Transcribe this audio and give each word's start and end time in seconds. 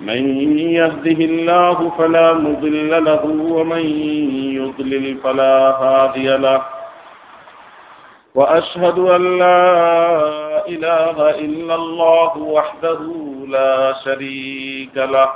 من 0.00 0.22
يهده 0.58 1.24
الله 1.24 1.90
فلا 1.98 2.34
مضل 2.34 3.04
له 3.04 3.24
ومن 3.24 3.84
يضلل 4.54 5.16
فلا 5.24 5.70
هادي 5.70 6.36
له. 6.36 6.62
وأشهد 8.34 8.98
أن 8.98 9.38
لا 9.38 10.68
إله 10.68 11.30
إلا 11.30 11.74
الله 11.74 12.38
وحده 12.38 13.00
لا 13.48 13.94
شريك 14.04 14.96
له. 14.96 15.30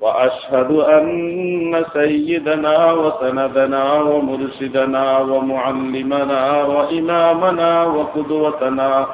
وأشهد 0.00 0.70
أن 0.72 1.84
سيدنا 1.92 2.92
وسندنا 2.92 3.94
ومرشدنا 3.94 5.18
ومعلمنا 5.18 6.62
وإمامنا 6.62 7.84
وقدوتنا 7.84 9.06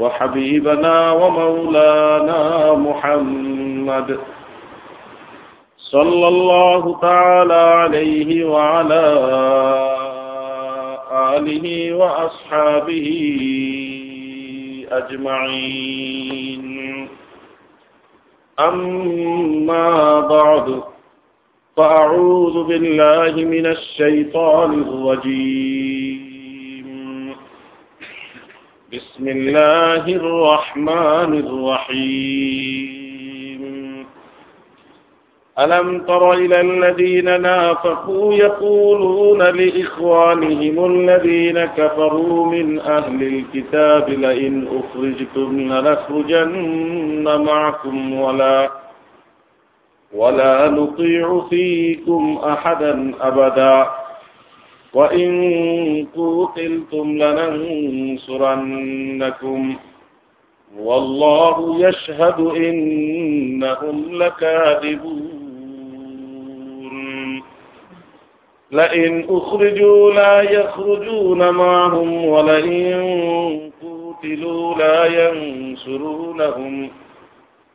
وحبيبنا 0.00 1.12
ومولانا 1.12 2.74
محمد 2.74 4.18
صلى 5.78 6.28
الله 6.28 6.98
تعالى 7.02 7.54
عليه 7.54 8.44
وعلى 8.44 9.04
آله 11.36 11.92
وأصحابه 11.92 13.08
أجمعين. 14.90 16.68
أما 18.60 20.20
بعد 20.20 20.82
فأعوذ 21.76 22.64
بالله 22.68 23.44
من 23.44 23.66
الشيطان 23.66 24.72
الرجيم. 24.82 25.77
بسم 28.92 29.28
الله 29.28 30.08
الرحمن 30.08 31.32
الرحيم. 31.46 33.62
ألم 35.58 36.00
تر 36.00 36.32
إلى 36.32 36.60
الذين 36.60 37.40
نافقوا 37.42 38.34
يقولون 38.34 39.38
لإخوانهم 39.42 40.84
الذين 40.94 41.64
كفروا 41.64 42.46
من 42.46 42.78
أهل 42.80 43.22
الكتاب 43.22 44.10
لئن 44.10 44.68
أخرجتم 44.80 45.60
لنخرجن 45.60 47.44
معكم 47.44 48.20
ولا 48.20 48.70
ولا 50.14 50.68
نطيع 50.70 51.46
فيكم 51.50 52.38
أحدا 52.44 53.12
أبدا. 53.20 53.86
وإن 54.94 56.06
قوتلتم 56.16 57.18
لننصرنكم. 57.18 59.76
والله 60.78 61.88
يشهد 61.88 62.40
إنهم 62.40 64.04
لكاذبون. 64.10 65.48
لئن 68.72 69.24
أخرجوا 69.28 70.12
لا 70.12 70.40
يخرجون 70.40 71.50
معهم 71.50 72.24
ولئن 72.24 72.92
قوتلوا 73.82 74.74
لا 74.74 75.28
ينصرونهم 75.28 76.90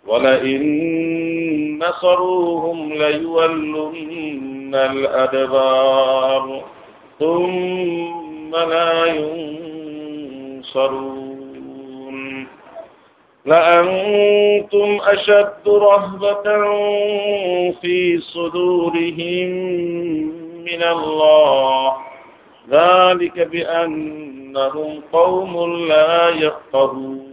ولئن 0.08 1.80
نصروهم 1.80 2.94
ليولن 2.94 4.76
الأدبار. 4.76 6.64
ثم 7.24 8.56
لا 8.56 9.06
ينصرون. 9.06 11.04
لأنتم 13.46 14.98
أشد 15.02 15.68
رهبة 15.68 16.44
في 17.82 18.18
صدورهم 18.18 19.50
من 20.64 20.84
الله. 20.84 21.94
ذلك 22.70 23.40
بأنهم 23.40 25.02
قوم 25.14 25.78
لا 25.88 26.30
يفقهون. 26.30 27.33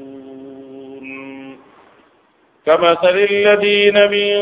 كمثل 2.65 3.17
الذين 3.31 4.11
من 4.11 4.37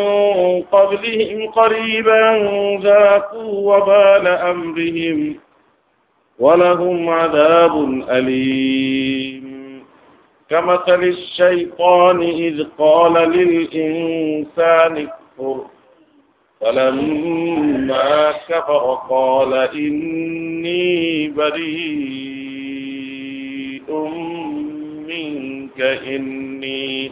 قبلهم 0.61 1.47
قريبا 1.51 2.37
ذاقوا 2.83 3.77
وبال 3.77 4.27
أمرهم 4.27 5.35
ولهم 6.39 7.09
عذاب 7.09 8.03
أليم. 8.09 9.49
كمثل 10.49 11.03
الشيطان 11.03 12.21
إذ 12.21 12.63
قال 12.77 13.13
للإنسان 13.13 14.97
اكفر. 15.07 15.65
فلما 16.61 18.31
كفر 18.49 18.97
قال 19.09 19.53
إني 19.53 21.27
بريء 21.27 22.49
منك 25.07 25.81
إني 25.81 27.11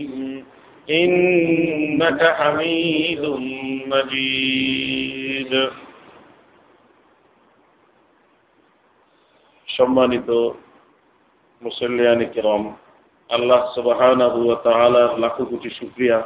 إنك 0.88 2.20
حميد 2.32 3.22
مجيد 3.86 5.52
সম্মানিত 9.68 10.30
মুসল্লিয়ানি 11.62 12.26
কিরম 12.34 12.64
আল্লাহ 13.30 13.60
সুবাহানাহু 13.76 14.38
ওয়া 14.46 14.58
তাআলার 14.62 15.10
লাখো 15.20 15.42
কোটি 15.50 15.70
শুকরিয়া 15.78 16.18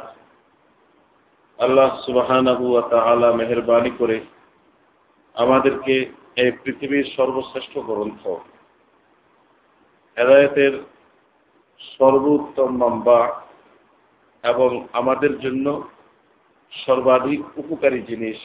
আল্লাহ 1.59 1.89
সুবাহানাহু 2.05 2.65
তাআলা 2.91 3.27
মেহরবানি 3.39 3.91
করে 3.99 4.17
আমাদেরকে 5.35 5.95
এই 6.35 6.51
পৃথিবীর 6.61 7.05
সর্বশ্রেষ্ঠ 7.17 7.73
গ্রন্থ 7.79 8.23
হেদায়তের 10.17 10.73
সর্বোত্তম 11.91 12.71
নম্বা 12.83 13.19
এবং 14.46 14.70
আমাদের 14.92 15.32
জন্য 15.38 15.66
সর্বাধিক 16.72 17.42
উপকারী 17.56 18.00
জিনিস 18.02 18.38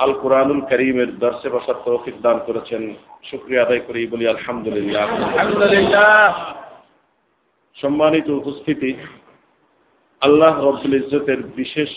আল 0.00 0.12
কোরআনুল 0.22 0.60
করিমের 0.60 1.10
দর্শে 1.18 1.48
বসার 1.50 1.78
তৌফিক 1.84 2.16
দান 2.20 2.38
করেছেন। 2.46 2.82
শুক্রিয়া 3.22 3.64
আদায় 3.64 3.82
করি 3.86 4.00
বলি 4.06 4.24
আলহামদুলিল্লাহ। 4.26 5.06
সম্মানিত 7.76 8.26
উপস্থিতি 8.30 8.90
আল্লাহ 10.22 10.54
রব্দুল 10.60 10.94
ইজতের 10.94 11.40
বিশেষ 11.56 11.90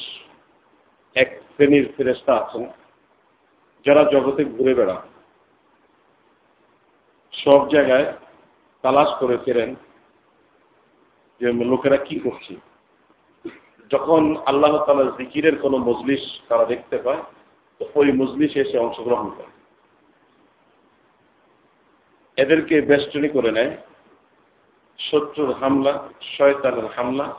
এক 1.16 1.30
শ্রেণির 1.52 1.86
ফেরেস্তা 1.98 2.34
আছেন 2.34 2.64
যারা 3.86 4.04
জগতে 4.04 4.42
ঘুরে 4.46 4.74
বেড়ান 4.74 5.02
সব 7.34 7.62
জায়গায় 7.70 8.08
তালাশ 8.84 9.10
করে 9.20 9.36
ফেরেন 9.46 9.72
যে 11.44 11.51
লোকেরা 11.51 11.98
কি 11.98 12.16
করছে? 12.19 12.54
যখন 13.92 14.36
আল্লাহ 14.45 14.86
তালা 14.86 15.12
জিকিরের 15.18 15.56
কোনো 15.60 15.78
মজলিস 15.78 16.24
তারা 16.50 16.66
দেখতে 16.66 16.98
পায়, 16.98 17.22
তো 17.80 17.84
ওই 17.95 18.12
মজলিসে 18.12 18.60
এসে 18.60 18.78
অংশগ্রহণ 18.78 19.30
করে। 19.30 19.51
এদেরকে 22.38 22.81
বেষ্টনী 22.81 23.30
করে 23.30 23.51
নেয়, 23.51 23.78
শত্রুর 25.00 25.51
হামলা, 25.54 25.94
শয়তানের 26.38 26.88
হামলা 26.95 27.36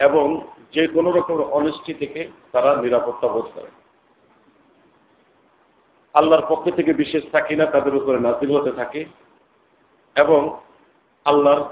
এবং 0.00 0.26
যে 0.74 0.86
কোনো 0.86 1.10
রকম 1.10 1.38
অনিষ্টি 1.42 1.94
থেকে 1.94 2.28
তারা 2.52 2.70
নিরাপত্তা 2.82 3.28
বোধ 3.28 3.46
করে। 3.54 3.70
আল্লাহর 6.14 6.46
পক্ষ 6.48 6.64
থেকে 6.76 6.92
বিশেষ 6.92 7.22
থাকিনা 7.32 7.66
তাদের 7.66 7.94
উপরে 7.96 8.18
নাজিল 8.20 8.50
হতে 8.56 8.72
থাকে 8.72 9.04
এবং 10.16 10.40
আল্লাহর 11.24 11.62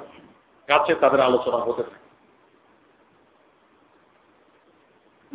কাছে 0.67 0.95
তাদের 0.95 1.21
আলোচনা 1.21 1.57
হতে 1.57 1.83
থাকে। 1.83 2.05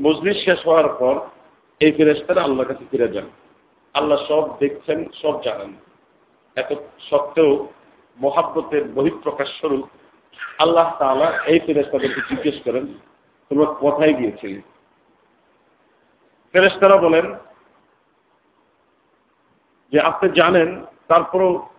মজলিস 0.01 0.37
শেষ 0.45 0.65
হওয়ার 0.65 0.89
পর 0.99 1.19
এই 1.79 1.91
ফেরেস্তারা 1.91 2.41
আল্লাহর 2.43 2.73
কাছে 2.73 2.85
ফিরে 2.91 3.07
যান। 3.07 3.29
আল্লাহ 3.93 4.25
সব 4.27 4.57
দেখছেন, 4.59 5.11
সব 5.21 5.43
জানেন। 5.43 5.73
এত 6.55 6.75
সত্ত্বেও 6.99 7.67
মহাব্বতের 8.21 8.83
বহিঃপ্রকাশ 8.91 9.47
স্বরূপ 9.59 9.87
আল্লাহ 10.57 10.95
তাআলা 10.99 11.27
এই 11.45 11.59
ফেরেস্তাদেরকে 11.59 12.21
জিজ্ঞেস 12.29 12.55
করেন, 12.65 12.93
তোমরা 13.49 13.65
কোথায় 13.65 14.13
গিয়েছিলে? 14.13 14.61
ফেরেস্তারা 16.51 16.97
বলেন, 16.97 17.35
যে 19.91 19.99
আপনি 19.99 20.29
জানেন, 20.35 20.85
তারপরও 21.07 21.69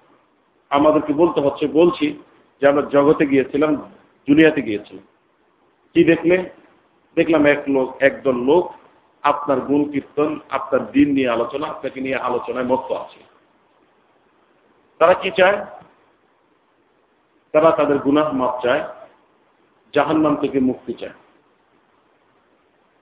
আমাদেরকে 0.70 1.12
বলতে 1.12 1.40
হচ্ছে, 1.40 1.66
বলছি 1.68 2.22
যে 2.60 2.68
আমরা 2.68 2.82
জগতে 2.82 3.26
গিয়েছিলাম, 3.26 3.76
দুনিয়াতে 4.28 4.62
গিয়েছিলাম। 4.62 5.04
কি 5.94 6.04
দেখলে? 6.04 6.50
দেখলাম 7.14 7.46
এক 7.46 7.62
লোক, 7.68 7.96
একদল 8.00 8.36
লোক 8.36 8.72
আপনার 9.22 9.60
গুণ 9.60 9.90
কীর্তন, 9.90 10.40
আপনার 10.50 10.92
দিন 10.92 11.12
নিয়ে 11.12 11.28
আলোচনা, 11.28 11.66
আপনাকে 11.66 12.00
নিয়ে 12.00 12.16
আলোচনায় 12.16 12.64
মত 12.64 12.92
আছে। 12.92 13.20
তারা 14.98 15.14
কি 15.14 15.30
চায়? 15.36 15.66
তারা 17.52 17.70
তাদের 17.70 17.98
গুনাহ 17.98 18.32
মাপ 18.32 18.62
চায়, 18.62 18.84
জাহান্নাম 19.94 20.36
থেকে 20.36 20.60
মুক্তি 20.60 20.94
চায়। 20.94 21.12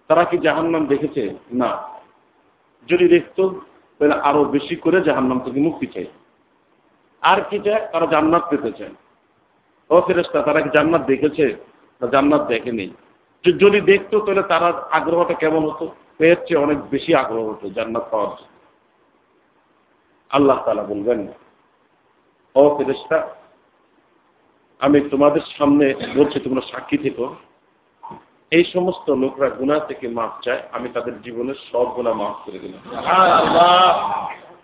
তারা 0.09 0.25
কি 0.25 0.39
জাহান্নাম 0.39 0.87
দেখেছে? 0.87 1.35
না। 1.53 1.89
যদি 2.89 3.09
দেখত, 3.09 3.41
তাহলে 3.99 4.15
আরও 4.15 4.45
বেশি 4.45 4.77
করে 4.77 5.01
জাহান্নাম 5.01 5.41
থেকে 5.41 5.61
মুক্তি 5.61 5.87
চাই 5.87 6.07
আর 7.21 7.41
কি 7.51 7.59
চায়? 7.59 7.87
তারা 7.93 8.07
জান্নাত 8.07 8.43
পেতে 8.51 8.73
চায়। 8.73 8.95
ও 9.91 9.95
তারা 10.47 10.61
কি 10.65 10.71
জান্নাত 10.77 11.03
দেখেছে? 11.13 11.45
না 12.01 12.07
জান্নাত 12.15 12.43
দেখেনি। 12.53 12.87
যদি 13.45 13.79
দেখতো 13.91 14.17
তাহলে 14.25 14.43
তারা 14.53 14.69
আগ্রহটা 14.99 15.35
কেমন 15.43 15.63
হতো? 15.71 15.87
এর 16.29 16.39
চেয়ে 16.47 16.63
অনেক 16.67 16.79
বেশি 16.95 17.11
আগ্রহ 17.23 17.43
হতো 17.51 17.67
জান্নাত 17.79 18.05
পাওয়ার 18.13 18.33
জন্য। 18.39 18.57
আল্লাহ 20.37 20.59
তালা 20.65 20.85
বলবেন 20.93 21.21
ও 22.55 22.63
আমি 24.81 24.99
তোমাদের 25.13 25.45
সামনে 25.57 25.87
বলছি 26.17 26.37
তোমরা 26.45 26.63
সাক্ষী 26.71 26.99
থেকো। 27.05 27.27
এই 28.53 28.65
সমস্ত 28.75 29.07
লোকরা 29.23 29.49
গুণা 29.59 29.77
থেকে 29.89 30.07
মাফ 30.19 30.33
চায় 30.45 30.63
আমি 30.77 30.89
তাদের 30.95 31.15
জীবনের 31.25 31.59
সব 31.71 31.87
গুণা 31.97 32.13
মাফ 32.21 32.37
করে 32.45 32.59
দিলাম। 32.65 32.83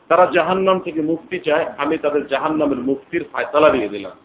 তারা 0.09 0.25
জাহান্নাম 0.37 0.77
থেকে 0.87 1.01
মুক্তি 1.11 1.37
চায় 1.47 1.67
আমি 1.83 1.95
তাদের 2.05 2.23
জাহান্নামের 2.33 2.81
মুক্তির 2.89 3.25
ফায়তালা 3.33 3.71
দিয়ে 3.77 3.93
দিলাম। 3.95 4.17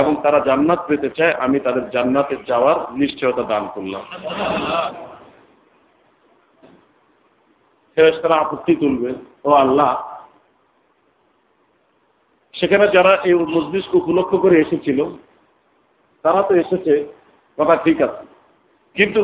এবং 0.00 0.12
তারা 0.22 0.38
জান্নাত 0.40 0.80
পেতে 0.88 1.08
চায়, 1.10 1.34
আমি 1.44 1.60
তাদের 1.60 1.90
জান্নাতে 1.90 2.36
যাওয়ার 2.46 2.78
নিশ্চয়তা 2.92 3.42
দান 3.42 3.64
করলাম। 3.74 4.02
তারা 8.22 8.36
আপত্তি 8.40 8.72
তুলবে, 8.76 9.10
ও 9.44 9.50
আল্লাহ। 9.52 9.92
সেখানে 12.54 12.88
যারা 12.88 13.12
এই 13.28 13.34
মজলিসকে 13.34 13.96
উপলক্ষ 13.96 14.32
করে 14.34 14.56
এসেছিল, 14.60 14.98
তারা 16.24 16.42
তো 16.42 16.54
এসেছে 16.54 16.92
কথা 17.58 17.76
ঠিক 17.76 17.98
আছে। 18.02 18.22
কিন্তু 18.96 19.22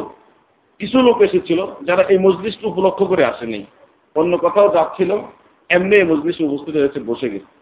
কিছু 0.81 0.99
লোক 0.99 1.19
এসেছিল 1.23 1.61
যারা 1.83 2.03
এই 2.03 2.19
মজলিসকে 2.19 2.67
উপলক্ষ 2.67 3.03
করে 3.03 3.25
আসেনি। 3.25 3.61
অন্য 4.17 4.33
কোথাও 4.39 4.75
যাচ্ছিল, 4.75 5.11
এমনি 5.71 5.95
এই 5.97 6.05
মজলিসে 6.05 6.43
উপস্থিত 6.45 6.75
হয়েছে, 6.77 7.01
বসে 7.01 7.31
গেছে। 7.31 7.62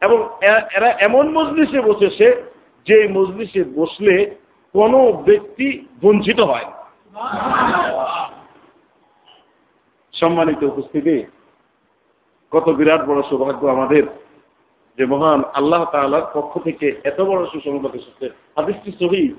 এবং 0.00 0.28
এরা 0.76 0.90
এমন 0.90 1.32
মজলিসে 1.32 1.80
বসেছে 1.80 2.42
যে 2.86 3.08
মজলিসে 3.08 3.64
বসলে 3.64 4.36
কোন 4.72 5.12
ব্যক্তি 5.12 5.86
বঞ্চিত 6.02 6.40
হয় 6.40 6.64
সম্মানিত 10.12 10.62
উপস্থিতি 10.62 11.24
কত 12.50 12.68
বিরাট 12.68 13.04
বড় 13.06 13.22
সৌভাগ্য 13.22 13.66
আমাদের 13.66 14.02
যে 14.98 15.06
মহান 15.06 15.44
আল্লাহ 15.44 15.84
তালার 15.84 16.22
পক্ষ 16.34 16.58
থেকে 16.58 17.00
এত 17.04 17.20
বড় 17.20 17.46
সুসংবাদ 17.46 17.94
এসেছে। 17.94 18.30
হাদিসটি 18.56 18.90
সহি? 18.92 19.34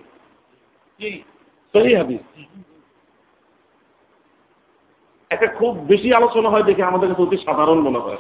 সহি 1.74 1.96
হাদিস? 1.96 2.46
একটা 5.30 5.48
খুব 5.48 5.86
বেশি 5.86 6.14
আলোচনা 6.14 6.50
হয় 6.50 6.64
দেখে 6.64 6.84
আমাদের 6.84 7.10
কাছে 7.10 7.22
অতি 7.22 7.38
সাধারণ 7.38 7.80
মনে 7.80 8.00
হয়। 8.00 8.18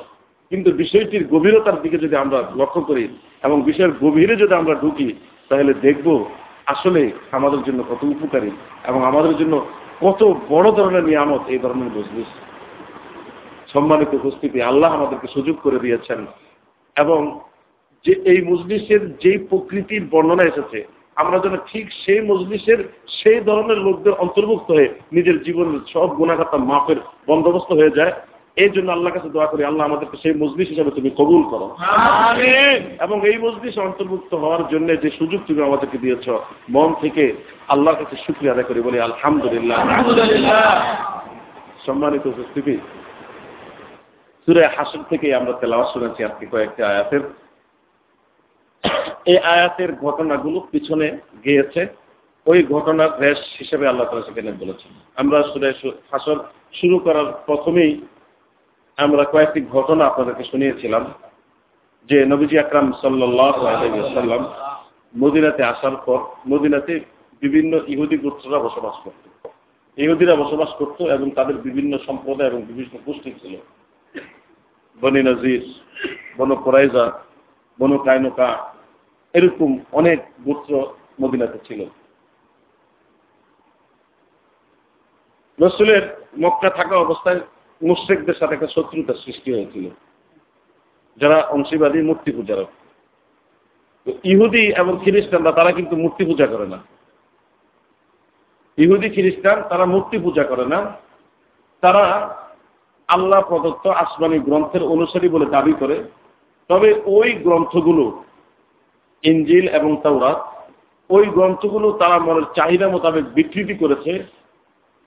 কিন্তু 0.49 0.71
বিষয়টির 0.71 1.27
গভীরতার 1.27 1.81
দিকে 1.81 1.97
যদি 1.97 2.15
আমরা 2.15 2.51
লক্ষ্য 2.55 2.81
করি 2.81 3.17
এবং 3.43 3.61
বিষয়ের 3.61 3.91
গভীরে 3.91 4.35
যদি 4.35 4.53
আমরা 4.53 4.75
ঢুকি 4.75 5.13
তাহলে 5.49 5.73
দেখব 5.73 6.25
আসলে 6.65 7.11
আমাদের 7.31 7.63
জন্য 7.63 7.83
কত 7.83 8.03
উপকারী 8.03 8.51
এবং 8.83 9.05
আমাদের 9.05 9.37
জন্য 9.37 9.65
কত 10.01 10.21
বড় 10.49 10.67
ধরনের 10.71 11.03
নিয়ামত 11.03 11.43
এই 11.47 11.59
ধরনের 11.59 11.89
মজলিস। 11.97 12.29
সম্মানিত 13.73 14.11
উপস্থিতি, 14.13 14.57
আল্লাহ 14.61 14.89
আমাদেরকে 14.93 15.27
সুযোগ 15.27 15.55
করে 15.63 15.79
দিয়েছেন 15.79 16.19
এবং 16.95 17.19
যে 18.05 18.13
এই 18.31 18.39
মজলিসের 18.41 19.01
যেই 19.17 19.39
প্রকৃতির 19.49 20.03
বর্ণনা 20.11 20.43
এসেছে, 20.43 20.79
আমরা 21.15 21.37
যেন 21.39 21.55
ঠিক 21.71 21.85
সেই 22.05 22.21
মজলিসের 22.21 22.79
সেই 23.07 23.39
ধরনের 23.39 23.77
লোকদের 23.77 24.13
অন্তর্ভুক্ত 24.13 24.71
হয়ে 24.71 24.89
নিজের 25.11 25.37
জীবনের 25.43 25.79
সব 25.93 26.09
গুণাগাতা 26.15 26.57
মাপের 26.57 26.99
বন্দোবস্ত 27.27 27.69
হয়ে 27.71 27.95
যায়। 27.95 28.13
এই 28.57 28.69
জন্য 28.69 28.91
আল্লাহ 28.91 29.13
কাছে 29.13 29.29
দোয়া 29.29 29.47
করি 29.47 29.63
আল্লাহ 29.63 29.85
আমাদেরকে 29.85 30.17
সেই 30.23 30.33
মজলিস 30.33 30.67
হিসাবে 30.69 30.91
তুমি 30.91 31.09
কবুল 31.09 31.41
করো। 31.51 31.67
এবং 33.05 33.17
এই 33.29 33.37
মজলিস 33.37 33.75
অন্তর্ভুক্ত 33.77 34.31
হওয়ার 34.33 34.63
জন্য 34.67 34.87
যে 35.03 35.09
সুযোগ 35.19 35.39
তুমি 35.47 35.61
আমাদেরকে 35.63 35.97
দিয়েছ 35.97 36.25
মন 36.69 36.89
থেকে 37.01 37.23
আল্লাহর 37.67 37.99
কাছে 38.01 38.15
শুক্রিয়া 38.25 38.53
আদায় 38.53 38.67
করি 38.67 38.79
বলি 38.81 38.97
আলহামদুলিল্লাহ। 38.99 39.79
সম্মানিত 41.85 42.23
উপস্থিতি 42.25 42.75
সুরে 44.43 44.63
হাসন 44.75 45.01
থেকে 45.09 45.27
আমরা 45.35 45.53
তেলাওয়া 45.53 45.85
শুনেছি 45.93 46.23
আজকে 46.23 46.45
কয়েকটি 46.51 46.81
আয়াতের। 46.83 47.23
এই 49.31 49.37
আয়াতের 49.55 49.91
ঘটনাগুলো 49.95 50.59
পিছনে 50.71 51.07
গিয়েছে। 51.45 51.81
ওই 52.45 52.59
ঘটনার 52.63 53.11
রেশ 53.21 53.41
হিসেবে 53.59 53.85
আল্লাহ 53.87 54.05
তালা 54.07 54.27
সেখানে 54.27 54.51
বলেছেন। 54.63 54.91
আমরা 55.21 55.37
সুরে 55.51 55.69
হাসন 56.11 56.37
শুরু 56.79 56.97
করার 56.99 57.27
প্রথমেই 57.45 57.91
আমরা 58.97 59.23
কয়েকটি 59.23 59.59
ঘটনা 59.65 60.05
আপনাদেরকে 60.05 60.43
শুনিয়েছিলাম 60.43 61.13
যে 62.09 62.25
নবীজি 62.25 62.59
আকরাম 62.59 62.91
সাল্লাম 62.91 64.43
মদিনাতে 65.17 65.63
আসার 65.63 65.95
পর 65.95 66.19
মদিনাতে 66.47 66.99
বিভিন্ন 67.41 67.79
ইহুদি 67.87 68.17
গোত্ররা 68.17 68.59
বসবাস 68.59 68.95
করত। 69.03 69.47
ইহুদিরা 69.97 70.35
বসবাস 70.35 70.69
করত 70.69 71.01
এবং 71.01 71.31
তাদের 71.31 71.55
বিভিন্ন 71.57 71.97
সম্প্রদায় 71.97 72.49
এবং 72.49 72.61
বিভিন্ন 72.61 72.97
গোষ্ঠী 73.05 73.31
ছিল। 73.31 73.55
বনি 75.01 75.23
নজির, 75.23 75.63
বন 76.37 76.55
কোরাইজা 76.55 77.19
বন 77.79 77.97
কায়নকা 77.97 78.73
এরকম 79.33 79.79
অনেক 79.91 80.19
গোত্র 80.43 80.73
মদিনাতে 81.21 81.57
ছিল। 81.67 81.85
রসুলের 85.59 86.03
মক্কা 86.39 86.69
থাকা 86.69 86.95
অবস্থায় 86.97 87.39
মুশ্রেকদের 87.83 88.33
সাথে 88.33 88.53
একটা 88.53 88.67
শত্রুতার 88.67 89.15
সৃষ্টি 89.15 89.53
হয়েছিল। 89.53 89.89
যারা 91.17 91.41
অংশীবাদী 91.41 92.01
মূর্তি 92.01 92.31
পূজারক। 92.31 92.67
ইহুদি 94.23 94.67
এবং 94.67 94.99
খ্রিস্টানরা, 95.03 95.51
তারা 95.51 95.71
কিন্তু 95.71 95.95
মূর্তি 95.95 96.25
পূজা 96.25 96.47
করে 96.47 96.67
না। 96.67 96.77
ইহুদি, 98.77 99.09
খ্রিস্টান, 99.09 99.63
তারা 99.69 99.85
মূর্তি 99.85 100.17
পূজা 100.17 100.43
করে 100.43 100.65
না। 100.65 100.95
তারা 101.81 102.35
আল্লাহ 103.07 103.41
প্রদত্ত 103.41 103.87
আসমানি 103.87 104.39
গ্রন্থের 104.39 104.83
অনুসারী 104.83 105.29
বলে 105.29 105.45
দাবি 105.45 105.73
করে। 105.79 106.03
তবে 106.67 107.01
ওই 107.05 107.33
গ্রন্থগুলো 107.33 108.23
ইঞ্জিল 109.23 109.67
এবং 109.67 109.97
তাওরাত, 110.03 110.69
ওই 111.09 111.25
গ্রন্থগুলো 111.25 111.91
তারা 111.91 112.19
মনের 112.19 112.43
চাহিদা 112.55 112.87
মোতাবেক 112.89 113.25
বিকৃতি 113.33 113.73
করেছে, 113.73 114.23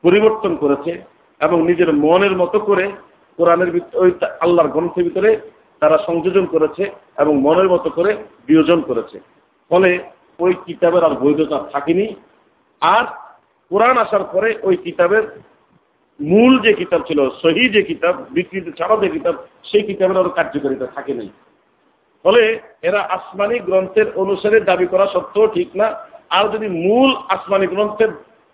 পরিবর্তন 0.02 0.56
করেছে। 0.56 1.13
এবং 1.40 1.66
নিজের 1.66 1.92
মনের 1.92 2.36
মতো 2.36 2.58
করে 2.58 2.92
কোরআনের 3.36 3.80
ওই 3.94 4.12
আল্লাহর 4.40 4.68
গ্রন্থের 4.68 5.04
ভিতরে 5.04 5.40
তারা 5.80 5.98
সংযোজন 5.98 6.46
করেছে 6.46 6.90
এবং 7.18 7.40
মনের 7.40 7.68
মতো 7.68 7.90
করে 7.90 8.16
বিয়োজন 8.46 8.80
করেছে। 8.80 9.20
ফলে 9.68 10.04
ওই 10.38 10.54
কিতাবের 10.66 11.04
আর 11.04 11.10
বৈধতা 11.10 11.64
থাকেনি। 11.72 12.14
আর 12.80 13.04
কোরআন 13.68 13.98
আসার 13.98 14.24
পরে 14.24 14.54
ওই 14.62 14.76
কিতাবের 14.76 15.22
মূল 16.20 16.60
যে 16.60 16.72
কিতাব 16.72 17.00
ছিল, 17.06 17.30
সহি 17.30 17.68
যে 17.68 17.82
কিতাব, 17.82 18.24
বিকৃতি 18.30 18.72
ছাড়া 18.72 18.96
যে 18.96 19.08
কিতাব, 19.08 19.34
সেই 19.64 19.82
কিতাবের 19.82 20.16
আরও 20.16 20.30
কার্যকারিতা 20.30 20.86
থাকে 20.86 21.14
নাই। 21.14 21.28
ফলে 22.22 22.60
এরা 22.82 23.00
আসমানি 23.00 23.58
গ্রন্থের 23.58 24.12
অনুসারে 24.14 24.60
দাবি 24.60 24.86
করা 24.86 25.06
সত্ত্বেও 25.06 25.46
ঠিক 25.46 25.68
না। 25.76 25.94
আর 26.30 26.48
যদি 26.48 26.68
মূল 26.68 27.16
আসমানি 27.28 27.66
গ্রন্থের 27.66 28.08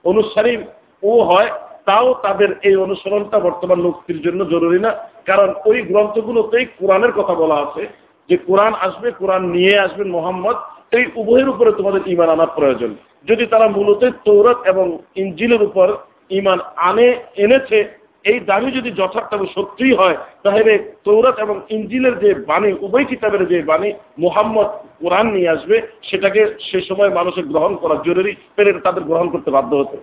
অনুসারী 0.04 0.56
ও 1.02 1.22
হয় 1.22 1.50
তাও 1.86 2.14
তাদের 2.22 2.48
এই 2.62 2.76
অনুসরণটা 2.76 3.38
বর্তমান 3.38 3.80
মুক্তির 3.80 4.22
জন্য 4.22 4.40
জরুরি 4.50 4.80
না। 4.80 4.90
কারণ 5.26 5.54
ওই 5.66 5.82
গ্রন্থগুলোতেই 5.82 6.64
কোরআনের 6.64 7.12
কথা 7.12 7.34
বলা 7.34 7.54
আছে 7.54 7.88
যে 8.28 8.36
কোরআন 8.36 8.74
আসবে, 8.80 9.10
কোরআন 9.10 9.42
নিয়ে 9.46 9.78
আসবেন 9.78 10.10
মোহাম্মদ, 10.10 10.56
এই 10.96 11.04
উভয়ের 11.16 11.48
উপরে 11.48 11.72
তোমাদের 11.72 12.00
ইমান 12.06 12.28
আনার 12.28 12.54
প্রয়োজন। 12.56 12.94
যদি 13.28 13.46
তারা 13.46 13.68
মূলত 13.68 14.04
তৌরত 14.24 14.58
এবং 14.66 14.98
ইঞ্জিলের 15.16 15.62
উপর 15.62 15.96
ইমান 16.30 16.58
আনে, 16.76 17.16
এনেছে, 17.36 18.00
এই 18.24 18.40
দাবি 18.40 18.70
যদি 18.70 18.90
যথার্থভাবে 18.90 19.46
সত্যিই 19.54 19.94
হয়, 19.94 20.16
তাহলে 20.42 20.94
তৌরত 21.04 21.38
এবং 21.38 21.60
ইঞ্জিলের 21.70 22.18
যে 22.18 22.34
বাণী, 22.34 22.72
উভয় 22.80 23.04
কিতাবের 23.04 23.48
যে 23.48 23.62
বাণী 23.62 23.92
মোহাম্মদ 24.18 24.66
কোরআন 25.00 25.26
নিয়ে 25.26 25.48
আসবে, 25.48 25.82
সেটাকে 26.02 26.54
সে 26.60 26.80
সময় 26.80 27.10
মানুষের 27.10 27.44
গ্রহণ 27.44 27.76
করা 27.76 27.96
জরুরি 28.06 28.36
পেরে 28.56 28.72
তাদের 28.72 29.02
গ্রহণ 29.02 29.28
করতে 29.30 29.50
বাধ্য 29.50 29.76
হতো। 29.76 29.96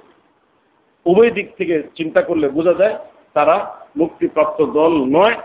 উভয় 1.09 1.31
দিক 1.31 1.47
থেকে 1.57 1.75
চিন্তা 1.95 2.21
করলে 2.21 2.45
বোঝা 2.49 2.73
যায় 2.73 2.95
তারা 3.33 3.55
মুক্তিপ্রাপ্ত 3.97 4.59
দল 4.77 4.93
নয়। 5.17 5.37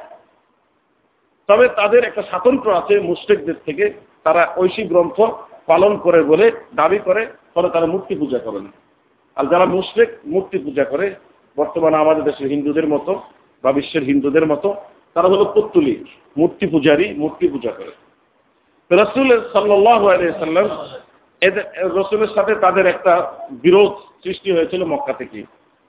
তবে 1.49 1.67
তাদের 1.69 2.03
একটা 2.05 2.23
স্বাতন্ত্র 2.23 2.69
আছে 2.75 2.95
মুস্টেকদের 3.01 3.59
থেকে, 3.67 3.85
তারা 4.25 4.43
ঐশী 4.57 4.83
গ্রন্থ 4.83 5.17
পালন 5.67 5.93
করে 5.97 6.21
বলে 6.23 6.47
দাবি 6.75 6.99
করে, 6.99 7.23
ফলে 7.55 7.69
তারা 7.71 7.87
মূর্তি 7.87 8.15
পূজা 8.15 8.39
করেন 8.39 8.65
আর 9.37 9.45
যারা 9.47 9.67
মুসলিক 9.67 10.11
মূর্তি 10.27 10.57
পূজা 10.59 10.85
করে, 10.85 11.07
বর্তমানে 11.57 11.97
আমাদের 11.97 12.25
দেশের 12.25 12.49
হিন্দুদের 12.49 12.87
মতো 12.89 13.13
বা 13.65 13.71
বিশ্বের 13.73 14.05
হিন্দুদের 14.05 14.47
মতো, 14.47 14.69
তারা 15.15 15.29
হলো 15.29 15.45
পুত্তুলি, 15.55 15.95
মূর্তি 16.37 16.65
পূজারী, 16.67 17.07
মূর্তি 17.15 17.47
পূজা 17.49 17.73
করে। 17.79 17.93
রসুল 18.91 19.29
সাল্লাহ 19.53 20.01
সাল্লাম 20.41 20.67
এদের 21.47 21.65
রসুলের 21.97 22.31
সাথে 22.37 22.53
তাদের 22.65 22.85
একটা 22.87 23.13
বিরোধ 23.65 23.93
সৃষ্টি 24.25 24.49
হয়েছিল 24.53 24.81
মক্কা 24.93 25.15
থেকে। 25.21 25.41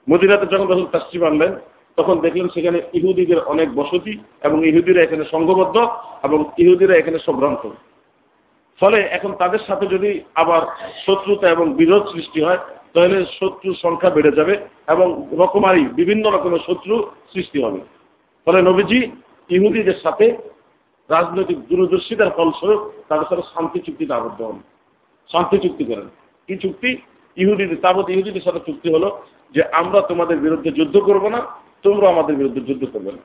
মদিনাতে 0.08 0.46
যখন 0.52 0.66
রসুল 0.68 0.88
তাস্তিম 0.92 1.22
আনলেন, 1.28 1.52
তখন 1.98 2.14
দেখলেন 2.24 2.48
সেখানে 2.54 2.78
ইহুদিদের 2.98 3.40
অনেক 3.52 3.68
বসতি 3.74 4.12
এবং 4.46 4.58
ইহুদিরা 4.70 5.00
এখানে 5.02 5.24
সংঘবদ্ধ 5.24 5.76
এবং 6.26 6.38
ইহুদিরা 6.62 6.94
এখানে 6.96 7.18
সভ্রান্ত 7.26 7.62
ফলে 8.80 8.98
এখন 9.16 9.30
তাদের 9.42 9.62
সাথে 9.68 9.84
যদি 9.94 10.10
আবার 10.42 10.62
শত্রুতা 11.04 11.46
এবং 11.50 11.66
বিরোধ 11.80 12.02
সৃষ্টি 12.14 12.40
হয়, 12.46 12.60
তাহলে 12.94 13.18
শত্রুর 13.38 13.76
সংখ্যা 13.84 14.10
বেড়ে 14.16 14.36
যাবে 14.38 14.54
এবং 14.94 15.08
রকমারি 15.42 15.82
বিভিন্ন 16.00 16.24
রকমের 16.30 16.62
শত্রু 16.68 16.94
সৃষ্টি 17.32 17.58
হবে। 17.64 17.80
ফলে 18.46 18.58
নবীজি 18.62 18.98
ইহুদিদের 19.50 19.98
সাথে 20.02 20.26
রাজনৈতিক 21.10 21.58
দূরদর্শিতার 21.68 22.34
ফলস্বরূপ 22.36 22.80
তাদের 23.08 23.28
সাথে 23.30 23.44
শান্তি 23.54 23.78
চুক্তিতে 23.86 24.14
আবদ্ধ 24.14 24.40
হন। 24.42 24.58
শান্তি 25.32 25.58
চুক্তি 25.58 25.84
করেন। 25.84 26.08
কি 26.46 26.56
চুক্তি? 26.56 26.90
ইহুদিদের 27.36 27.76
তাবৎ 27.76 28.08
ইহুদিদের 28.10 28.40
সাথে 28.40 28.60
চুক্তি 28.66 28.94
হলো 28.94 29.22
যে 29.54 29.62
আমরা 29.72 30.00
তোমাদের 30.00 30.38
বিরুদ্ধে 30.38 30.70
যুদ্ধ 30.70 30.98
করব 30.98 31.28
না, 31.28 31.46
তোমরা 31.82 32.08
আমাদের 32.08 32.36
বিরুদ্ধে 32.36 32.60
যুদ্ধ 32.60 32.84
করবে 32.92 33.12
না। 33.12 33.22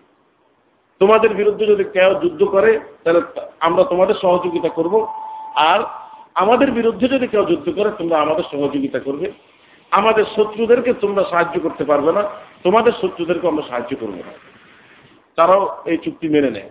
তোমাদের 0.99 1.35
বিরুদ্ধে 1.35 1.65
যদি 1.65 1.83
কেউ 1.83 2.13
যুদ্ধ 2.13 2.43
করে, 2.43 2.79
তাহলে 3.03 3.21
আমরা 3.59 3.83
তোমাদের 3.83 4.15
সহযোগিতা 4.15 4.69
করব। 4.69 5.07
আর 5.55 5.79
আমাদের 6.35 6.71
বিরুদ্ধে 6.71 7.07
যদি 7.07 7.27
কেউ 7.27 7.45
যুদ্ধ 7.45 7.69
করে, 7.69 7.89
তোমরা 7.97 8.17
আমাদের 8.19 8.43
সহযোগিতা 8.51 8.99
করবে। 8.99 9.31
আমাদের 9.91 10.25
শত্রুদেরকে 10.35 10.93
তোমরা 10.93 11.23
সাহায্য 11.23 11.59
করতে 11.59 11.83
পারবে 11.85 12.11
না, 12.11 12.29
তোমাদের 12.63 12.91
শত্রুদেরকে 13.01 13.47
আমরা 13.47 13.63
সাহায্য 13.67 13.95
করব 13.99 14.13
না। 14.13 14.33
তারাও 15.35 15.77
এই 15.85 15.97
চুক্তি 15.97 16.29
মেনে 16.29 16.49
নেয়। 16.49 16.69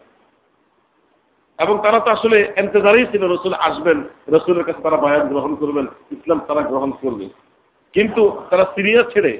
এবং 1.58 1.78
তারা 1.84 1.98
তো 2.00 2.10
আসলে 2.10 2.52
এন্তেজারেই 2.56 3.06
ছিল 3.12 3.22
রসুল 3.32 3.54
আসবেন, 3.54 3.98
রসুলের 4.28 4.64
কাছে 4.64 4.82
তারা 4.82 4.96
বায়ান 4.96 5.28
গ্রহণ 5.28 5.54
করবেন, 5.54 5.86
ইসলাম 6.10 6.40
তারা 6.48 6.60
গ্রহণ 6.60 6.90
করবে। 6.90 7.24
কিন্তু 7.94 8.22
তারা 8.50 8.64
সিরিয়া 8.74 9.02
ছেড়ে 9.12 9.32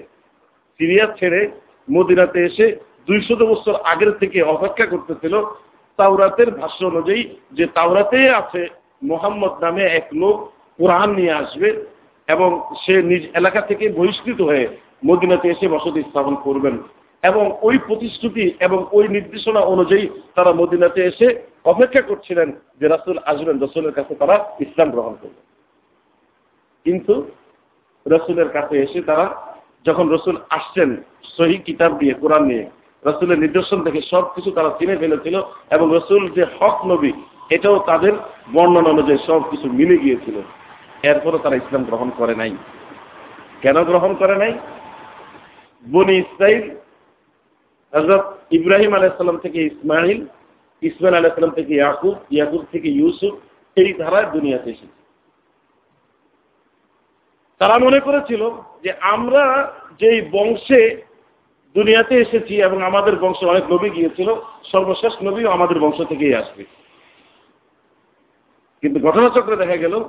সিরিয়া 0.81 1.07
ছেড়ে 1.19 1.41
মদিনাতে 1.91 2.45
এসে 2.45 2.77
দুইশত 3.07 3.43
বছর 3.43 3.75
আগের 3.85 4.13
থেকে 4.13 4.43
অপেক্ষা 4.43 4.87
করতেছিল 4.87 5.35
তাওরাতের 5.99 6.51
ভাষ্য 6.51 6.85
অনুযায়ী 6.85 7.23
যে 7.53 7.67
তাওরাতে 7.67 8.31
আছে 8.31 8.67
মোহাম্মদ 9.03 9.51
নামে 9.63 9.83
এক 9.83 10.07
লোক 10.15 10.37
কোরআন 10.79 11.09
নিয়ে 11.15 11.33
আসবে 11.33 11.69
এবং 12.29 12.61
সে 12.87 13.03
নিজ 13.03 13.23
এলাকা 13.35 13.61
থেকে 13.61 13.89
বহিষ্কৃত 13.89 14.41
হয়ে 14.41 14.69
মদিনাতে 15.07 15.49
এসে 15.49 15.69
বসতি 15.69 16.01
স্থাপন 16.03 16.35
করবেন। 16.35 16.83
এবং 17.23 17.45
ওই 17.63 17.79
প্রতিশ্রুতি 17.87 18.45
এবং 18.61 18.87
ওই 18.93 19.09
নির্দেশনা 19.09 19.61
অনুযায়ী 19.61 20.09
তারা 20.35 20.53
মদিনাতে 20.53 21.01
এসে 21.05 21.27
অপেক্ষা 21.73 22.03
করছিলেন 22.03 22.49
যে 22.81 22.87
রাসুল 22.89 23.17
আসবেন 23.31 23.57
রসুলের 23.65 23.95
কাছে 23.99 24.13
তারা 24.15 24.37
ইসলাম 24.61 24.89
গ্রহণ 24.91 25.15
করবে। 25.21 25.41
কিন্তু 26.87 27.15
রসুলের 28.07 28.49
কাছে 28.49 28.75
এসে 28.83 29.01
তারা 29.03 29.27
যখন 29.87 30.07
রসুল 30.09 30.37
আসছেন 30.51 30.91
সহি 31.37 31.57
কিতাব 31.67 31.93
দিয়ে, 31.99 32.15
কোরআন 32.15 32.43
নিয়ে, 32.45 32.65
রসুলের 33.05 33.39
নিদর্শন 33.39 33.81
সব 34.11 34.25
কিছু 34.35 34.51
তারা 34.51 34.71
চিনে 34.79 34.97
ফেলেছিল 34.97 35.37
এবং 35.71 35.87
রসুল 35.97 36.23
যে 36.31 36.45
হক 36.59 36.77
নবী, 36.87 37.13
এটাও 37.51 37.77
তাদের 37.87 38.15
বর্ণনা 38.53 38.91
অনুযায়ী 38.91 39.21
সব 39.27 39.41
কিছু 39.51 39.67
মিলে 39.79 39.97
গিয়েছিল। 39.99 40.37
এরপরও 41.03 41.39
তারা 41.39 41.57
ইসলাম 41.57 41.83
গ্রহণ 41.85 42.09
করে 42.17 42.35
নাই। 42.35 42.53
কেন 43.63 43.77
গ্রহণ 43.85 44.13
করে 44.15 44.37
নাই? 44.37 44.53
বনি 45.87 46.15
ইসরাইল 46.19 46.63
হজরত 47.93 48.25
ইব্রাহিম 48.51 48.93
আলাইসাল্লাম 48.95 49.39
থেকে 49.39 49.59
ইসমাইল 49.67 50.19
ইসমাইল 50.82 51.14
আলাইসাল্লাম 51.14 51.54
থেকে 51.54 51.75
ইয়াকুব 51.75 52.14
ইয়াকুব 52.30 52.62
থেকে 52.73 52.88
ইউসুফ, 52.88 53.35
এই 53.76 53.92
ধারায় 53.92 54.30
দুনিয়াতে 54.32 54.70
এসেছে। 54.70 54.99
তারা 57.58 57.78
মনে 57.78 58.00
করেছিল 58.00 58.50
যে 58.85 58.92
আমরা 59.00 59.73
যেই 60.00 60.20
বংশে 60.30 61.02
দুনিয়াতে 61.75 62.14
এসেছি 62.18 62.62
এবং 62.62 62.82
আমাদের 62.82 63.16
বংশে 63.16 63.47
অনেক 63.47 63.64
নবী 63.73 63.90
গিয়েছিল, 63.90 64.35
সর্বশেষ 64.64 65.12
নবীও 65.23 65.50
আমাদের 65.50 65.80
বংশ 65.80 65.99
থেকেই 66.08 66.35
আসবে। 66.35 66.64
কিন্তু 68.82 69.00
ঘটনাচক্রে 69.00 69.56
দেখা 69.56 69.76
গেল 69.76 70.04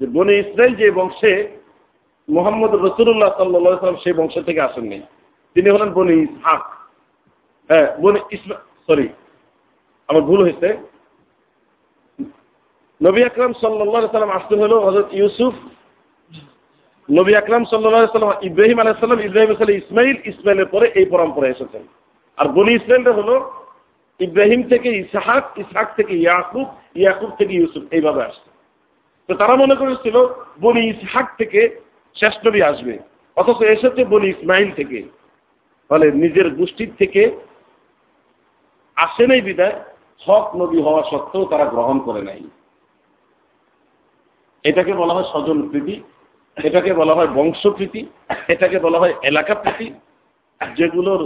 যে 0.00 0.06
বনে 0.06 0.34
ইসরায়েল 0.38 0.74
যে 0.74 0.90
বংশে 0.90 1.32
মোহাম্মদ 2.28 2.74
রসুল্লাহ 2.74 3.36
সাল্লা 3.36 3.78
সাল্লাম 3.78 4.02
সেই 4.04 4.12
বংশ 4.12 4.38
থেকে 4.46 4.60
আসেননি। 4.60 5.02
তিনি 5.54 5.70
হলেন 5.70 5.90
বনি 5.90 6.14
ইসহাক। 6.22 6.62
হ্যাঁ 7.70 7.96
বনি 8.00 8.20
ইসমা 8.30 8.56
সরি 8.86 9.08
আমার 10.08 10.22
ভুল 10.28 10.40
হয়েছে। 10.46 10.68
নবী 13.00 13.20
আকরাম 13.28 13.52
সাল্লা 13.60 14.14
সাল্লাম 14.14 14.36
আসতে 14.38 14.54
হলো 14.62 14.76
হজরত 14.86 15.08
ইউসুফ। 15.20 15.54
নবী 17.08 17.32
আকরাম 17.40 17.62
সাল্লাম 17.64 18.32
ইব্রাহিম 18.48 18.78
আলাইসাল্লাম 18.80 19.20
ইব্রাহিম 19.28 19.50
সাল্লাম 19.56 19.80
ইসমাইল, 19.82 20.16
ইসমাইলের 20.30 20.68
পরে 20.74 20.86
এই 21.00 21.06
পরম্পরা 21.12 21.46
এসেছেন। 21.54 21.82
আর 22.38 22.46
বনি 22.56 22.72
ইসমাইলটা 22.78 23.12
হলো 23.18 23.34
ইব্রাহিম 24.20 24.60
থেকে 24.72 24.88
ইসাহাক 25.02 25.44
ইসাহাক 25.62 25.88
থেকে 25.98 26.12
ইয়াকুব 26.24 26.68
ইয়াকুব 27.00 27.30
থেকে 27.38 27.52
ইউসুফ, 27.58 27.82
এইভাবে 27.96 28.20
আসছে। 28.28 28.48
তো 29.28 29.32
তারা 29.40 29.54
মনে 29.62 29.76
করেছিল 29.80 30.16
বনি 30.64 30.82
ইসহাক 30.92 31.28
থেকে 31.40 31.60
শেষ 32.16 32.34
নবী 32.46 32.60
আসবে, 32.70 32.94
অথচ 33.36 33.60
এসেছে 33.74 34.02
বনি 34.12 34.26
ইসমাইল 34.34 34.68
থেকে। 34.78 34.98
ফলে 35.90 36.06
নিজের 36.22 36.48
গোষ্ঠীর 36.58 36.90
থেকে 37.00 37.22
আসে 38.96 39.24
নাই 39.30 39.40
বিদায় 39.48 39.76
হক 40.20 40.56
নবী 40.56 40.82
হওয়া 40.82 41.02
সত্ত্বেও 41.10 41.44
তারা 41.44 41.64
গ্রহণ 41.64 41.98
করে 41.98 42.22
নাই। 42.22 42.42
এটাকে 44.64 44.92
বলা 44.92 45.14
হয় 45.14 45.24
স্বজন 45.24 45.68
প্রীতি, 45.68 46.02
এটাকে 46.56 46.94
বলা 46.94 47.14
হয় 47.14 47.26
বংশপ্রীতি 47.26 48.06
এটাকে 48.48 48.78
বলা 48.78 48.98
হয় 48.98 49.14
এলাকা 49.22 49.54
প্রীতি, 49.54 49.86
যেগুলোর 50.76 51.22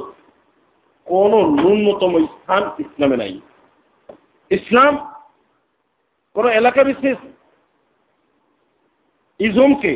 কোন 1.05 1.33
ন্যূনতম 1.45 2.27
স্থান 2.27 2.63
ইসলামে 2.79 3.17
নাই। 3.17 3.41
ইসলাম 4.51 4.93
কোন 6.35 6.47
এলাকা 6.49 6.85
বিশেষ 6.85 7.19
ইজমকে 9.41 9.93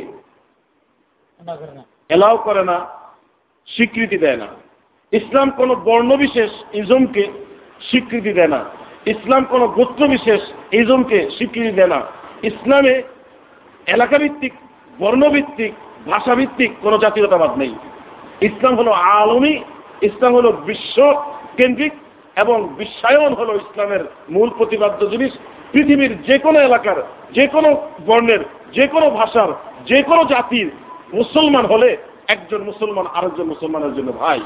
এলাও 2.09 2.37
করে 2.39 2.65
না, 2.65 2.77
স্বীকৃতি 3.67 4.19
দেয় 4.19 4.37
না। 4.37 4.49
ইসলাম 5.13 5.51
কোন 5.51 5.75
বর্ণবিশেষ 5.75 6.51
ইজমকে 6.73 7.25
স্বীকৃতি 7.81 8.33
দেয় 8.33 8.49
না। 8.49 8.61
ইসলাম 9.07 9.45
কোন 9.45 9.67
গোত্র 9.67 10.09
বিশেষ 10.09 10.41
ইজমকে 10.73 11.31
স্বীকৃতি 11.31 11.73
দেয় 11.73 11.89
না। 11.89 12.01
ইসলামে 12.43 13.03
এলাকাভিত্তিক, 13.87 14.53
বর্ণভিত্তিক, 14.99 15.73
ভাষাভিত্তিক 16.11 16.71
কোনো 16.81 16.99
জাতীয়তাবাদ 16.99 17.59
নেই। 17.59 17.75
ইসলাম 18.41 18.77
হলো 18.77 18.91
আলমী, 18.91 19.55
ইসলাম 20.03 20.35
হলো 20.35 20.53
বিশ্ব 20.53 21.25
কেন্দ্রিক 21.57 21.93
এবং 22.37 22.69
বিশ্বায়ন 22.77 23.35
হলো 23.35 23.55
ইসলামের 23.55 24.01
মূল 24.31 24.51
প্রতিপাদ্য 24.51 25.11
জিনিস। 25.11 25.33
পৃথিবীর 25.73 26.23
যে 26.23 26.39
কোনো 26.39 26.59
এলাকার 26.61 26.97
যে 27.33 27.47
কোনো 27.47 27.91
বর্ণের 28.07 28.39
যে 28.73 28.87
কোনো 28.87 29.11
ভাষার 29.11 29.49
যে 29.87 30.03
কোনো 30.03 30.25
জাতির 30.25 30.71
মুসলমান 31.15 31.67
হলে 31.67 31.97
একজন 32.29 32.63
মুসলমান 32.63 33.07
আরেকজন 33.07 33.45
মুসলমানের 33.45 33.95
জন্য 33.95 34.13
ভাই। 34.13 34.41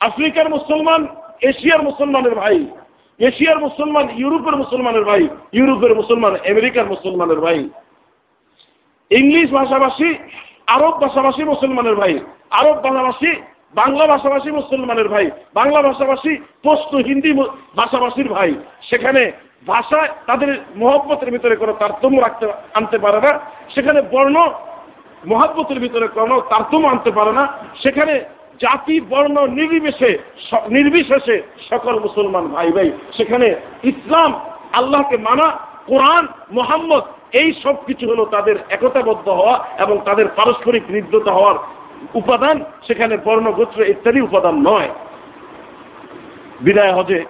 আফ্রিকার 0.00 0.50
মুসলমান 0.50 1.06
এশিয়ার 1.40 1.82
মুসলমানের 1.82 2.34
ভাই, 2.34 2.66
এশিয়ার 3.18 3.58
মুসলমান, 3.58 4.08
ইউরোপের 4.16 4.56
মুসলমানের 4.56 5.04
ভাই, 5.04 5.28
ইউরোপের 5.52 5.94
মুসলমান, 5.94 6.36
আমেরিকার 6.36 6.86
মুসলমানের 6.86 7.40
ভাই। 7.40 7.68
ইংলিশ 9.10 9.50
ভাষাভাষী, 9.50 10.14
আরব 10.66 11.00
ভাষাভাষী 11.00 11.44
মুসলমানের 11.44 11.94
ভাই, 11.94 12.18
আরব 12.50 12.76
ভাষাভাষী, 12.76 13.40
বাংলা 13.74 14.06
ভাষাভাষী 14.06 14.50
মুসলমানের 14.50 15.08
ভাই, 15.08 15.30
বাংলা 15.54 15.82
ভাষাভাষী 15.82 16.36
পশ্চ 16.64 16.94
হিন্দি 16.94 17.32
ভাষাভাষীর 17.76 18.28
ভাই। 18.28 18.54
সেখানে 18.82 19.32
ভাষা 19.66 20.08
তাদের 20.26 20.58
মহব্বতের 20.76 21.30
ভিতরে 21.30 21.56
কোনো 21.56 21.72
তারতম্য 21.72 22.20
রাখতে 22.20 22.52
আনতে 22.74 22.98
পারে 22.98 23.20
না। 23.20 23.40
সেখানে 23.74 24.02
বর্ণ 24.02 24.52
মহাব্বতের 25.26 25.80
ভিতরে 25.80 26.08
কোনো 26.08 26.40
তারতম্য 26.40 26.88
আনতে 26.88 27.10
পারে 27.10 27.32
না। 27.32 27.58
সেখানে 27.82 28.24
জাতি 28.60 29.00
বর্ণ 29.00 29.46
নির্বিশেষে 29.46 30.18
নির্বিশেষে 30.68 31.42
সকল 31.70 32.00
মুসলমান 32.00 32.48
ভাই 32.48 32.72
ভাই। 32.72 32.90
সেখানে 33.16 33.54
ইসলাম, 33.82 34.40
আল্লাহকে 34.72 35.16
মানা, 35.16 35.58
কোরআন, 35.86 36.28
মোহাম্মদ, 36.52 37.02
এই 37.32 37.52
সব 37.62 37.84
কিছু 37.86 38.08
হলো 38.08 38.24
তাদের 38.24 38.56
একতাবদ্ধ 38.70 39.28
হওয়া 39.28 39.66
এবং 39.78 39.98
তাদের 40.04 40.26
পারস্পরিক 40.36 40.82
নির্দতা 40.90 41.32
হওয়ার 41.32 41.54
উপাদান। 42.14 42.64
সেখানে 42.86 43.16
বর্ণগোত্র 43.16 43.82
ইত্যাদি 43.82 44.20
উপাদান 44.20 44.54
নয়। 44.54 44.88
বিদায় 46.60 46.92
হজে 46.92 47.24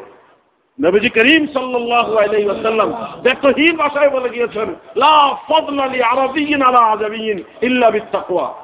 নবীজি 0.80 1.10
করিম 1.10 1.46
সাল্লাল্লাহু 1.46 2.18
আলাইহি 2.18 2.46
ওয়াসাল্লাম 2.46 2.92
ব্যক্তহীন 3.22 3.76
ভাষায় 3.76 4.10
বলে 4.10 4.28
গিয়েছেন, 4.28 4.74
লা 4.96 5.36
ফাদলা 5.48 5.86
লি 5.86 6.02
আরাবিয়্যিন 6.02 6.62
আলা 6.62 6.78
আজাবিয়্যিন 6.78 7.42
ইল্লা 7.62 7.90
বিত্তাকওয়া 7.90 8.63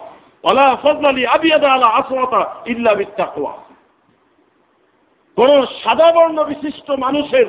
কোন 5.37 5.67
সাদা 5.83 6.13
বর্ণ 6.13 6.45
বিশিষ্ট 6.45 6.91
মানুষের 6.91 7.47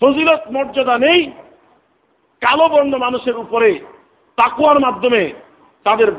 ফজিলত, 0.00 0.42
মর্যাদা 0.52 0.98
নেই 0.98 1.30
কালো 2.40 2.68
বর্ণ 2.68 2.96
মানুষের 2.98 3.36
উপরে 3.36 3.78
তাকুয়ার 4.36 4.80
মাধ্যমে 4.80 5.32
তাদের 5.84 6.12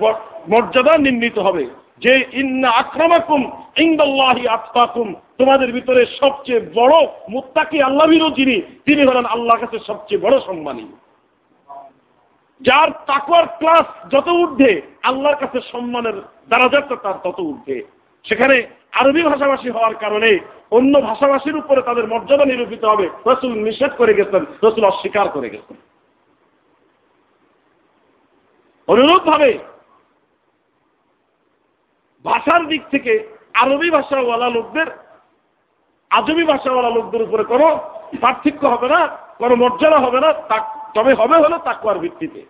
মর্যাদা 0.49 0.97
নির্মিত 0.97 1.37
হবে। 1.39 1.65
যে 2.01 2.29
ইন্না 2.33 2.69
আক্রমাকুম 2.69 3.41
ইন্দাল্লাহি 3.77 4.47
আত্মাকুম 4.47 5.15
তোমাদের 5.37 5.71
ভিতরে 5.71 6.05
সবচেয়ে 6.05 6.61
বড় 6.73 6.95
মুত্তাকি 7.29 7.81
আল্লাহীরও 7.81 8.29
যিনি, 8.29 8.61
তিনি 8.85 9.01
হলেন 9.03 9.25
আল্লাহর 9.25 9.59
কাছে 9.59 9.79
সবচেয়ে 9.79 10.21
বড় 10.21 10.39
সম্মানী। 10.39 10.87
যার 12.61 12.89
তাকুয়ার 13.07 13.45
ক্লাস 13.59 13.85
যত 14.11 14.27
ঊর্ধ্বে, 14.29 14.81
আল্লাহর 15.03 15.39
কাছে 15.39 15.59
সম্মানের 15.71 16.17
দ্বারাজাতটা 16.49 16.95
তার 16.95 17.17
তত 17.23 17.39
ঊর্ধ্বে। 17.39 17.83
সেখানে 18.25 18.55
আরবি 18.91 19.21
ভাষাভাষী 19.23 19.69
হওয়ার 19.69 19.95
কারণে 19.95 20.39
অন্য 20.71 21.01
ভাষাভাষীর 21.01 21.55
উপরে 21.55 21.81
তাদের 21.81 22.07
মর্যাদা 22.07 22.45
নিরূপিত 22.45 22.83
হবে। 22.85 23.09
রসুল 23.25 23.53
নিষেধ 23.53 23.91
করে 23.97 24.13
গেছেন, 24.13 24.45
রসুল 24.63 24.83
অস্বীকার 24.85 25.29
করে 25.29 25.49
গেছেন। 25.49 25.77
অনুরূপ 28.87 29.21
ভাবে 29.23 29.51
ভাষার 32.25 32.67
দিক 32.67 32.83
থেকে 32.91 33.13
আরবি 33.53 33.89
ভাষাওয়ালা 33.89 34.49
লোকদের, 34.49 34.87
আজবি 36.11 36.43
ভাষাওয়ালা 36.43 36.89
লোকদের 36.89 37.21
উপরে 37.21 37.43
কোনো 37.43 37.67
পার্থক্য 38.21 38.63
হবে 38.67 38.87
না, 38.87 39.01
কোনো 39.37 39.55
মর্যাদা 39.55 39.99
হবে 39.99 40.19
না 40.19 40.29
তবে 40.95 41.11
হবে 41.19 41.37
হলো 41.43 41.57
তাকুয়ার 41.67 41.97
ভিত্তিতে। 42.03 42.41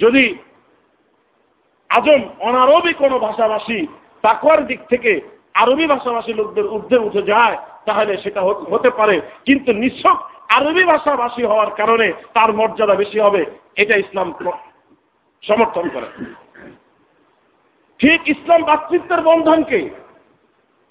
যদি 0.00 0.24
আজম 1.90 2.22
অনারবি 2.48 2.92
কোনো 3.02 3.16
ভাষাভাষী 3.26 3.78
তাকুয়ার 4.24 4.60
দিক 4.66 4.80
থেকে 4.92 5.12
আরবি 5.62 5.84
ভাষাভাষী 5.86 6.32
লোকদের 6.40 6.66
ঊর্ধ্বে 6.74 7.04
উঠে 7.06 7.22
যায়, 7.22 7.56
তাহলে 7.86 8.12
সেটা 8.22 8.40
হতে 8.72 8.90
পারে। 8.98 9.16
কিন্তু 9.46 9.70
নিঃসক 9.82 10.18
আরবি 10.56 10.84
ভাষাভাষী 10.84 11.42
হওয়ার 11.50 11.70
কারণে 11.80 12.06
তার 12.34 12.50
মর্যাদা 12.58 12.94
বেশি 13.02 13.18
হবে, 13.26 13.42
এটা 13.82 13.94
ইসলাম 13.96 14.28
সমর্থন 15.44 15.86
করে। 15.94 16.08
ঠিক 18.00 18.20
ইসলাম 18.34 18.60
ভাতৃত্বের 18.68 19.20
বন্ধনকে 19.28 19.80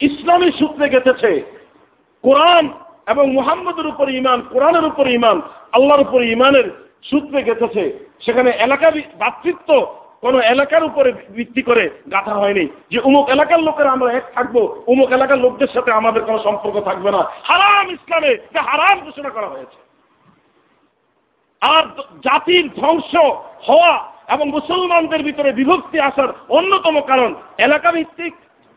ইসলামী 0.01 0.49
সূত্রে 0.59 0.85
গেঁথেছে। 0.93 1.31
কোরআন 2.23 2.65
এবং 3.13 3.25
মুহাম্মদের 3.37 3.87
উপর 3.91 4.05
ইমান 4.19 4.39
কোরআনের 4.53 4.85
উপর 4.91 5.05
ইমান 5.17 5.37
আল্লাহর 5.77 6.05
উপর 6.05 6.19
ইমানের 6.35 6.67
সূত্রে 7.09 7.39
গেঁথেছে। 7.47 7.83
সেখানে 8.25 8.49
এলাকা 8.65 8.87
ভাতৃত্ব 9.21 9.69
কোন 10.23 10.35
এলাকার 10.53 10.83
উপরে 10.89 11.09
ভিত্তি 11.37 11.61
করে 11.69 11.83
গাথা 12.13 12.33
হয়নি 12.41 12.65
যে 12.91 12.99
উমুক 13.09 13.25
এলাকার 13.35 13.61
লোকেরা 13.67 13.89
আমরা 13.91 14.09
এক 14.13 14.25
থাকব, 14.35 14.55
উমুক 14.91 15.09
এলাকার 15.17 15.39
লোকদের 15.45 15.69
সাথে 15.75 15.91
আমাদের 15.99 16.21
কোনো 16.27 16.39
সম্পর্ক 16.47 16.75
থাকবে 16.89 17.09
না। 17.15 17.21
হারাম 17.49 17.85
ইসলামে 17.97 18.31
হারাম 18.69 18.97
ঘোষণা 19.05 19.29
করা 19.35 19.49
হয়েছে। 19.53 19.79
আর 21.61 21.83
জাতির 22.25 22.65
ধ্বংস 22.79 23.13
হওয়া 23.67 23.93
এবং 24.33 24.45
মুসলমানদের 24.57 25.21
ভিতরে 25.27 25.49
বিভক্তি 25.59 25.97
আসার 26.09 26.29
অন্যতম 26.57 26.95
কারণ 27.11 27.31
এলাকা 27.65 27.89
ভিত্তিক 27.91 28.33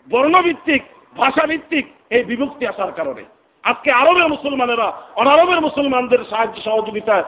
বর্ণভিত্তিক 0.06 0.82
ভাষা 1.16 1.44
ভিত্তিক 1.46 1.84
এই 2.16 2.22
বিভক্তি 2.30 2.64
আসার 2.66 2.92
কারণে। 2.98 3.24
আজকে 3.70 3.90
আরবের 4.00 4.28
মুসলমানেরা, 4.34 4.86
অনারবের 5.20 5.60
মুসলমানদের 5.66 6.20
সাহায্য 6.30 6.56
সহযোগিতায় 6.66 7.24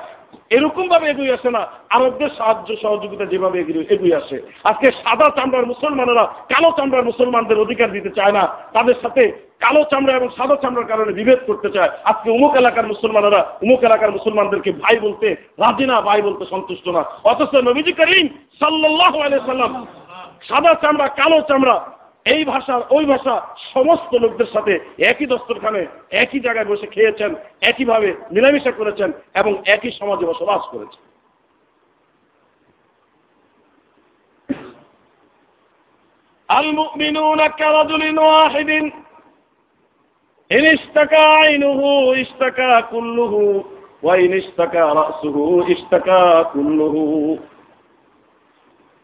এরকম 0.57 0.85
ভাবে 0.93 1.07
এগিয়ে 1.13 1.35
আসে 1.37 1.51
না, 1.57 1.63
আরবদের 1.97 2.31
সাহায্য 2.39 2.69
সহযোগিতা 2.85 3.25
যেভাবে 3.33 3.57
এগিয়ে 3.95 4.19
আসে। 4.21 4.37
আজকে 4.71 4.89
সাদা 5.03 5.29
চামড়ার 5.37 5.67
মুসলমানেরা 5.73 6.25
কালো 6.53 6.71
চামড়ার 6.79 7.09
মুসলমানদের 7.11 7.63
অধিকার 7.65 7.89
দিতে 7.97 8.11
চায় 8.19 8.35
না, 8.39 8.43
তাদের 8.77 8.97
সাথে 9.03 9.23
কালো 9.65 9.83
চামড়া 9.91 10.15
এবং 10.19 10.29
সাদা 10.37 10.57
চামড়ার 10.63 10.91
কারণে 10.91 11.13
বিভেদ 11.19 11.41
করতে 11.49 11.69
চায়। 11.77 11.91
আজকে 12.11 12.29
উমুক 12.37 12.55
এলাকার 12.63 12.87
মুসলমানেরা 12.93 13.41
উমুক 13.65 13.81
এলাকার 13.89 14.15
মুসলমানদেরকে 14.17 14.71
ভাই 14.83 14.97
বলতে 15.05 15.27
রাজি 15.63 15.87
না, 15.91 15.97
ভাই 16.09 16.21
বলতে 16.27 16.45
সন্তুষ্ট 16.53 16.87
না। 16.97 17.03
অথচ 17.31 17.53
নবীজি 17.69 17.93
করিম 18.01 18.27
সাল্লাহ 18.61 19.15
সাদা 20.49 20.73
চামড়া, 20.83 21.07
কালো 21.21 21.39
চামড়া 21.51 21.77
এই 22.26 22.44
ভাষা 22.46 22.76
ওই 22.90 23.06
ভাষা 23.06 23.34
সমস্ত 23.74 24.12
লোকদের 24.14 24.50
সাথে 24.54 24.74
একই 25.02 25.26
দস্তরখানে 25.26 25.82
একই 26.14 26.40
জায়গায় 26.40 26.70
বসে 26.70 26.88
খেয়েছেন 26.88 27.32
একইভাবে 27.62 28.10
মিলামিশা 28.32 28.72
করেছেন 28.72 29.10
এবং 29.36 29.54
একই 29.66 29.92
সমাজে 29.92 30.26
বসবাস 30.26 30.64
করেছেন 30.72 31.04
المؤمنون 36.50 37.48
كرجل 37.50 38.20
واحد 38.20 38.70
إن 40.52 40.66
اشتكى 40.68 41.16
عينه 41.16 41.82
اشتكى 42.14 42.84
كله 42.92 43.64
وإن 44.04 44.34
اشتكى 44.34 44.84
رأسه 45.00 45.36
اشتكى 45.68 46.46
كله 46.54 46.96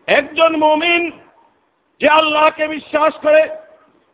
একজন 0.08 0.52
মুমিন 0.56 1.04
যে 2.01 2.09
আল্লাহকে 2.09 2.69
বিশ্বাস 2.69 3.15
করে, 3.23 3.49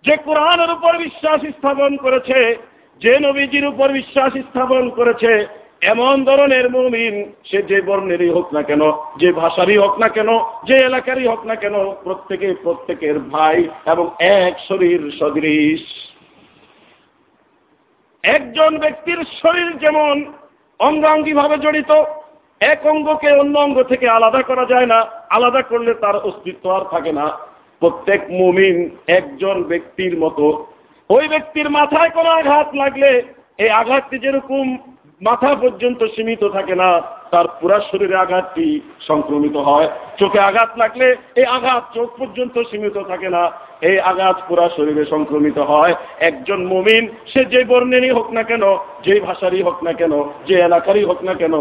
যে 0.05 0.17
কোরআনের 0.17 0.71
উপর 0.71 0.99
বিশ্বাস 0.99 1.41
স্থাপন 1.41 1.97
করেছে, 1.97 2.57
যে 3.03 3.19
নবীজির 3.21 3.67
উপর 3.67 3.89
বিশ্বাস 3.93 4.33
স্থাপন 4.33 4.91
করেছে, 4.91 5.47
এমন 5.83 6.25
ধরনের 6.25 6.71
মুমিন 6.71 7.33
সে 7.45 7.63
যে 7.63 7.81
বর্ণেরই 7.81 8.29
হোক 8.29 8.55
না 8.55 8.63
কেন, 8.63 8.93
যে 9.17 9.33
ভাষারই 9.33 9.77
হোক 9.77 9.99
না 9.99 10.09
কেন, 10.09 10.29
যে 10.65 10.77
এলাকারই 10.77 11.27
হোক 11.27 11.47
না 11.47 11.55
কেন, 11.55 11.95
প্রত্যেকে 12.05 12.55
প্রত্যেকের 12.63 13.19
ভাই 13.19 13.69
এবং 13.87 14.11
এক 14.19 14.55
শরীর 14.69 15.13
সদৃশ। 15.19 15.83
একজন 18.25 18.79
ব্যক্তির 18.79 19.25
শরীর 19.43 19.79
যেমন 19.79 20.33
অঙ্গাঙ্গি 20.79 21.33
ভাবে 21.33 21.57
জড়িত, 21.57 21.93
এক 22.61 22.87
অঙ্গকে 22.87 23.33
অন্য 23.33 23.59
অঙ্গ 23.59 23.83
থেকে 23.83 24.09
আলাদা 24.09 24.43
করা 24.43 24.65
যায় 24.65 24.87
না, 24.87 24.99
আলাদা 25.31 25.63
করলে 25.63 25.95
তার 25.95 26.17
অস্তিত্ব 26.17 26.71
আর 26.71 26.85
থাকে 26.91 27.13
না। 27.13 27.39
প্রত্যেক 27.79 28.21
মুমিন 28.31 28.77
একজন 29.07 29.57
ব্যক্তির 29.63 30.15
মতো। 30.19 30.47
ওই 31.11 31.29
ব্যক্তির 31.29 31.69
মাথায় 31.71 32.11
কোনো 32.11 32.31
আঘাত 32.31 32.69
লাগলে, 32.75 33.23
এই 33.59 33.71
আঘাতটি 33.71 34.17
যেরকম 34.19 34.65
মাথা 35.23 35.55
পর্যন্ত 35.55 36.01
সীমিত 36.05 36.43
থাকে 36.45 36.75
না 36.75 36.91
তার 37.31 37.47
পুরা 37.61 37.81
শরীরে 37.91 38.17
আঘাতটি 38.17 38.81
সংক্রমিত 39.07 39.57
হয়। 39.57 39.89
চোখে 40.19 40.41
আঘাত 40.41 40.71
লাগলে 40.79 41.17
এই 41.37 41.45
আঘাত 41.45 41.83
চোখ 41.95 42.09
পর্যন্ত 42.19 42.63
সীমিত 42.71 42.97
থাকে 43.09 43.29
না। 43.29 43.53
এই 43.81 43.99
আঘাত 44.01 44.37
পুরা 44.49 44.69
শরীরে 44.77 45.05
সংক্রমিত 45.05 45.59
হয়। 45.59 45.95
একজন 46.21 46.67
মুমিন, 46.67 47.09
সে 47.27 47.45
যে 47.45 47.65
বর্ণেরই 47.65 48.11
হোক 48.11 48.31
না 48.31 48.43
কেন, 48.43 48.63
যে 49.03 49.21
ভাষারই 49.21 49.63
হোক 49.63 49.83
না 49.83 49.93
কেন, 49.93 50.13
যে 50.47 50.55
এলাকারই 50.55 51.05
হোক 51.05 51.25
না 51.25 51.35
কেন, 51.35 51.55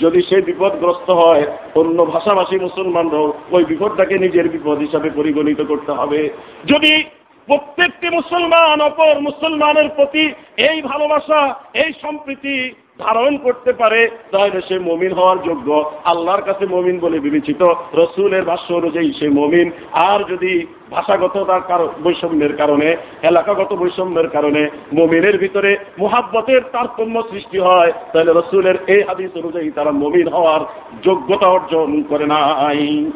যদি 0.00 0.22
সে 0.22 0.42
বিপদগ্রস্ত 0.42 1.10
হয়, 1.10 1.44
অন্য 1.74 2.04
ভাষাভাষী 2.04 2.58
মুসলমানরাও 2.58 3.32
ওই 3.50 3.64
বিপদটাকে 3.64 4.18
নিজের 4.18 4.48
বিপদ 4.48 4.78
হিসাবে 4.78 5.10
পরিগণিত 5.10 5.60
করতে 5.62 5.92
হবে। 5.92 6.30
যদি 6.64 7.04
প্রত্যেকটি 7.46 8.10
মুসলমান 8.10 8.80
অপর 8.80 9.20
মুসলমানের 9.20 9.88
প্রতি 9.96 10.32
এই 10.56 10.82
ভালোবাসা, 10.82 11.54
এই 11.74 11.92
সম্প্রীতি 12.02 12.74
ধারণ 13.00 13.36
করতে 13.36 13.72
পারে, 13.72 14.10
তাহলে 14.30 14.60
সে 14.68 14.78
মমিন 14.78 15.12
হওয়ার 15.12 15.38
যোগ্য। 15.42 15.90
আল্লাহর 16.04 16.42
কাছে 16.42 16.66
মমিন 16.66 16.98
বলে 16.98 17.18
বিবেচিত, 17.20 17.62
রসুলের 17.94 18.44
ভাষ্য 18.44 18.74
অনুযায়ী 18.74 19.12
সে 19.12 19.28
মমিন। 19.28 19.70
আর 19.92 20.20
যদি 20.24 20.66
ভাষাগত 20.90 21.62
তার 21.68 21.82
বৈষম্যের 22.02 22.56
কারণে, 22.56 22.96
এলাকাগত 23.22 23.72
বৈষম্যের 23.72 24.28
কারণে 24.28 24.62
মমিনের 24.92 25.38
ভিতরে 25.38 25.76
মোহাব্বতের 25.98 26.62
তারতম্য 26.72 27.22
সৃষ্টি 27.30 27.58
হয়, 27.58 27.92
তাহলে 28.12 28.32
রসুলের 28.32 28.74
এই 28.86 29.02
হাদিস 29.02 29.30
অনুযায়ী 29.36 29.70
তারা 29.70 29.90
মমিন 29.90 30.28
হওয়ার 30.28 30.60
যোগ্যতা 31.02 31.46
অর্জন 31.46 32.02
করে 32.02 32.26
নাই। 32.26 33.10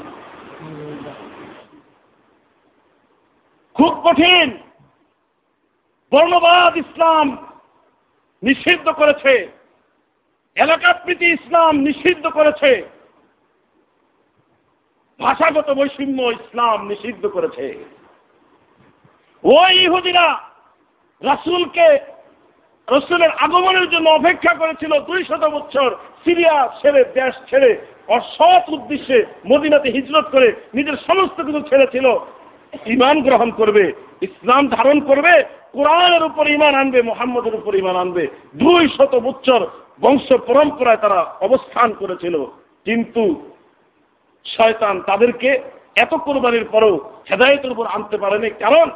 খুব 3.74 3.92
কঠিন। 4.04 4.50
বর্ণবাদ 6.12 6.76
ইসলাম 6.76 7.36
নিষিদ্ধ 8.42 8.88
করেছে। 8.88 9.63
এলাকাপ্রীতি 10.56 11.26
ইসলাম 11.26 11.76
নিষিদ্ধ 11.76 12.26
করেছে। 12.26 12.82
ভাষাগত 15.20 15.70
বৈষম্য 15.70 16.22
ইসলাম 16.22 16.88
নিষিদ্ধ 16.88 17.26
করেছে। 17.26 17.84
ওই 19.44 19.84
ইহুদিরা 19.84 20.40
রাসুলকে, 21.22 21.98
রসুলের 22.90 23.30
আগমনের 23.30 23.90
জন্য 23.90 24.10
অপেক্ষা 24.10 24.54
করেছিল 24.54 25.00
দুই 25.00 25.24
শত 25.24 25.44
বছর 25.44 25.96
সিরিয়া 26.24 26.68
ছেড়ে, 26.82 27.04
দেশ 27.04 27.50
ছেড়ে 27.50 27.86
অসৎ 28.08 28.68
উদ্দেশ্যে 28.68 29.26
মদিনাতে 29.52 29.90
হিজরত 29.90 30.26
করে 30.30 30.52
নিজের 30.74 30.96
সমস্ত 31.06 31.40
কিছু 31.40 31.60
ছেড়েছিল। 31.60 32.06
ইমান 32.86 33.22
গ্রহণ 33.22 33.50
করবে, 33.50 33.92
ইসলাম 34.20 34.68
ধারণ 34.68 35.00
করবে, 35.00 35.44
কোরআনের 35.72 36.22
উপর 36.22 36.48
ইমান 36.48 36.74
আনবে, 36.74 37.02
মোহাম্মদের 37.02 37.54
উপর 37.54 37.74
ইমান 37.74 37.96
আনবে। 37.96 38.26
দুই 38.56 38.88
শত 38.88 39.14
বছর 39.14 39.66
বংশ 40.00 40.32
পরম্পরায় 40.32 40.96
তারা 40.96 41.20
অবস্থান 41.40 41.92
করেছিল। 41.92 42.36
কিন্তু 42.84 43.52
শয়তান 44.46 45.00
তাদেরকে 45.00 45.50
এত 45.96 46.14
কোরবানির 46.14 46.64
পরও 46.72 47.10
হেদায়তের 47.30 47.72
উপর 47.72 47.86
আনতে 47.86 48.16
পারেনি। 48.18 48.50
কারণ 48.50 48.90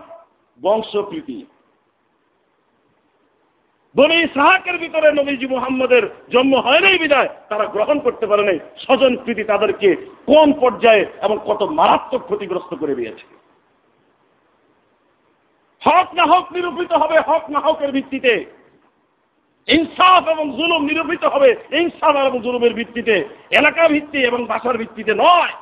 বংশপ্রীতি 0.63 1.47
বনি 3.97 4.17
ইসাহাকের 4.23 4.79
ভিতরে 4.79 5.13
নবীজি 5.13 5.47
মোহাম্মদের 5.47 6.05
জন্ম 6.31 6.57
হয় 6.57 6.81
নাই 6.81 6.99
বিদায়, 6.99 7.29
তারা 7.49 7.65
গ্রহণ 7.65 7.99
করতে 8.01 8.27
পারে 8.27 8.45
নাই। 8.45 8.59
স্বজন 8.79 9.17
প্রীতি 9.17 9.45
তাদেরকে 9.45 9.97
কোন 10.27 10.53
পর্যায়ে 10.53 11.07
এবং 11.23 11.39
কত 11.47 11.63
মারাত্মক 11.63 12.23
ক্ষতিগ্রস্ত 12.25 12.75
করে 12.75 12.95
দিয়েছে। 12.95 13.25
হক 15.83 16.15
না 16.15 16.25
হক 16.25 16.53
নিরূপিত 16.53 16.93
হবে, 16.93 17.17
হক 17.19 17.51
না 17.51 17.61
হকের 17.61 17.93
ভিত্তিতে 17.93 18.58
ইনসাফ 19.67 20.29
এবং 20.29 20.57
জুলুম 20.59 20.83
নিরূপিত 20.85 21.25
হবে 21.25 21.57
ইনসাফ 21.73 22.17
এবং 22.17 22.41
জুলুমের 22.41 22.75
ভিত্তিতে। 22.75 23.29
এলাকা 23.51 23.89
ভিত্তি 23.89 24.19
এবং 24.19 24.47
ভাষার 24.47 24.79
ভিত্তিতে 24.79 25.15
নয়। 25.15 25.53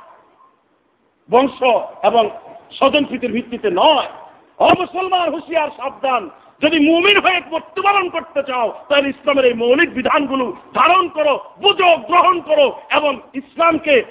বংশ 1.31 1.59
এবং 2.03 2.31
স্বজনপ্রীতির 2.79 3.33
ভিত্তিতে 3.33 3.69
নয়। 3.71 4.09
অমুসলমান 4.59 5.31
হুঁশিয়ার 5.31 5.71
সাবধান। 5.77 6.31
যদি 6.63 6.91
মুমিন 6.91 7.17
হয়ে 7.21 7.41
মৃত্যুবরণ 7.53 8.09
করতে 8.09 8.43
চাও, 8.43 8.73
তাহলে 8.89 9.09
ইসলামের 9.09 9.45
এই 9.45 9.55
মৌলিক 9.55 9.95
বিধানগুলো 9.95 10.57
ধারণ 10.75 11.09
করো, 11.09 11.41
বুঝো, 11.63 11.97
গ্রহণ 11.97 12.41
করো 12.41 12.81
এবং 12.91 13.21
ইসলামকে 13.35 14.03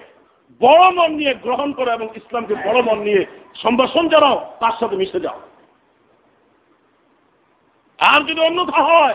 বড় 0.61 0.91
মন 0.91 1.11
নিয়ে 1.11 1.33
গ্রহণ 1.33 1.73
করো 1.73 1.91
এবং 1.91 2.07
ইসলামকে 2.15 2.55
বড় 2.55 2.81
মন 2.81 2.99
নিয়ে 2.99 3.25
সম্ভাষণ 3.55 4.09
জানাও, 4.09 4.55
তার 4.59 4.71
সাথে 4.79 4.95
মিশে 4.95 5.19
যাও। 5.19 5.39
আর 7.99 8.21
যদি 8.21 8.41
অন্যথা 8.41 8.83
হয় 8.83 9.13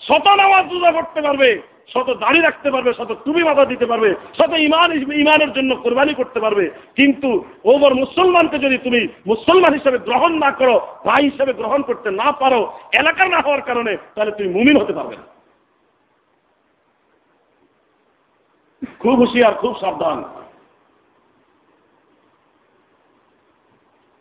শত 0.00 0.26
নামাজ 0.26 0.72
রোজা 0.72 0.92
করতে 0.92 1.22
পারবে, 1.22 1.62
শত 1.88 2.10
দাড়ি 2.10 2.40
রাখতে 2.40 2.70
পারবে, 2.70 2.94
শত 2.94 3.16
তুমি 3.24 3.42
মাথা 3.42 3.64
দিতে 3.64 3.86
পারবে, 3.86 4.14
শত 4.38 4.52
ইমান 4.58 5.12
ইমানের 5.12 5.52
জন্য 5.52 5.76
কোরবানি 5.76 6.14
করতে 6.14 6.40
পারবে। 6.40 6.70
কিন্তু 6.96 7.44
ওবর 7.64 7.94
মুসলমানকে 7.94 8.58
যদি 8.58 8.78
তুমি 8.78 9.08
মুসলমান 9.26 9.72
হিসেবে 9.72 9.98
গ্রহণ 9.98 10.38
না 10.38 10.50
করো, 10.50 10.86
ভাই 11.06 11.30
হিসেবে 11.30 11.52
গ্রহণ 11.52 11.82
করতে 11.82 12.10
না 12.10 12.32
পারো 12.32 12.72
এলাকার 12.92 13.30
না 13.30 13.40
হওয়ার 13.40 13.62
কারণে, 13.62 13.96
তাহলে 14.14 14.32
তুমি 14.32 14.48
মুমিন 14.48 14.76
হতে 14.80 14.92
পারবে 14.92 15.16
না। 15.16 15.26
খুব 18.98 19.14
হুশিয়ার, 19.14 19.54
খুব 19.54 19.78
সাবধান। 19.80 20.24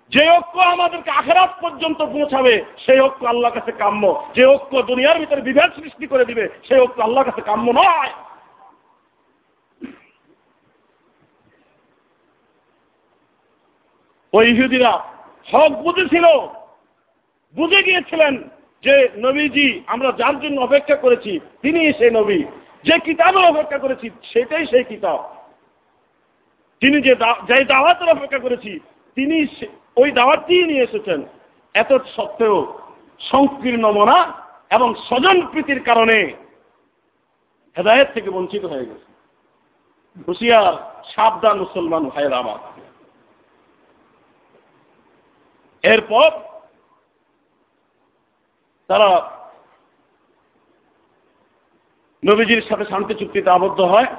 যে 0.09 0.29
ঐক্য 0.29 0.59
আমাদেরকে 0.59 1.11
আখেরাত 1.11 1.51
পর্যন্ত 1.61 1.99
পৌঁছাবে, 2.05 2.65
সেই 2.85 2.99
ঐক্য 2.99 3.25
আল্লাহ 3.25 3.51
কাছে 3.51 3.71
কাম্য। 3.71 4.31
যে 4.35 4.45
ঐক্য 4.45 4.81
দুনিয়ার 4.81 5.19
ভিতরে 5.19 5.41
বিভেদ 5.41 5.83
সৃষ্টি 5.83 6.07
করে 6.07 6.25
দিবে, 6.25 6.49
সেই 6.67 6.79
ঐক্য 6.79 7.01
আল্লাহ 7.01 7.23
কাছে 7.23 7.41
কাম্য 7.41 7.71
নয়। 7.71 8.11
ওই 14.33 14.45
ইহুদিরা 14.51 14.93
হক 15.51 15.71
বুঝেছিল 15.83 16.25
বুঝে 17.55 17.83
গিয়েছিলেন 17.83 18.49
যে 18.83 19.09
নবীজি, 19.17 19.81
আমরা 19.87 20.11
যার 20.11 20.39
জন্য 20.39 20.61
অপেক্ষা 20.61 20.95
করেছি 20.95 21.39
তিনি 21.61 21.93
সেই 21.93 22.11
নবী। 22.11 22.43
যে 22.83 22.99
কিতাবের 22.99 23.45
অপেক্ষা 23.45 23.77
করেছি, 23.77 24.09
সেটাই 24.23 24.65
সেই 24.65 24.83
কিতাব। 24.83 25.19
তিনি 26.81 27.01
যে 27.01 27.15
যে 27.47 27.63
দাওয়াতের 27.65 28.09
অপেক্ষা 28.09 28.39
করেছি 28.39 28.79
তিনি 29.15 29.37
ওই 29.97 30.11
দাওয়াতটিই 30.11 30.65
নিয়ে 30.65 30.83
এসেছেন। 30.83 31.19
এত 31.73 31.91
সত্ত্বেও 32.15 32.79
সংকীর্ণ 33.19 33.91
মনা 33.91 34.17
এবং 34.69 34.95
স্বজন 34.95 35.47
প্রীতির 35.47 35.83
কারণে 35.83 36.17
হেদায়ত 37.77 38.07
থেকে 38.13 38.29
বঞ্চিত 38.29 38.65
হয়ে 38.65 38.85
গেছে। 38.85 39.07
হুশিয়ার, 40.27 40.73
সাবধান 41.15 41.59
মুসলমান 41.59 42.09
ভাইয়ের 42.09 42.33
আমার। 42.33 42.59
এরপর 45.83 46.29
তারা 48.87 49.09
নবীজির 52.25 52.61
সাথে 52.69 52.85
শান্তি 52.85 53.13
চুক্তিতে 53.13 53.49
আবদ্ধ 53.49 53.79
হয়। 53.81 54.09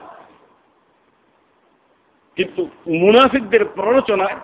কিন্তু 2.36 2.62
মুনাফিকদের 2.86 3.64
প্ররোচনায় 3.64 4.38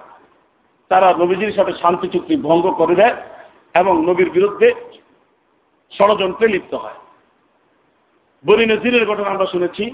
তারা 0.88 1.08
নবীজির 1.12 1.52
সাথে 1.52 1.72
শান্তি 1.82 2.08
চুক্তি 2.08 2.36
ভঙ্গ 2.36 2.70
করে 2.70 2.94
দেয় 2.94 3.16
এবং 3.74 3.94
নবীর 4.06 4.30
বিরুদ্ধে 4.30 4.68
ষড়যন্ত্রে 5.92 6.48
লিপ্ত 6.48 6.74
হয়। 6.74 6.98
বনি 8.46 8.66
নজিরের 8.66 9.06
ঘটনা 9.06 9.30
আমরা 9.30 9.46
শুনেছি 9.46 9.84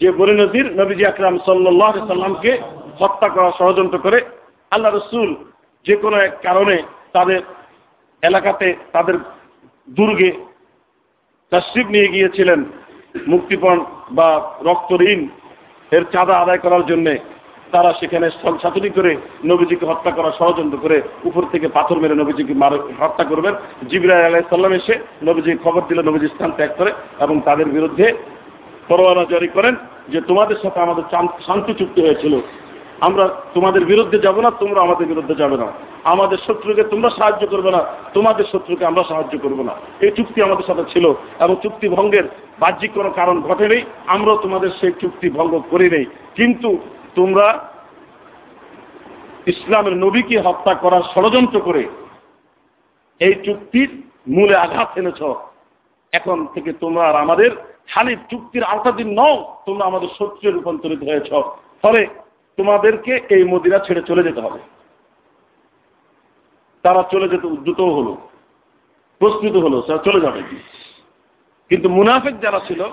যে 0.00 0.12
বনি 0.12 0.32
নজির 0.32 0.66
নবীজি 0.80 1.06
আকরাম 1.06 1.38
সাল্লাহ 1.38 2.08
সাল্লামকে 2.08 2.58
হত্যা 2.98 3.28
করা 3.28 3.50
ষড়যন্ত্র 3.58 3.98
করে 3.98 4.18
আল্লাহ 4.70 4.94
রসুল 4.94 5.34
যে 5.86 5.96
কোনো 5.96 6.16
এক 6.16 6.34
কারণে 6.42 6.82
তাদের 7.12 7.40
এলাকাতে 8.22 8.74
তাদের 8.92 9.16
দুর্গে 9.88 10.30
তশ্রিফ 11.52 11.86
নিয়ে 11.86 12.08
গিয়েছিলেন 12.08 12.64
মুক্তিপণ 13.26 13.84
বা 14.10 14.28
রক্ত 14.62 14.90
ঋণ 15.02 15.28
এর 15.90 16.04
চাঁদা 16.12 16.34
আদায় 16.38 16.58
করার 16.58 16.86
জন্যে। 16.86 17.33
তারা 17.72 17.90
সেখানে 18.00 18.26
ছাতুরি 18.62 18.90
করে 18.96 19.12
নবীজিকে 19.44 19.84
হত্যা 19.86 20.10
করা 20.10 20.30
ষড়যন্ত্র 20.38 20.78
করে 20.84 20.96
উপর 21.24 21.42
থেকে 21.52 21.66
পাথর 21.76 21.96
মেরে 22.02 22.14
নবীজিকে 22.14 22.54
হত্যা 23.02 23.24
করবেন। 23.30 23.54
জিবরাই 23.90 24.26
আলাইসাল্লাম 24.26 24.72
এসে 24.72 24.94
নবীজি 25.28 25.50
খবর 25.64 25.82
দিল, 25.88 25.98
নবীজি 26.08 26.28
স্থান 26.34 26.50
ত্যাগ 26.56 26.70
করে 26.78 26.90
এবং 27.24 27.36
তাদের 27.44 27.68
বিরুদ্ধে 27.76 28.06
পরোয়ানা 28.88 29.24
জারি 29.32 29.48
করেন 29.56 29.74
যে 30.12 30.18
তোমাদের 30.28 30.58
সাথে 30.62 30.78
আমাদের 30.86 31.04
শান্তি 31.46 31.72
চুক্তি 31.80 32.00
হয়েছিল। 32.02 32.34
আমরা 33.06 33.24
তোমাদের 33.54 33.82
বিরুদ্ধে 33.90 34.18
যাব 34.26 34.36
না, 34.44 34.50
তোমরা 34.62 34.80
আমাদের 34.86 35.06
বিরুদ্ধে 35.12 35.34
যাবে 35.42 35.56
না। 35.62 35.68
আমাদের 36.12 36.38
শত্রুকে 36.46 36.84
তোমরা 36.92 37.10
সাহায্য 37.18 37.42
করবে 37.52 37.70
না, 37.76 37.80
তোমাদের 38.14 38.46
শত্রুকে 38.52 38.84
আমরা 38.90 39.02
সাহায্য 39.10 39.34
করব 39.44 39.58
না। 39.68 39.74
এই 40.04 40.12
চুক্তি 40.18 40.38
আমাদের 40.42 40.66
সাথে 40.68 40.84
ছিল 40.92 41.04
এবং 41.44 41.54
চুক্তি 41.62 41.86
ভঙ্গের 41.96 42.26
বাহ্যিক 42.62 42.90
কোনো 42.94 43.10
কারণ 43.18 43.36
ঘটেনি। 43.48 43.78
আমরাও 44.14 44.42
তোমাদের 44.44 44.70
সেই 44.80 44.92
চুক্তি 45.02 45.26
ভঙ্গ 45.38 45.52
করি 45.70 45.86
নেই 45.94 46.06
কিন্তু 46.38 46.70
তোমরা 47.14 47.72
ইসলামের 49.46 49.96
নবীকে 49.96 50.40
হত্যা 50.40 50.74
করার 50.74 51.02
ষড়যন্ত্র 51.14 51.60
করে 51.60 51.88
এই 53.18 53.34
চুক্তির 53.44 54.02
মূলে 54.28 54.56
আঘাত 54.56 54.98
এনেছ। 54.98 55.22
এখন 56.12 56.46
থেকে 56.46 56.72
তোমরা 56.72 57.08
আর 57.08 57.14
আমাদের 57.14 57.50
খালি 57.86 58.16
চুক্তির 58.30 58.64
আওতাধীন 58.64 59.20
নও, 59.20 59.56
তোমরা 59.66 59.84
আমাদের 59.84 60.08
শত্রুয়ে 60.08 60.52
রূপান্তরিত 60.52 61.02
হয়েছ। 61.02 61.32
ফলে 61.82 62.06
তোমাদেরকে 62.56 63.20
এই 63.30 63.44
মদিনা 63.44 63.78
ছেড়ে 63.78 64.02
চলে 64.02 64.22
যেতে 64.22 64.40
হবে। 64.40 64.58
তারা 66.82 67.02
চলে 67.02 67.28
যেতে 67.28 67.46
উদ্যুত 67.46 67.80
হলো, 67.80 68.16
প্রস্তুত 69.18 69.56
হলো 69.56 69.82
চলে 70.04 70.20
যাবে। 70.20 70.42
কিন্তু 71.68 71.88
মুনাফেক 71.88 72.40
যারা 72.40 72.60
ছিল, 72.66 72.84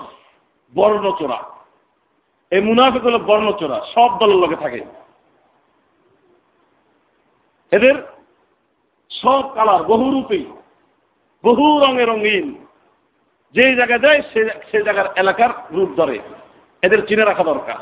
বর্ণচোরা। 0.74 1.51
এই 2.52 2.60
মুনাফেক 2.60 3.02
হলো 3.02 3.18
বর্ণচোরা, 3.18 3.80
সব 3.94 4.18
দলের 4.18 4.36
লোকে 4.36 4.56
থাকে। 4.56 4.84
এদের 7.70 7.94
সব 9.10 9.54
কালার 9.54 9.82
বহুরূপী 9.82 10.44
বহু 11.44 11.80
রঙে 11.80 12.04
রঙিন। 12.04 12.66
যে 13.54 13.76
জায়গায় 13.76 13.98
যায়, 13.98 14.22
সে 14.70 14.82
জায়গার 14.82 15.06
এলাকার 15.16 15.48
রূপ 15.70 15.90
ধরে। 15.96 16.18
এদের 16.82 17.06
চিনে 17.06 17.24
রাখা 17.24 17.42
দরকার। 17.42 17.76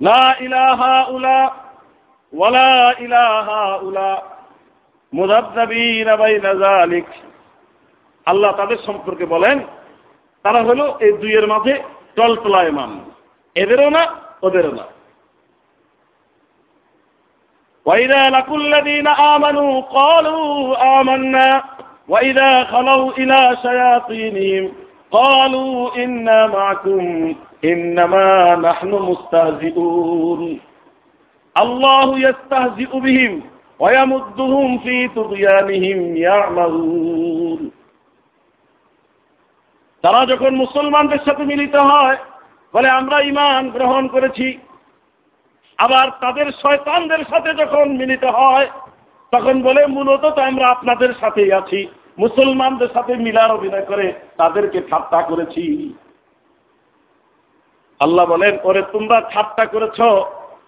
লা 0.00 0.34
ইলাহা 0.40 1.06
উলা, 1.08 1.54
ওয়ালা 2.32 2.94
ইলাহা 2.98 3.76
উলা 3.76 4.36
মুদাবদাবিনা 5.14 6.16
বাইনা 6.16 6.54
যালিক। 6.54 7.04
আল্লাহ 8.26 8.56
তাদের 8.56 8.76
সম্পর্কে 8.86 9.26
বলেন 9.26 9.60
তারা 10.45 10.61
হলো 10.63 10.85
এই 11.05 11.11
দুইয়ের 11.21 11.45
মাঝে 11.53 11.73
টলটলায়মান 12.17 12.91
এদেরও 13.55 13.89
না 13.89 14.03
ওদেরও 14.45 14.73
না 14.79 14.85
وإذا 17.85 18.29
لقوا 18.29 18.57
الذين 18.57 19.07
آمنوا 19.07 19.81
قالوا 19.81 20.49
آمنا 20.99 21.63
وإذا 22.07 22.51
خلوا 22.63 23.11
إلى 23.11 23.57
شياطينهم 23.61 24.63
قالوا 25.11 25.95
إنا 25.95 26.47
معكم 26.47 27.35
إنما 27.65 28.55
نحن 28.55 28.91
مستهزئون 29.09 30.59
الله 31.55 32.19
يستهزئ 32.19 32.99
بهم 32.99 33.41
ويمدهم 33.79 34.77
في 34.77 35.07
طغيانهم 35.07 36.15
يعمهون 36.17 37.71
তারা 40.02 40.26
যখন 40.26 40.52
মুসলমানদের 40.54 41.18
সাথে 41.24 41.44
মিলিত 41.44 41.76
হয়, 41.76 42.16
বলে 42.74 42.88
আমরা 42.90 43.20
ইমান 43.20 43.70
গ্রহণ 43.70 44.08
করেছি। 44.08 44.58
আবার 45.78 46.06
তাদের 46.20 46.46
শয়তানদের 46.62 47.22
সাথে 47.30 47.50
যখন 47.54 47.96
মিলিত 47.96 48.24
হয়, 48.24 48.66
তখন 49.32 49.62
বলে, 49.62 49.86
মূলত 49.86 50.24
তো 50.26 50.40
আমরা 50.42 50.66
আপনাদের 50.68 51.10
সাথেই 51.20 51.52
আছি। 51.52 51.88
মুসলমানদের 52.18 52.88
সাথে 52.94 53.12
মিলার 53.16 53.50
অভিনয় 53.50 53.86
করে 53.86 54.12
তাদেরকে 54.36 54.78
ঠাট্টা 54.90 55.22
করেছি। 55.22 55.92
আল্লাহ 58.00 58.26
বলেন, 58.26 58.58
ওরে, 58.64 58.82
তোমরা 58.92 59.18
ঠাট্টা 59.32 59.64
করেছ, 59.66 60.00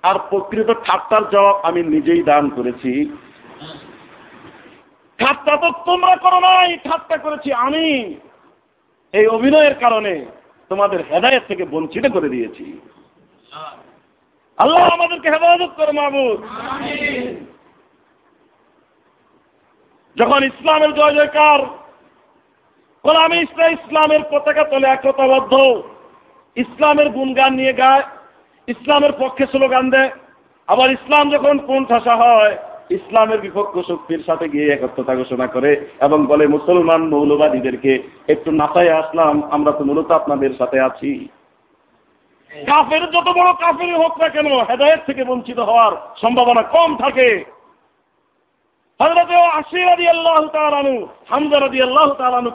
আর 0.02 0.16
প্রকৃত 0.30 0.70
ঠাট্টার 0.84 1.22
জবাব 1.30 1.56
আমি 1.62 1.82
নিজেই 1.82 2.22
দান 2.22 2.44
করেছি। 2.48 2.92
ঠাট্টা 5.18 5.56
তো 5.56 5.68
তোমরা 5.86 6.16
করো 6.16 6.40
নাই, 6.40 6.78
ঠাট্টা 6.84 7.16
করেছি 7.16 7.52
আমি। 7.52 8.14
এই 9.18 9.26
অভিনয়ের 9.26 9.74
কারণে 9.74 10.14
তোমাদের 10.70 11.00
হেদায়ত 11.10 11.42
থেকে 11.48 11.64
বঞ্চিত 11.64 12.04
করে 12.12 12.28
দিয়েছি। 12.28 12.66
আল্লাহ 14.58 14.84
আমাদেরকে 14.96 15.28
হেফাজত 15.30 15.72
করে 15.76 15.92
মাহবুদ 15.92 16.38
যখন 20.16 20.40
ইসলামের 20.44 20.92
জয় 20.94 21.14
জয়কার 21.14 21.60
গোলামী 23.04 23.38
ইসলাম 23.42 23.70
ইসলামের 23.78 24.22
পতাকা 24.30 24.64
তলে 24.64 24.86
একতাবদ্ধ, 24.86 25.54
ইসলামের 26.56 27.08
গুণগান 27.10 27.52
নিয়ে 27.56 27.72
গায়, 27.72 28.04
ইসলামের 28.68 29.12
পক্ষে 29.12 29.44
স্লোগান 29.46 29.84
দেয়, 29.90 30.10
আবার 30.68 30.88
ইসলাম 30.90 31.24
যখন 31.30 31.54
কোন 31.58 31.80
ঠাসা 31.84 32.14
হয় 32.16 32.54
ইসলামের 32.90 33.40
বিপক্ষ 33.40 33.78
শক্তির 33.86 34.22
সাথে 34.26 34.48
গিয়ে 34.48 34.72
একত্রতা 34.72 35.16
ঘোষণা 35.16 35.46
করে 35.46 35.88
এবং 36.00 36.26
বলে, 36.26 36.46
মুসলমান 36.46 37.08
মৌলবাদীদেরকে 37.08 38.02
একটু 38.28 38.50
নাচায় 38.50 38.92
আসলাম, 38.94 39.42
আমরা 39.50 39.72
তো 39.72 39.84
মূলত 39.84 40.10
আপনাদের 40.10 40.50
সাথে 40.58 40.80
আছি। 40.80 41.28
কাফের 42.66 43.10
যত 43.10 43.28
বড় 43.28 43.52
কাফেরই 43.52 43.94
হোক 43.94 44.18
না 44.18 44.28
কেন, 44.28 44.46
হেদায়ত 44.46 45.00
থেকে 45.06 45.24
বঞ্চিত 45.24 45.58
হওয়ার 45.58 45.92
সম্ভাবনা 46.20 46.62
কম 46.62 46.96
থাকে। 46.96 47.44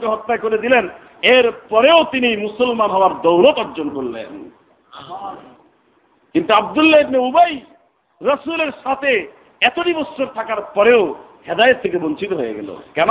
হত্যা 0.07 0.37
করে 0.37 0.57
দিলেন। 0.57 0.89
এর 1.21 1.51
পরেও 1.69 2.03
তিনি 2.03 2.37
মুসলমান 2.37 2.91
হওয়ার 2.91 3.21
দৌলত 3.21 3.57
অর্জন 3.57 3.89
করলেন। 3.89 4.49
কিন্তু 6.33 6.53
আবদুল্লাহ 6.53 7.15
উবাই 7.15 7.59
রসুলের 8.23 8.71
সাথে 8.83 9.38
এতটি 9.61 9.93
বছর 9.93 10.25
থাকার 10.25 10.61
পরেও 10.61 11.15
হেদায়ত 11.47 11.77
থেকে 11.81 11.97
বঞ্চিত 11.97 12.33
হয়ে 12.33 12.53
গেল। 12.53 12.75
কেন? 12.93 13.09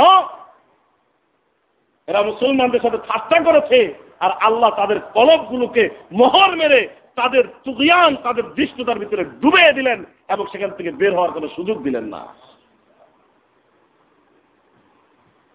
এরা 2.07 2.23
মুসলমানদের 2.23 2.81
সাথে 2.81 2.99
ঠাট্টা 3.09 3.41
করেছে 3.41 3.95
আর 4.21 4.31
আল্লাহ 4.31 4.71
তাদের 4.71 5.01
কলবগুলোকে 5.01 5.89
মোহর 6.13 6.57
মেরে 6.57 6.89
তাদের 7.15 7.45
তুগিয়ান, 7.65 8.17
তাদের 8.17 8.45
দৃষ্টতার 8.55 8.99
ভিতরে 8.99 9.25
ডুবে 9.25 9.73
দিলেন 9.73 10.05
এবং 10.29 10.47
সেখান 10.53 10.71
থেকে 10.71 10.91
বের 10.91 11.15
হওয়ার 11.15 11.33
কোনো 11.33 11.49
সুযোগ 11.49 11.83
দিলেন 11.83 12.05
না। 12.05 12.27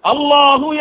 আল্লাহু 0.03 0.73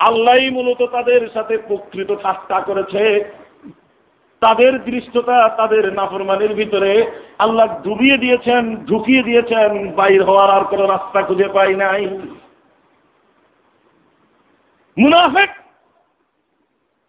আল্লাহই 0.00 0.50
মূলত 0.50 0.82
তাদের 0.82 1.28
সাথে 1.34 1.58
প্রকৃত 1.58 2.14
ঠাট্টা 2.22 2.60
করেছে। 2.60 3.32
তাদের 4.40 4.84
দৃষ্টতা, 4.84 5.48
তাদের 5.48 5.92
নাফরমানির 5.92 6.54
ভিতরে 6.54 7.10
আল্লাহ 7.38 7.82
ডুবিয়ে 7.82 8.18
দিয়েছেন, 8.18 8.76
ঢুকিয়ে 8.76 9.22
দিয়েছেন, 9.22 9.92
বাইর 9.92 10.22
হওয়ার 10.24 10.50
আর 10.50 10.64
কোনো 10.64 10.86
রাস্তা 10.86 11.22
খুঁজে 11.22 11.48
পাই 11.48 11.74
নাই। 11.74 12.06
মুনাফেক 14.98 15.50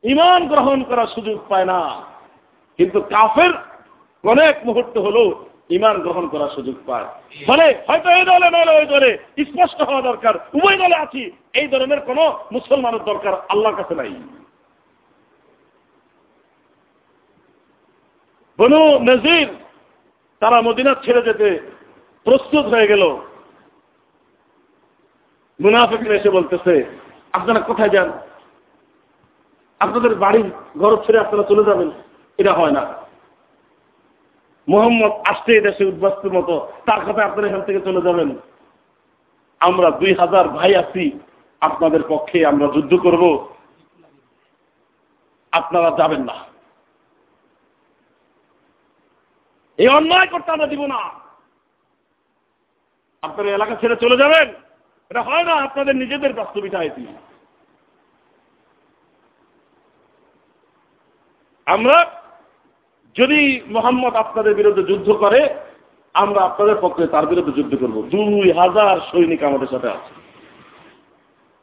ইমান 0.04 0.48
গ্রহণ 0.48 0.84
করার 0.84 1.08
সুযোগ 1.08 1.40
পায় 1.50 1.66
না। 1.66 1.80
কিন্তু 2.78 3.02
কাফের 3.02 3.54
অনেক 4.24 4.56
মুহূর্ত 4.66 4.98
হলো 4.98 5.51
ইমান 5.72 6.02
গ্রহণ 6.02 6.28
করার 6.28 6.50
সুযোগ 6.50 6.76
পায়। 6.86 7.08
ফলে 7.48 7.84
হয়তো 7.88 8.10
এই 8.10 8.26
দলে 8.26 8.52
নয় 8.52 8.80
ওই 8.80 8.86
দলে 8.86 9.18
স্পষ্ট 9.44 9.82
হওয়া 9.82 10.02
দরকার, 10.02 10.36
উভয় 10.54 10.78
দলে 10.78 10.96
আছি, 10.96 11.32
এই 11.54 11.68
ধরনের 11.68 12.02
কোন 12.02 12.20
মুসলমানের 12.52 13.04
দরকার 13.04 13.34
আল্লাহর 13.50 13.76
কাছে 13.76 13.96
নাই। 13.96 14.16
বনু 18.60 19.00
নজির, 19.00 19.48
তারা 20.40 20.62
মদিনা 20.62 20.96
ছেড়ে 21.06 21.22
যেতে 21.22 21.72
প্রস্তুত 22.24 22.66
হয়ে 22.66 22.88
গেল। 22.88 23.04
মুনাফিকরা 25.60 26.16
এসে 26.16 26.30
বলতেছে, 26.30 26.86
আপনারা 27.34 27.60
কোথায় 27.60 27.90
যান? 27.90 28.12
আপনাদের 29.80 30.16
বাড়ি 30.16 30.44
ঘর 30.80 31.04
ছেড়ে 31.06 31.20
আপনারা 31.20 31.44
চলে 31.44 31.64
যাবেন। 31.64 31.92
এটা 32.38 32.54
হয় 32.54 32.72
না। 32.72 33.01
মোহাম্মদ 34.70 35.12
আসতে 35.12 35.62
দেশে 35.62 35.86
উদ্বাস্তুর 35.86 36.34
মতো, 36.34 36.74
তার 36.86 37.06
কথা 37.06 37.26
আপনারা 37.26 37.48
এখান 37.48 37.62
থেকে 37.62 37.82
চলে 37.82 38.02
যাবেন। 38.02 38.38
আমরা 39.60 39.92
দুই 39.92 40.14
হাজার 40.14 40.50
ভাই 40.50 40.76
আছি, 40.76 41.20
আপনাদের 41.62 42.00
পক্ষে 42.08 42.46
আমরা 42.46 42.68
যুদ্ধ 42.68 42.94
করব। 42.94 43.54
আপনারা 45.52 45.92
যাবেন 45.98 46.24
না। 46.24 46.46
এই 49.78 49.88
অন্যায় 49.88 50.28
করতে 50.28 50.52
আমরা 50.52 50.68
দিব 50.68 50.86
না। 50.86 51.00
আপনার 53.22 53.48
এলাকা 53.48 53.76
ছেড়ে 53.76 53.96
চলে 53.96 54.18
যাবেন। 54.18 54.54
এটা 55.10 55.22
হয় 55.22 55.44
না, 55.44 55.54
আপনাদের 55.54 55.96
নিজেদের 55.96 56.34
বাস্তবিতা 56.34 56.84
এটি। 56.84 57.08
আমরা 61.66 62.21
যদি 63.16 63.40
মোহাম্মদ 63.76 64.14
আপনাদের 64.16 64.54
বিরুদ্ধে 64.56 64.84
যুদ্ধ 64.84 65.12
করে, 65.12 65.42
আমরা 66.16 66.42
আপনাদের 66.44 66.78
পক্ষে 66.82 67.08
তার 67.08 67.26
বিরুদ্ধে 67.26 67.58
যুদ্ধ 67.58 67.74
করব। 67.82 67.98
দুই 68.02 68.52
হাজার 68.52 68.96
সৈনিক 69.12 69.44
আমাদের 69.44 69.68
সাথে 69.68 69.90
আছে। 69.90 70.12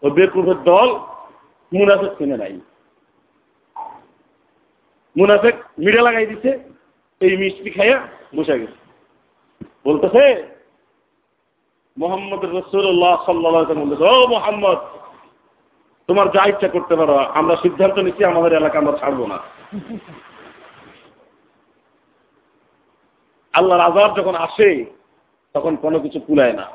ও 0.03 0.07
বেকুফের 0.11 0.59
দল 0.71 0.89
মুনাফেক 1.73 2.13
কিনে 2.19 2.37
নাই। 2.37 2.61
মুনাফেক 5.17 5.57
মিডে 5.79 6.01
লাগাই 6.07 6.27
দিছে, 6.27 6.51
এই 7.21 7.37
মিষ্টি 7.37 7.71
খাইয়া 7.71 7.99
বসে 8.37 8.61
গেছে। 8.61 8.79
বলতেছে, 9.87 10.23
মোহাম্মদ 11.97 12.43
রসুল্লাহ 12.45 13.15
সাল্লাহ 13.27 13.53
ও 14.03 14.27
মোহাম্মদ, 14.35 14.79
তোমার 16.09 16.27
যা 16.35 16.43
ইচ্ছা 16.47 16.69
করতে 16.69 16.95
পারো, 16.97 17.15
আমরা 17.39 17.55
সিদ্ধান্ত 17.57 17.97
নিচ্ছি 17.99 18.23
আমাদের 18.25 18.53
এলাকা 18.53 18.77
আমরা 18.79 18.99
ছাড়বো 18.99 19.25
না। 19.27 19.39
আল্লাহর 23.59 23.87
আজাব 23.89 24.11
যখন 24.19 24.35
আসে, 24.47 24.69
তখন 25.55 25.73
কোনো 25.85 25.99
কিছু 26.05 26.19
কুলায় 26.27 26.53
না। 26.53 26.67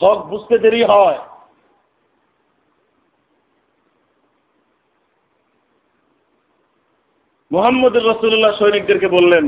হক 0.00 0.18
বুঝতে 0.30 0.54
দেরি 0.58 0.82
হয়। 0.84 1.18
মোহাম্মদ 7.50 7.94
রসুল্লাহ 7.96 8.52
সৈনিকদেরকে 8.58 9.08
বললেন, 9.08 9.44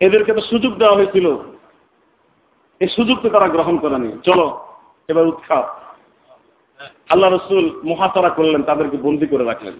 এদেরকে 0.00 0.32
তো 0.34 0.40
সুযোগ 0.40 0.72
দেওয়া 0.78 0.98
হয়েছিল। 0.98 1.26
এই 2.80 2.88
সুযোগ 2.88 3.16
তো 3.22 3.28
তারা 3.30 3.48
গ্রহণ 3.48 3.76
করেনি। 3.78 4.10
চলো, 4.24 4.46
এবার 5.08 5.24
উৎখাত। 5.26 5.66
আল্লাহ 7.08 7.28
রসুল 7.30 7.64
মহাতারা 7.84 8.30
করলেন, 8.30 8.62
তাদেরকে 8.62 8.96
বন্দি 8.96 9.26
করে 9.26 9.44
রাখলেন। 9.44 9.76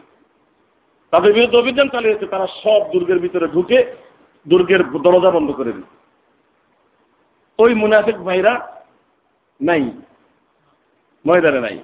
তাদের 1.13 1.31
বিরুদ্ধে 1.33 1.59
অভিযান 1.59 1.89
চালিয়েছে, 1.89 2.27
তারা 2.27 2.47
সব 2.63 2.81
দুর্গের 2.93 3.19
ভিতরে 3.19 3.47
ঢুকে 3.49 3.79
দুর্গের 4.49 4.83
দরজা 4.85 5.31
বন্ধ 5.31 5.51
করে 5.51 5.73
দিল 5.73 5.85
ওই 7.59 7.75
মুনাফিক 7.75 8.17
ভাইরা 8.17 8.83
নাই, 9.61 9.83
ময়দানে 11.27 11.61
নাই। 11.61 11.77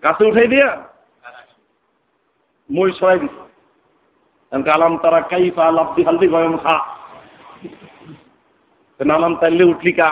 কাছে 0.00 0.22
উঠাই 0.24 0.48
দিয়া 0.48 0.68
মই 2.70 2.92
সরাই 2.92 3.18
দিছে। 3.18 4.70
আলাম 4.70 4.98
তারা 4.98 5.20
কাইফা 5.20 5.64
লাভদি 5.70 6.02
হালদি 6.04 6.26
গয়ম 6.28 6.56
খা 6.56 6.76
নালাম 9.00 9.36
তাইলে 9.36 9.64
উঠলি 9.64 9.92
কা? 9.92 10.10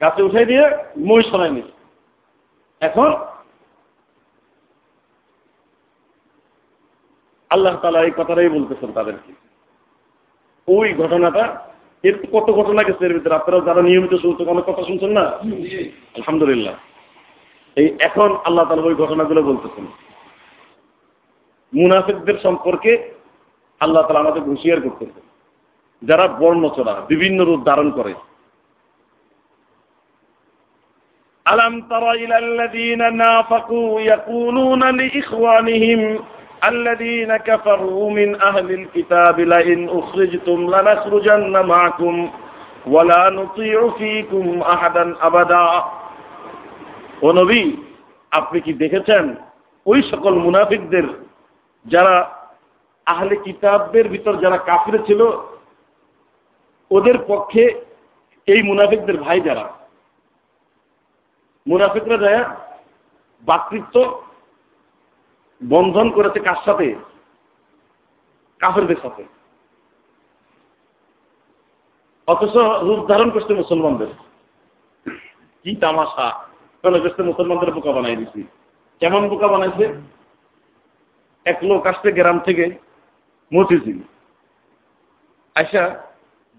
গাছে 0.00 0.22
উঠাই 0.22 0.46
দিয়ে 0.46 0.64
মই 0.96 1.22
সরাই 1.30 1.50
নিছে। 1.50 1.72
এখন 2.80 3.10
আল্লাহ 7.56 7.76
তালা 7.76 8.00
এই 8.02 8.10
কথাটাই 8.16 8.48
বলতেছেন 8.48 8.92
তাদেরকে। 8.92 9.32
ওই 10.68 10.94
ঘটনাটা 10.94 11.44
এর 12.02 12.26
কত 12.32 12.52
ঘটনা 12.52 12.82
গেছে 12.82 13.06
এর 13.06 13.14
ভিতরে? 13.14 13.34
আপনারা 13.34 13.64
যারা 13.64 13.82
নিয়মিত 13.82 14.14
শুনছেন 14.14 14.48
অনেক 14.48 14.64
কথা 14.64 14.82
শুনছেন 14.82 15.10
না? 15.10 15.24
আলহামদুলিল্লাহ। 16.16 16.74
এই 17.76 17.96
এখন 17.98 18.36
আল্লাহ 18.44 18.64
তালা 18.68 18.82
ওই 18.82 18.94
ঘটনাগুলো 18.94 19.42
বলতেছেন। 19.42 19.86
মুনাফিকদের 21.74 22.38
সম্পর্কে 22.42 23.14
আল্লাহ 23.80 24.06
তালা 24.06 24.18
আমাদের 24.18 24.42
হুঁশিয়ার 24.42 24.80
করতেছেন। 24.80 25.24
যারা 26.08 26.28
বর্ণচরা 26.28 26.94
বিভিন্ন 27.08 27.44
রূপ 27.44 27.60
ধারণ 27.64 27.90
করে। 27.90 28.14
আলম 31.44 31.80
তারা 31.80 32.14
ইলাল্লাযীনা 32.14 33.10
নাফাকু 33.10 33.98
ইয়াকুলুনা 33.98 34.92
লিইখওয়ানিহিম 34.92 36.18
الذين 36.63 37.37
كفروا 37.39 38.11
من 38.11 38.41
أهل 38.41 38.71
الكتاب 38.71 39.39
لئن 39.41 39.79
أخرجتم 39.89 40.59
لنخرجن 40.65 41.65
معكم 41.65 42.15
ولا 42.87 43.23
نطيع 43.29 43.89
فيكم 43.89 44.45
أحدا 44.65 45.05
أبدا 45.21 45.65
ও 47.21 47.29
নবী 47.31 47.63
আপনি 48.31 48.57
কি 48.61 48.71
দেখেছেন 48.73 49.23
ওই 49.85 49.99
সকল 50.11 50.33
মুনাফিকদের 50.45 51.05
যারা 51.85 52.15
আহলে 53.07 53.35
কিতাবদের 53.45 54.05
ভিতর 54.07 54.33
যারা 54.43 54.57
কাফিরে 54.69 54.99
ছিল 55.07 55.21
ওদের 56.91 57.17
পক্ষে 57.27 57.63
এই 58.47 58.61
মুনাফিকদের 58.63 59.17
ভাই 59.17 59.39
যারা 59.41 59.65
মুনাফিকরা 61.65 62.17
যায় 62.17 62.41
বাকৃত্ব 63.43 63.95
বন্ধন 65.60 66.10
করেছে 66.10 66.40
কার 66.40 66.56
সাথে? 66.64 66.94
কাফেরদের 68.60 68.96
সাথে। 69.02 69.24
অথচ 72.28 72.56
রূপ 72.56 73.00
ধারণ 73.08 73.30
করছে 73.30 73.54
মুসলমানদের। 73.54 74.10
কি 75.64 75.76
তামাশা। 75.76 76.26
কেন 76.82 76.94
করছে 77.00 77.22
মুসলমানদের 77.22 77.74
বোকা 77.74 77.92
বানাই 77.92 78.16
দিছি। 78.16 78.40
কেমন 79.00 79.28
বোকা 79.28 79.48
বানাইছে? 79.48 79.86
এক 81.44 81.58
লোক 81.64 81.86
আসছে 81.86 82.12
গ্রাম 82.12 82.38
থেকে 82.38 82.64
মতিঝিল 83.52 83.98
আচ্ছা 85.54 85.82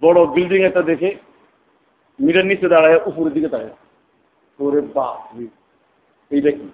বড় 0.02 0.26
বিল্ডিং 0.26 0.62
একটা 0.64 0.82
দেখে 0.82 1.10
মিটার 2.20 2.46
নিচে 2.46 2.68
দাঁড়ায়, 2.70 3.00
উপরের 3.06 3.34
দিকে 3.34 3.48
দাঁড়ায় 3.48 3.76
ওরে 4.60 4.82
বাপ 4.82 5.20
এই 6.32 6.42
দেখি 6.42 6.68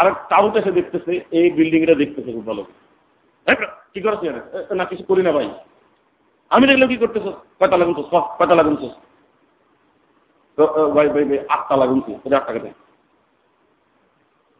আর 0.00 0.06
তাবুতে 0.30 0.58
এসে 0.60 0.72
দেখতেছে, 0.78 1.12
এই 1.38 1.46
বিল্ডিংটা 1.56 1.94
দেখতেছে 2.02 2.30
খুব 2.36 2.46
ভালো। 2.50 2.62
কি 3.92 4.00
করছে 4.06 4.26
না, 4.78 4.84
কিছু 4.90 5.04
করি 5.10 5.22
না 5.26 5.32
ভাই। 5.36 5.48
আমি 6.50 6.64
দেখলাম 6.68 6.88
কি 6.92 6.96
করতেছ? 7.02 7.26
কয়টা 7.58 7.76
লাগুনছ 7.80 7.98
কয়টা 8.38 8.56
লাগুনছ 8.60 8.82
ভাই 10.94 11.06
ভাই 11.14 11.24
ভাই, 11.30 11.40
আটটা 11.54 11.74
লাগুনছি 11.82 12.10
আট 12.38 12.44
টাকা 12.48 12.60
দেয় 12.64 12.76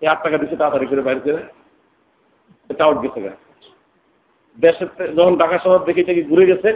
এই 0.02 0.08
আট 0.12 0.18
টাকা 0.24 0.36
দিচ্ছে 0.40 0.56
তাড়াতাড়ি 0.60 0.86
করে 0.90 1.02
বাইরে 1.06 1.20
করে 1.24 1.40
টাউট 2.80 2.96
গেছে 3.04 3.20
দেশের 4.58 4.88
যখন 5.18 5.34
ঢাকা 5.42 5.56
শহর 5.64 5.80
দেখে 5.88 6.08
থেকে 6.08 6.22
ঘুরে 6.30 6.44
গেছে 6.50 6.70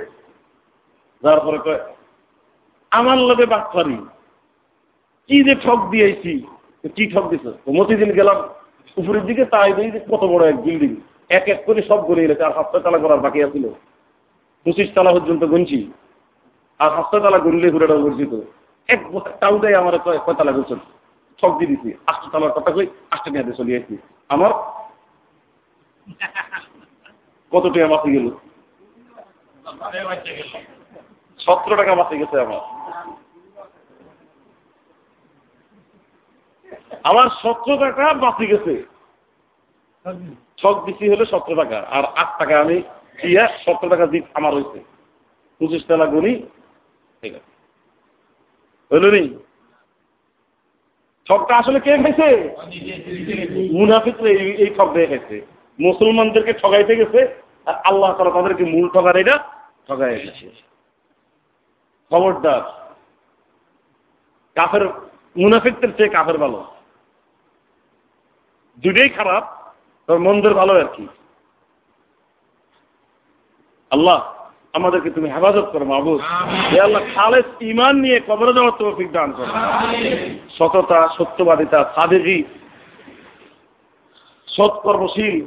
যার 1.22 1.40
পরে 1.44 1.59
আমার 2.92 3.18
লোকে 3.29 3.46
বাচ্চারি। 3.53 3.96
কি 5.31 5.37
যে 5.46 5.55
ঠক 5.64 5.79
দিয়েছি। 5.92 6.33
কি 6.97 7.05
ঠক 7.12 7.25
দিছ? 7.33 7.44
গেলাম, 8.18 8.38
উপরের 9.01 9.25
দিকে 9.29 9.44
তাই 9.55 9.70
কত 10.11 10.23
বড় 10.33 10.42
এক 10.51 10.57
বিল্ডিং 10.64 10.92
এক 11.37 11.44
এক 11.53 11.61
করে 11.66 11.81
সব 11.90 12.01
গেছে, 12.31 12.42
আর 12.47 12.53
করার 13.03 13.20
বাকি 13.27 13.38
আছিল 13.47 13.64
পঁচিশ 14.66 14.88
তালা 14.94 15.11
পর্যন্ত 15.16 15.42
গুনছি। 15.53 15.79
আর 16.81 16.90
তো 18.33 18.38
এক 18.88 19.01
টাউটাই 19.42 19.75
আমার 19.81 19.94
কয়তালা 20.27 20.53
ঠক 21.38 21.53
দিয়ে 21.59 21.70
দিছি। 21.70 21.88
তালার 22.33 22.55
কথা 22.57 22.70
কই, 22.77 22.87
আটটা 23.14 23.29
নিয়ে 23.31 23.59
চলে 23.59 23.73
আসছি। 23.79 23.94
আমার 24.35 24.51
কত 27.53 27.64
টাকা 27.75 27.88
বাঁচে 27.92 28.09
গেল? 28.14 28.27
সতেরো 31.44 31.75
টাকা 31.81 31.92
বাঁচে 32.01 32.14
গেছে 32.20 32.37
আমার। 32.44 32.61
আমার 37.11 37.26
সতেরো 37.42 37.76
টাকা 37.83 38.04
বাঁচে 38.24 38.44
গেছে। 38.52 38.74
ছক 40.61 40.76
বেশি 40.87 41.04
হলে 41.12 41.24
সতেরো 41.33 41.57
টাকা, 41.62 41.78
আর 41.96 42.04
আট 42.20 42.30
টাকা 42.40 42.54
আমি 42.64 42.76
দিয়া 43.22 43.44
সতেরো 43.64 43.90
টাকা 43.92 44.07
দিক 44.12 44.24
আমার 44.38 44.52
হয়েছে 44.57 44.78
পঁচিশ 45.61 45.83
টাকা 45.90 46.07
গুনি 46.14 46.33
ঠিক 47.22 47.32
আছে। 47.38 47.53
হইল 48.90 49.07
নি? 49.16 49.22
ছকটা 51.26 51.53
আসলে 51.61 51.78
কে 51.84 51.92
খাইছে? 52.03 52.28
মুনাফিক 53.76 54.16
এই 54.62 54.70
ছক 54.76 54.88
দিয়ে 54.95 55.11
খাইছে। 55.11 55.36
মুসলমানদেরকে 55.78 56.53
ঠগাইতে 56.62 56.95
গেছে, 57.01 57.20
আর 57.68 57.74
আল্লাহ 57.88 58.11
তারা 58.18 58.30
তাদেরকে 58.36 58.64
মূল 58.72 58.86
ঠগার 58.95 59.16
এটা 59.22 59.36
ঠগাই 59.88 60.12
গেছে 60.24 60.47
খবরদার। 62.11 62.62
কাফের 64.57 64.84
মুনাফিকদের 65.42 65.90
চেয়ে 65.97 66.14
কাফের 66.16 66.38
ভালো। 66.42 66.59
দুটাই 68.83 69.09
খারাপ 69.09 69.45
তোর 70.07 70.18
মন্দের 70.18 70.55
ভালো 70.55 70.75
আর 70.75 70.89
কি। 70.97 71.09
আল্লাহ 73.91 74.35
আমাদেরকে 74.72 75.11
তুমি 75.11 75.31
হেফাজত 75.31 75.66
করো 75.72 75.85
মাহবুব। 75.85 76.20
এ 76.77 76.81
আল্লাহ 76.81 77.03
খালেস 77.14 77.45
ইমান 77.61 77.97
নিয়ে 77.97 78.20
কবরে 78.29 78.53
যাওয়ার 78.53 78.79
তৌফিক 78.79 79.12
দান 79.12 79.33
করো। 79.33 79.53
সততা 80.59 81.09
সত্যবাদিতা 81.18 81.93
সাদেগি 81.95 82.45
সৎকর্মশীল 84.49 85.47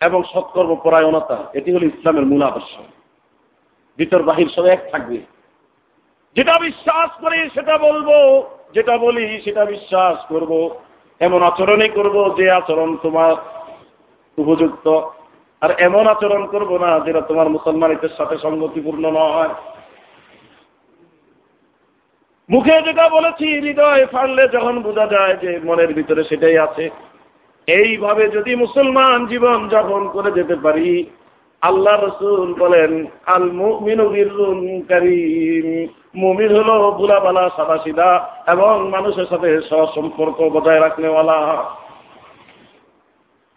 এবং 0.00 0.22
সৎকর্ম 0.22 0.74
পরায়ণতা 0.74 1.38
এটি 1.54 1.72
হল 1.72 1.82
ইসলামের 1.82 2.26
মূল 2.26 2.42
আদর্শ। 2.42 2.74
ভিতর 3.98 4.22
বাহির 4.22 4.48
সব 4.48 4.64
এক 4.64 4.88
থাকবে। 4.90 5.18
যেটা 6.36 6.58
বিশ্বাস 6.58 7.10
করি 7.20 7.50
সেটা 7.54 7.78
বলব 7.78 8.08
যেটা 8.74 8.98
বলি 8.98 9.40
সেটা 9.44 9.64
বিশ্বাস 9.64 10.16
করব। 10.28 10.52
এমন 11.22 11.40
আচরণই 11.42 11.88
করব 11.88 12.16
যে 12.38 12.50
আচরণ 12.50 12.90
তোমার 12.96 13.34
উপযুক্ত। 14.38 14.86
আর 15.60 15.70
এমন 15.78 16.04
আচরণ 16.06 16.42
করব 16.46 16.70
না 16.84 16.90
যেটা 17.00 17.20
তোমার 17.20 17.48
মুসলমানিদের 17.48 18.12
সাথে 18.16 18.36
সঙ্গতিপূর্ণ 18.38 19.04
নয়। 19.10 19.52
মুখে 22.50 22.76
যেটা 22.82 23.08
বলেছি, 23.08 23.46
হৃদয় 23.60 24.06
ফাড়লে 24.06 24.44
যখন 24.48 24.74
বোঝা 24.82 25.06
যায় 25.06 25.34
যে 25.36 25.50
মনের 25.64 25.94
ভিতরে 25.94 26.22
সেটাই 26.24 26.58
আছে। 26.58 26.84
এইভাবে 27.66 28.24
যদি 28.28 28.52
মুসলমান 28.56 29.26
জীবন 29.26 29.58
যাপন 29.68 30.02
করে 30.08 30.30
যেতে 30.32 30.56
পারি 30.56 30.90
আল্লাহ 31.62 32.04
রসুল 32.04 32.54
বলেন 32.54 33.06
আল 33.26 33.52
মুমিনুকারীম 33.52 35.88
মুমিন 36.14 36.56
হলো 36.56 36.98
সাদা 37.56 37.78
সিদা 37.84 38.42
এবং 38.46 38.90
মানুষের 38.90 39.26
সাথে 39.26 39.60
সম্পর্ক 39.94 40.54
বজায় 40.54 40.80
রাখনেওয়ালা। 40.80 41.72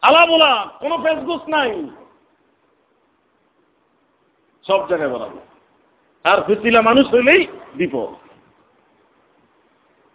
আলা 0.01 0.25
বলা, 0.25 0.71
কোন 0.79 1.03
ফেসবুক 1.03 1.49
নাই। 1.49 1.85
সব 4.65 4.89
জায়গায় 4.89 5.09
বলাবো 5.09 5.37
আর 6.23 6.37
ফিসিলা 6.47 6.81
মানুষ 6.81 7.13
হইলেই 7.13 7.47
বিপদ। 7.75 8.07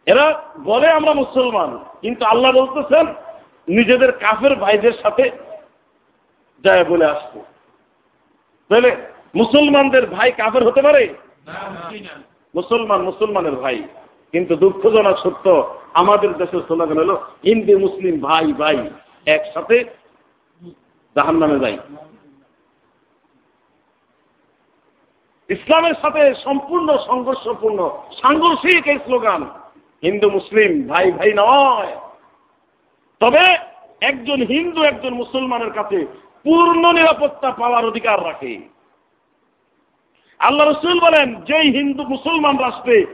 এরা 0.07 0.43
বলে 0.64 0.91
আমরা 0.91 1.14
মুসলমান, 1.14 1.78
কিন্তু 2.01 2.24
আল্লাহ 2.24 2.53
বলতেছেন, 2.53 3.07
নিজেদের 3.68 4.12
কাফের 4.12 4.57
ভাইদের 4.57 4.93
সাথে 5.03 5.30
যায় 6.64 6.84
বলে 6.84 7.05
আসতো 7.05 7.41
তাহলে 8.71 8.91
মুসলমানদের 9.35 10.05
ভাই 10.07 10.33
কাফের 10.33 10.64
হতে 10.68 10.83
পারে? 10.83 11.03
মুসলমান 12.55 13.01
মুসলমানের 13.03 13.57
ভাই। 13.62 13.79
কিন্তু 14.33 14.53
দুঃখজনক 14.57 15.16
সত্য 15.18 15.47
আমাদের 15.93 16.31
দেশের 16.41 16.62
স্লোগান 16.66 16.99
হলো 16.99 17.14
হিন্দু 17.45 17.79
মুসলিম 17.79 18.14
ভাই 18.21 18.47
ভাই 18.53 18.77
একসাথে 19.27 19.77
জাহান 21.16 21.37
নামে 21.39 21.59
যাই। 21.61 21.77
ইসলামের 25.49 25.97
সাথে 26.03 26.23
সম্পূর্ণ 26.45 26.89
সংঘর্ষপূর্ণ 27.07 27.79
সাংঘর্ষিক 28.23 28.87
এই 28.87 28.99
স্লোগান 29.07 29.41
হিন্দু 30.03 30.27
মুসলিম 30.31 30.71
ভাই 30.89 31.07
ভাই 31.12 31.31
নয়। 31.37 31.93
তবে 33.21 33.45
একজন 34.01 34.39
হিন্দু 34.53 34.81
একজন 34.83 35.12
মুসলমানের 35.14 35.73
কাছে 35.73 35.99
পূর্ণ 36.45 36.93
নিরাপত্তা 36.93 37.51
পাওয়ার 37.51 37.86
অধিকার 37.86 38.24
রাখে। 38.24 38.61
আল্লাহ 40.38 40.68
রসুল 40.68 41.01
বলেন, 41.01 41.34
যেই 41.34 41.70
হিন্দু 41.70 42.03
মুসলমান 42.03 42.57
রাষ্ট্রে 42.59 43.07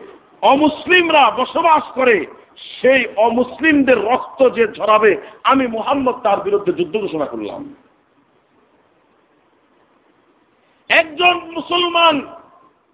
অমুসলিমরা 0.43 1.31
বসবাস 1.31 1.83
করে, 1.95 2.27
সেই 2.81 3.07
অমুসলিমদের 3.17 3.99
রক্ত 4.05 4.49
যে 4.49 4.69
ঝরাবে, 4.69 5.17
আমি 5.45 5.67
মোহাম্মদ 5.67 6.15
তার 6.23 6.41
বিরুদ্ধে 6.41 6.73
যুদ্ধ 6.73 6.97
ঘোষণা 6.97 7.27
করলাম। 7.27 7.75
একজন 10.89 11.35
মুসলমান 11.51 12.27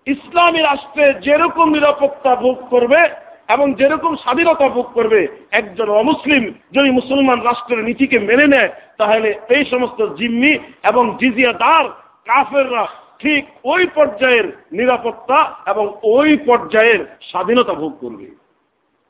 ইসলামী 0.07 0.61
রাষ্ট্রে 0.63 1.15
যেরকম 1.15 1.71
নিরাপত্তা 1.71 2.35
ভোগ 2.35 2.69
করবে 2.71 3.22
এবং 3.53 3.75
যেরকম 3.75 4.17
স্বাধীনতা 4.17 4.69
ভোগ 4.69 4.87
করবে 4.95 5.29
একজন 5.51 5.89
অমুসলিম 5.89 6.53
যদি 6.73 6.91
মুসলমান 6.91 7.41
রাষ্ট্রের 7.41 7.85
নীতিকে 7.85 8.19
মেনে 8.19 8.47
নেয়, 8.47 8.71
তাহলে 8.99 9.41
এই 9.49 9.65
সমস্ত 9.65 10.15
জিম্মি 10.15 10.59
এবং 10.83 11.17
জিজিয়াদার 11.21 11.89
কাফেররা 12.25 12.87
ঠিক 13.19 13.45
ওই 13.65 13.87
পর্যায়ের 13.95 14.57
নিরাপত্তা 14.73 15.57
এবং 15.67 15.97
ওই 16.03 16.37
পর্যায়ের 16.37 17.07
স্বাধীনতা 17.23 17.73
ভোগ 17.73 17.99
করবে। 18.01 18.37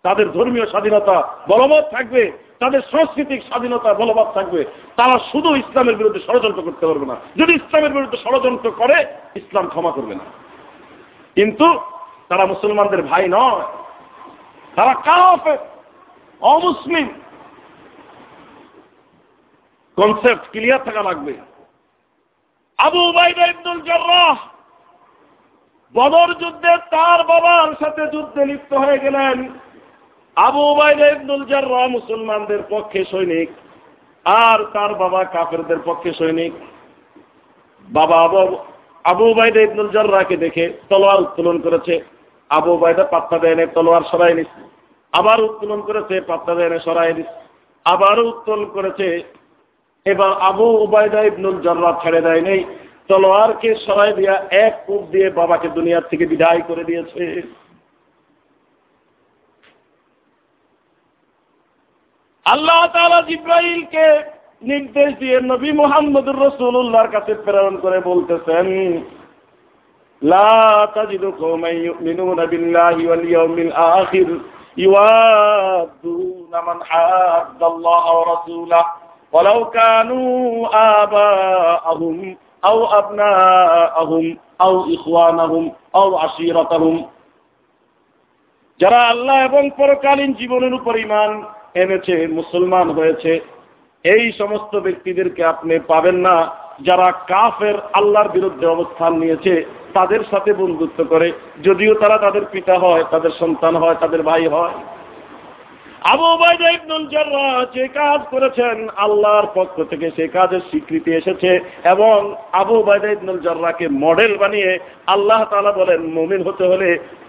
তাদের 0.03 0.32
ধর্মীয় 0.32 0.66
স্বাধীনতা 0.66 1.36
বলবৎ 1.49 1.90
থাকবে, 1.90 2.32
তাদের 2.59 2.80
সাংস্কৃতিক 2.90 3.43
স্বাধীনতা 3.43 3.95
বলবৎ 3.95 4.34
থাকবে। 4.34 4.64
তারা 4.97 5.18
শুধু 5.18 5.57
ইসলামের 5.57 5.97
বিরুদ্ধে 5.97 6.20
ষড়যন্ত্র 6.20 6.62
করতে 6.62 6.86
পারবে 6.86 7.07
না। 7.07 7.16
যদি 7.36 7.53
ইসলামের 7.53 7.93
বিরুদ্ধে 7.93 8.16
ষড়যন্ত্র 8.16 8.70
করে, 8.70 9.05
ইসলাম 9.36 9.68
ক্ষমা 9.68 9.90
করবে 9.90 10.14
না। 10.14 10.24
কিন্তু 11.34 11.80
তারা 12.28 12.47
মুসলমানদের 12.47 13.03
ভাই 13.03 13.28
নয়। 13.28 13.82
তারা 14.77 14.95
কাফের, 15.07 15.61
অমুসলিম। 16.41 17.09
কনসেপ্ট 19.99 20.45
ক্লিয়ার 20.53 20.81
থাকা 20.87 21.03
লাগবে। 21.09 21.35
আবু 22.79 23.01
উবাইদা 23.11 23.45
ইবনুল 23.53 23.81
জার্রাহ 23.89 24.37
বদর 25.95 26.29
যুদ্ধে 26.43 26.73
তার 26.95 27.20
বাবার 27.31 27.70
সাথে 27.81 28.03
যুদ্ধে 28.14 28.43
লিপ্ত 28.51 28.73
হয়ে 28.83 28.99
গেলেন। 29.05 29.37
আবু 30.37 30.61
উবাইদা 30.73 31.07
ইবনুল 31.14 31.45
জার্রাহ 31.51 31.85
মুসলমানদের 31.97 32.62
পক্ষে 32.73 33.01
সৈনিক, 33.12 33.49
আর 34.27 34.59
তার 34.75 34.93
বাবা 35.03 35.20
কাফেরদের 35.35 35.81
পক্ষে 35.89 36.11
সৈনিক। 36.20 36.53
বাবা 37.89 38.16
আবু 38.27 38.41
আবু 39.05 39.25
উবাইদা 39.33 39.61
ইবনুল 39.66 39.91
জার্রাহকে 39.95 40.37
দেখে 40.45 40.64
তলোয়ার 40.89 41.23
উত্তোলন 41.25 41.57
করেছে। 41.66 41.95
আবু 42.59 42.71
উবাইদা 42.77 43.05
পাত্তা 43.15 43.37
দেয়নি 43.43 43.65
তলোয়ার 43.75 44.05
সরাই 44.11 44.35
নিচ্ছে 44.39 44.63
আবার 45.13 45.39
উত্তোলন 45.49 45.81
করেছে, 45.89 46.15
পাত্তা 46.31 46.53
দেয়নি 46.59 46.79
সরাই 46.87 47.13
নিচ্ছে 47.17 47.41
আবারও 47.87 48.25
উত্তোলন 48.33 48.65
করেছে, 48.77 49.09
এবার 50.07 50.31
আবু 50.51 50.67
উবায়দা 50.85 51.21
ইবনুল 51.31 51.57
জার্রাহ 51.65 51.95
ছেড়ে 52.03 52.21
দেয় 52.27 52.43
নেই। 52.49 52.61
তলোয়ারকে 53.09 53.71
সরাই 53.87 54.13
দিয়া 54.19 54.35
এক 54.67 54.75
কূপ 54.87 55.03
দিয়ে 55.13 55.29
বাবাকে 55.39 55.69
দুনিয়ার 55.77 56.09
থেকে 56.11 56.25
বিদায় 56.33 56.63
করে 56.69 56.83
দিয়েছে। 56.89 57.25
আল্লাহ 62.47 62.81
তালা 62.95 63.21
জিব্রাইলকে 63.29 64.07
নির্দেশ 64.71 65.11
দিয়ে 65.23 65.37
নবী 65.53 65.71
মোহাম্মদুর 65.81 66.39
রসুল্লাহর 66.47 67.13
কাছে 67.17 67.33
প্রেরণ 67.45 67.75
করে 67.85 67.99
বলতেছেন 68.11 68.67
لا 70.22 70.86
تجد 70.95 71.24
قوما 71.26 71.70
يؤمنون 71.70 72.45
بالله 72.45 73.08
واليوم 73.08 73.58
الآخر 73.58 74.28
يوادون 74.78 76.54
من 76.68 76.84
حاد 76.84 77.64
الله 77.64 78.06
ورسوله 78.20 78.86
ولو 79.34 79.70
كانوا 79.70 80.68
آباءهم 81.02 82.38
أو 82.66 82.86
أبناءهم 82.86 84.38
أو 84.62 84.86
إخوانهم 84.95 85.64
أو 85.95 86.18
عشيرتهم 86.18 86.95
যারা 88.80 89.02
আল্লাহ 89.10 89.38
এবং 89.45 89.64
পরকালীন 89.78 90.32
জীবনের 90.34 90.74
উপর 90.74 90.93
ইমান 90.98 91.32
এনেছে 91.76 92.16
মুসলমান 92.39 92.88
হয়েছে 92.89 93.32
এই 94.06 94.24
সমস্ত 94.32 94.74
ব্যক্তিদেরকে 94.86 95.41
আপনি 95.43 95.76
পাবেন 95.88 96.18
না 96.28 96.36
যারা 96.80 97.08
কাফের 97.28 97.76
আল্লাহর 97.93 98.30
বিরুদ্ধে 98.30 98.66
অবস্থান 98.68 99.12
নিয়েছে 99.20 99.54
তাদের 99.95 100.22
সাথে 100.30 100.51
বন্ধুত্ব 100.53 100.99
করে, 101.05 101.28
যদিও 101.62 101.93
তারা 101.95 102.16
তাদের 102.18 102.45
পিতা 102.53 102.74
হয়, 102.78 103.05
তাদের 103.11 103.32
সন্তান 103.40 103.74
হয়, 103.76 103.97
তাদের 104.01 104.22
ভাই 104.22 104.47
হয়। 104.57 104.76
আবু 106.12 106.28
যে 107.74 107.84
কাজ 107.88 108.20
করেছেন, 108.30 108.76
আল্লাহর 108.97 109.47
পক্ষ 109.55 109.76
থেকে 109.90 110.07
সে 110.16 110.24
কাজের 110.28 110.62
স্বীকৃতি 110.70 111.11
এসেছে 111.20 111.51
এবং 111.84 112.16
আবু 112.53 112.74
ওবায়দা 112.78 113.09
ইবনুল 113.09 113.40
মডেল 114.05 114.32
বানিয়ে 114.36 114.70
আল্লাহ 115.07 115.40
তাআলা 115.51 115.72
বলেন, 115.72 116.01
মুমিন 116.18 116.40
হতে 116.43 116.64
হলে 116.64 116.88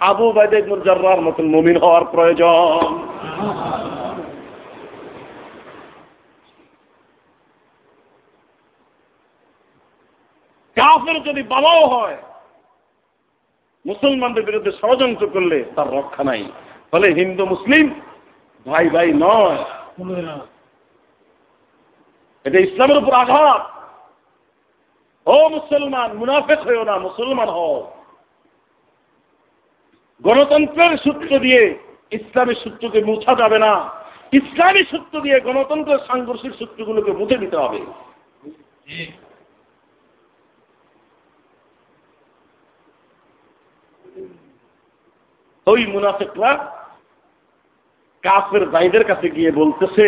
আবু 0.09 0.24
ওবায়দা 0.30 0.57
ইবনুল 0.57 0.82
মতন 1.22 1.45
মুমিন 1.55 1.78
হওয়ার 1.84 2.05
প্রয়োজন। 2.14 2.89
কাফের 10.78 11.18
যদি 11.24 11.41
বাবাও 11.53 11.84
হয় 11.93 12.18
মুসলমানদের 13.86 14.46
বিরুদ্ধে 14.46 14.72
ষড়যন্ত্র 14.72 15.28
করলে 15.28 15.64
তার 15.76 15.94
রক্ষা 15.94 16.24
নাই। 16.24 16.52
ফলে 16.92 17.14
হিন্দু, 17.14 17.46
মুসলিম 17.46 18.00
ভাই 18.68 18.90
ভাই 18.90 19.14
নয়। 19.14 19.58
এটা 22.44 22.60
ইসলামের 22.60 22.98
উপর 22.98 23.14
আঘাত। 23.14 23.72
ও 25.28 25.50
মুসলমান, 25.50 26.14
মুনাফেক 26.14 26.60
হয়েও 26.60 26.84
না, 26.84 26.98
মুসলমান 26.98 27.50
হও। 27.50 27.92
গণতন্ত্রের 30.22 30.98
সূত্র 30.98 31.40
দিয়ে 31.40 31.78
ইসলামী 32.12 32.54
সূত্রকে 32.54 33.04
মুছা 33.04 33.36
যাবে 33.36 33.60
না। 33.60 33.90
ইসলামী 34.32 34.84
সূত্র 34.84 35.22
দিয়ে 35.22 35.40
গণতন্ত্রের 35.40 36.00
সাংঘর্ষিক 36.08 36.56
সূত্রগুলোকে 36.56 37.12
মুছে 37.12 37.38
দিতে 37.38 37.58
হবে। 37.58 37.80
ওই 45.68 45.82
মুনাফেকরা 45.88 46.51
কাফের 48.24 48.64
ভাইদের 48.70 49.03
কাছে 49.05 49.28
গিয়ে 49.30 49.51
বলতেছে, 49.51 50.05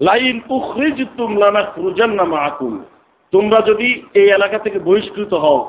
লাইন 0.00 0.36
উখরিজ 0.50 0.98
তুম 1.16 1.30
লানা 1.36 1.62
খুরুজান 1.62 2.10
না 2.14 2.24
মাকুম 2.24 2.74
তোমরা 3.32 3.58
যদি 3.60 3.88
এই 4.14 4.28
এলাকা 4.30 4.58
থেকে 4.58 4.78
বহিষ্কৃত 4.78 5.32
হও, 5.34 5.60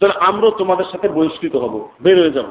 তাহলে 0.00 0.16
আমরাও 0.28 0.58
তোমাদের 0.60 0.86
সাথে 0.92 1.08
বহিষ্কৃত 1.08 1.54
হব। 1.56 1.74
বের 2.00 2.16
হয়ে 2.20 2.36
যাব 2.36 2.48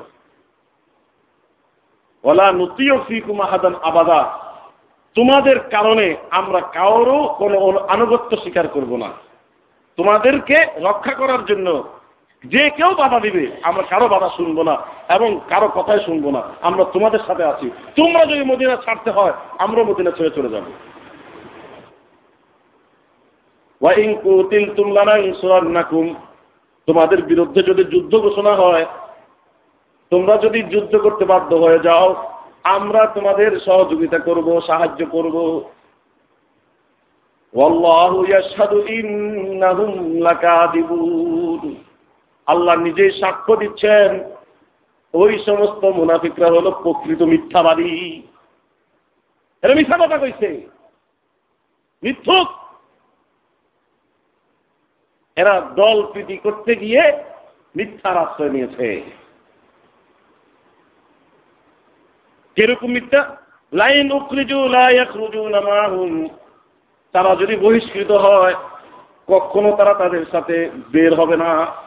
ওলা 2.24 2.47
নতিও 2.51 2.95
ফিকুম 3.07 3.38
আহাদান 3.41 3.76
আবাদা। 3.89 4.20
তোমাদের 5.16 5.57
কারণে 5.59 6.05
আমরা 6.32 6.59
কারোরও 6.59 7.20
কোনো 7.38 7.57
আনুগত্য 7.95 8.32
স্বীকার 8.38 8.68
করব 8.68 8.91
না। 9.03 9.09
তোমাদেরকে 9.97 10.57
রক্ষা 10.82 11.13
করার 11.13 11.41
জন্য 11.45 11.68
যে 12.48 12.70
কেউ 12.70 12.91
বাধা 12.98 13.20
দিবে, 13.20 13.52
আমরা 13.64 13.84
কারও 13.84 14.08
বাধা 14.08 14.30
শুনব 14.30 14.62
না 14.62 14.76
এবং 15.16 15.39
কারও 15.50 15.68
কথাই 15.68 16.00
শুনব 16.00 16.30
না। 16.30 16.41
আমরা 16.62 16.84
তোমাদের 16.84 17.20
সাথে 17.28 17.43
আছি। 17.43 17.70
তোমরা 17.96 18.26
যদি 18.26 18.43
মদিনা 18.43 18.76
ছাড়তে 18.76 19.12
হয়, 19.12 19.34
আমরা 19.58 19.84
মদিনা 19.84 20.12
ছেড়ে 20.12 20.30
চলে 20.30 20.50
যাব। 20.50 20.64
তোমাদের 26.88 27.22
বিরুদ্ধে 27.22 27.64
যদি 27.64 27.84
যুদ্ধ 27.84 28.18
ঘোষণা 28.18 28.54
হয়, 28.56 28.86
তোমরা 30.10 30.38
যদি 30.38 30.64
যুদ্ধ 30.64 30.96
করতে 30.96 31.26
বাধ্য 31.26 31.56
হয়ে 31.56 31.80
যাও, 31.80 32.08
আমরা 32.64 33.06
তোমাদের 33.06 33.60
সহযোগিতা 33.60 34.20
করব, 34.20 34.62
সাহায্য 34.68 35.06
করব। 35.06 35.36
আল্লাহ 42.46 42.76
নিজেই 42.76 43.12
সাক্ষ্য 43.12 43.56
দিচ্ছেন, 43.56 44.36
ওই 45.14 45.43
সমস্ত 45.46 45.86
মুনাফিকরা 45.86 46.48
হলো 46.48 46.72
প্রকৃত 46.72 47.22
মিথ্যাবাদী। 47.22 48.22
এরা 49.62 49.76
মিথ্যা 49.76 49.98
কথা 49.98 50.18
কইছে। 50.18 50.68
মিথ্যুক। 52.04 52.48
এরা 55.36 55.62
দল 55.76 56.12
প্রীতি 56.12 56.38
করতে 56.38 56.76
গিয়ে 56.76 57.24
মিথ্যার 57.76 58.18
আশ্রয় 58.18 58.50
নিয়েছে। 58.50 59.04
কীরকম 62.56 62.88
মিথ্যা? 62.88 63.38
লাইন 63.74 64.12
উকরিজু 64.12 64.68
লাইয়াখরুজু 64.68 65.50
নামাহুম। 65.50 66.28
তারা 67.12 67.36
যদি 67.36 67.56
বহিষ্কৃত 67.56 68.12
হয়, 68.12 68.56
কখনো 69.28 69.76
তারা 69.76 69.93
তাদের 69.93 70.26
সাথে 70.32 70.70
বের 70.91 71.16
হবে 71.16 71.38
না। 71.38 71.85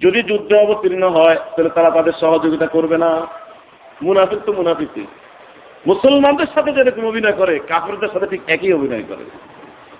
যদি 0.00 0.22
যুদ্ধে 0.22 0.56
অবতীর্ণ 0.56 1.08
হয়, 1.08 1.34
তাহলে 1.34 1.70
তারা 1.70 1.90
তাদের 1.90 2.12
সহযোগিতা 2.20 2.66
করবে 2.66 2.98
না। 2.98 3.26
মুনাফিক 4.02 4.38
তো 4.38 4.52
মুনাফিকি 4.52 5.06
মুসলমানদের 5.86 6.46
সাথে 6.54 6.72
যেরকম 6.72 7.06
অভিনয় 7.06 7.32
করে 7.32 7.58
কাপড়দের 7.58 8.08
সাথে 8.08 8.26
ঠিক 8.26 8.40
একই 8.46 8.72
অভিনয় 8.72 9.02
করে। 9.08 9.24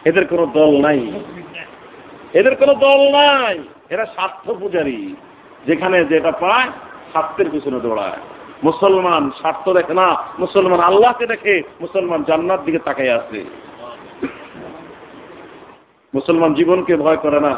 এদের 0.05 0.27
কোনো 0.27 0.47
দল 0.47 0.81
নাই। 0.81 1.13
এদের 2.33 2.57
কোনো 2.57 2.75
দল 2.75 3.13
নাই। 3.13 3.63
এরা 3.91 4.07
স্বার্থ 4.07 4.51
পূজারী। 4.51 5.15
যেখানে 5.67 6.05
যেটা 6.05 6.31
পায়, 6.31 6.69
স্বার্থের 7.11 7.51
পিছনে 7.51 7.81
দৌড়ায়। 7.81 8.19
মুসলমান 8.65 9.31
স্বার্থ 9.31 9.69
দেখে 9.69 9.95
না, 9.95 10.25
মুসলমান 10.39 10.81
আল্লাহকে 10.81 11.27
দেখে, 11.27 11.63
মুসলমান 11.81 12.25
জান্নার 12.25 12.65
দিকে 12.65 12.79
তাকাই 12.79 13.09
আছে। 13.09 13.45
মুসলমান 16.17 16.55
জীবনকে 16.55 16.97
ভয় 16.97 17.17
করে 17.17 17.41
না। 17.41 17.51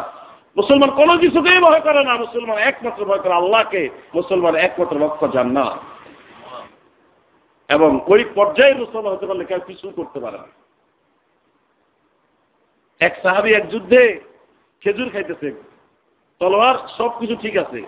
মুসলমান 0.57 0.91
কোনো 0.91 1.19
কিছুকেই 1.19 1.59
ভয় 1.59 1.81
করে 1.81 2.05
না। 2.05 2.17
মুসলমান 2.17 2.59
একমাত্র 2.59 3.05
ভয় 3.05 3.19
করে 3.19 3.35
আল্লাহকে। 3.35 3.89
মুসলমান 4.15 4.55
একমাত্র 4.55 4.99
লক্ষ্য 4.99 5.29
জান্নাত। 5.29 5.79
এবং 7.73 8.01
ওই 8.07 8.25
পর্যায়ে 8.35 8.75
মুসলমান 8.75 9.13
হতে 9.13 9.27
পারলে 9.27 9.45
কেউ 9.45 9.59
কিছু 9.67 9.91
করতে 9.91 10.21
পারে 10.21 10.39
না। 10.39 10.47
এক 13.01 13.19
সাহাবি 13.23 13.55
এক 13.55 13.69
যুদ্ধে 13.69 14.21
খেজুর 14.81 15.11
খাইতেছে। 15.11 15.63
তলোয়ার 16.39 16.89
সব 16.89 17.21
কিছু 17.21 17.37
ঠিক 17.37 17.57
আছে। 17.57 17.83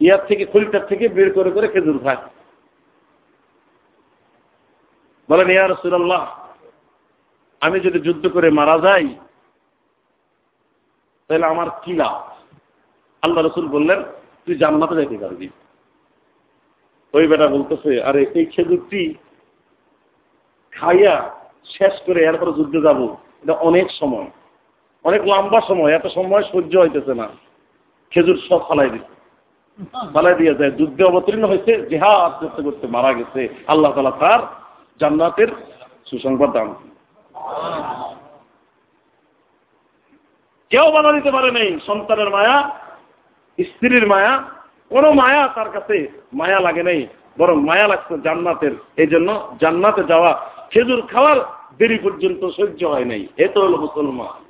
ইয়ার 0.00 0.26
থেকে 0.26 0.44
খলিটার 0.44 0.86
থেকে 0.86 1.08
বের 1.08 1.32
করে 1.32 1.50
করে 1.50 1.68
খেজুর 1.68 1.98
খায়। 1.98 2.22
বলেন, 5.30 5.50
ইয়া 5.50 5.68
রসুল্লাহ 5.68 6.47
আমি 7.60 7.80
যদি 7.80 7.98
যুদ্ধ 8.00 8.28
করে 8.28 8.50
মারা 8.50 8.78
যাই, 8.78 9.14
তাহলে 11.28 11.46
আমার 11.46 11.70
কি 11.84 11.92
লাভ? 11.92 12.16
আল্লাহ 13.22 13.46
রসুল 13.46 13.66
বললেন, 13.68 14.02
তুই 14.46 14.54
জান্নাতে 14.54 14.94
যাইতে 14.94 15.18
পারবি। 15.18 15.48
ওই 17.14 17.26
বেটা 17.26 17.46
বলতেছে, 17.46 18.02
আরে 18.02 18.26
এই 18.34 18.44
খেজুরটি 18.44 19.14
খাইয়া 20.72 21.34
শেষ 21.64 22.02
করে 22.06 22.24
এরপরে 22.24 22.52
যুদ্ধে 22.52 22.80
যাব। 22.80 23.00
এটা 23.42 23.52
অনেক 23.52 23.90
সময়। 23.90 24.30
অনেক 25.04 25.22
লম্বা 25.22 25.60
সময়, 25.60 25.92
এত 25.92 26.06
সময় 26.06 26.42
সহ্য 26.42 26.78
হইতেছে 26.78 27.14
না। 27.14 27.28
খেজুর 28.10 28.38
সব 28.48 28.68
ফালাই 28.68 28.90
দিচ্ছে 28.90 29.14
ফালাই 30.14 30.34
দিয়ে 30.34 30.54
যায়। 30.54 30.70
যুদ্ধে 30.70 31.04
অবতীর্ণ 31.04 31.44
হয়েছে 31.44 31.72
জেহাদ 31.90 32.32
করতে 32.40 32.62
করতে 32.62 32.86
মারা 32.86 33.12
গেছে। 33.12 33.48
আল্লাহ 33.66 33.92
তালা 33.92 34.10
তার 34.10 34.40
জান্নাতের 35.00 35.48
সুসংবাদ 36.10 36.50
দান 36.50 36.74
কেউ 40.70 40.86
বাধা 40.94 41.10
দিতে 41.12 41.30
পারে 41.36 41.50
নেই, 41.50 41.70
সন্তানের 41.86 42.30
মায়া, 42.30 42.56
স্ত্রীর 43.58 44.06
মায়া, 44.06 44.32
কোন 44.90 45.04
মায়া 45.20 45.42
তার 45.56 45.68
কাছে 45.70 45.96
মায়া 46.32 46.58
লাগে 46.60 46.82
নেই, 46.82 47.00
বরং 47.38 47.56
মায়া 47.64 47.86
লাগছে 47.88 48.14
জান্নাতের। 48.24 48.74
এই 48.96 49.06
জন্য 49.06 49.28
জান্নাতে 49.60 50.02
যাওয়া, 50.04 50.32
খেজুর 50.70 51.00
খাওয়ার 51.12 51.38
দেরি 51.78 51.98
পর্যন্ত 51.98 52.42
সহ্য 52.58 52.80
হয় 52.92 53.04
নাই। 53.04 53.22
এ 53.36 53.46
তো 53.54 53.58
হলো 53.64 53.76
মুসলমান। 53.76 54.40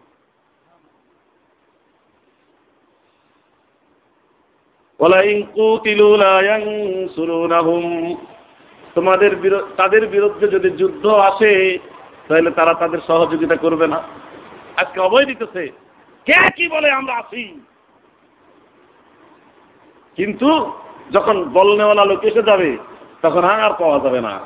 তোমাদের 8.94 9.32
তাদের 9.76 10.02
বিরুদ্ধে 10.06 10.46
যদি 10.48 10.68
যুদ্ধ 10.70 11.04
আসে 11.28 11.52
তাহলে 12.28 12.50
তারা 12.50 12.74
তাদের 12.74 12.98
সহযোগিতা 13.06 13.56
করবে 13.56 13.86
না। 13.88 14.02
আজকে 14.76 15.00
অবয় 15.00 15.24
দিতেছে, 15.24 15.72
কে 16.26 16.50
কি 16.56 16.68
বলে 16.68 16.90
আমরা 16.90 17.14
আসি? 17.14 17.60
কিন্তু 20.16 20.72
যখন 21.10 21.44
বলনেওয়ালা 21.44 22.04
লোক 22.04 22.24
এসে 22.24 22.42
যাবে, 22.42 22.78
তখন 23.22 23.44
আর 23.44 23.72
পাওয়া 23.78 23.98
যাবে 23.98 24.20
না। 24.20 24.40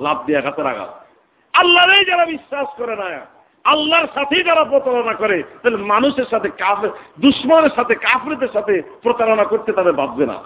লাভ 0.00 0.26
দিয়ে 0.26 0.42
গাছের 0.42 0.66
আঘাত। 0.66 0.92
আল্লাহরেই 1.52 2.04
যারা 2.04 2.24
বিশ্বাস 2.24 2.68
করে 2.76 2.96
না, 2.96 3.26
আল্লাহর 3.64 4.06
সাথেই 4.14 4.42
যারা 4.42 4.64
প্রতারণা 4.64 5.14
করে, 5.14 5.42
তাহলে 5.62 5.76
মানুষের 5.76 6.24
সাথে 6.30 6.48
কাফে 6.48 6.88
দুশ্মনের 7.20 7.70
সাথে, 7.74 7.94
কাফরেদের 7.94 8.48
সাথে 8.52 8.82
প্রতারণা 9.02 9.44
করতে 9.44 9.72
তাদের 9.72 9.92
বাঁচবে 9.92 10.26
না। 10.26 10.38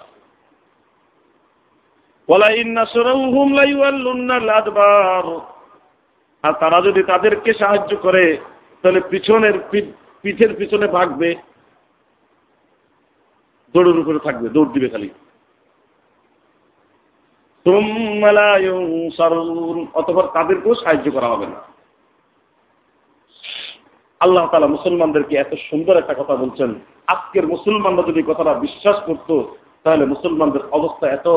আর 6.42 6.52
তারা 6.52 6.80
যদি 6.80 7.02
তাদেরকে 7.02 7.54
সাহায্য 7.54 7.96
করে, 7.96 8.38
তাহলে 8.82 9.00
পিছনের 9.00 9.52
পিঠের 10.22 10.54
পিছনে 10.54 10.86
ভাগবে, 10.86 11.34
দৌড়ের 13.74 13.98
উপরে 13.98 14.18
থাকবে, 14.18 14.48
দৌড় 14.48 14.72
দিবে 14.72 14.88
খালি। 14.88 15.10
অতপর 19.94 20.26
তাদেরকেও 20.26 20.74
সাহায্য 20.74 21.10
করা 21.10 21.28
হবে 21.28 21.46
না। 21.46 21.60
আল্লাহ 24.20 24.48
তালা 24.50 24.66
মুসলমানদেরকে 24.66 25.36
এত 25.36 25.54
সুন্দর 25.70 25.96
একটা 25.96 26.14
কথা 26.14 26.36
বলছেন। 26.36 26.74
আজকের 27.06 27.46
মুসলমানরা 27.46 28.02
যদি 28.02 28.22
কথাটা 28.22 28.54
বিশ্বাস 28.54 28.96
করত, 29.06 29.42
তাহলে 29.82 30.06
মুসলমানদের 30.06 30.60
অবস্থা 30.70 31.10
এত 31.10 31.28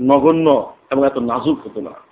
নগণ্য 0.00 0.76
এবং 0.90 1.06
এত 1.06 1.18
নাজুক 1.18 1.58
হতো 1.66 1.80
না। 1.80 2.05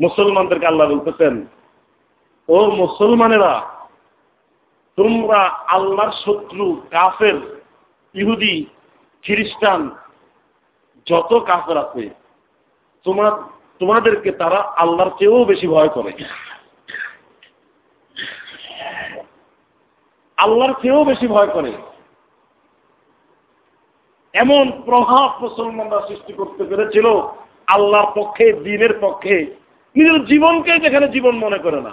মুসলমানদেরকে 0.00 0.66
আল্লাহ 0.66 0.88
বলতেছেন, 0.88 1.46
ও 2.48 2.70
মুসলমানেরা, 2.70 3.70
তোমরা 4.96 5.38
আল্লাহর 5.46 6.12
শত্রু, 6.12 6.82
কাফের, 6.90 7.62
ইহুদি, 8.14 8.66
খ্রিস্টান, 9.22 9.90
যত 11.06 11.44
কাফের 11.46 11.76
আছে, 11.76 12.10
তোমার, 13.04 13.32
তোমাদেরকে 13.78 14.32
তারা 14.32 14.56
আল্লাহর 14.56 15.10
চেয়েও 15.18 15.44
বেশি 15.44 15.66
ভয় 15.66 15.88
করে। 15.88 16.12
আল্লাহর 20.42 20.74
চেয়েও 20.82 21.04
বেশি 21.04 21.26
ভয় 21.26 21.46
করে। 21.46 21.72
এমন 24.34 24.82
প্রভাব 24.84 25.42
মুসলমানরা 25.42 26.00
সৃষ্টি 26.08 26.32
করতে 26.32 26.64
পেরেছিল 26.64 27.06
আল্লাহর 27.66 28.12
পক্ষে, 28.14 28.52
দিনের 28.52 28.98
পক্ষে। 29.00 29.36
নিজের 29.96 30.24
জীবনকে 30.24 30.78
যেখানে 30.78 31.08
জীবন 31.08 31.34
মনে 31.36 31.58
করে 31.58 31.80
না। 31.80 31.90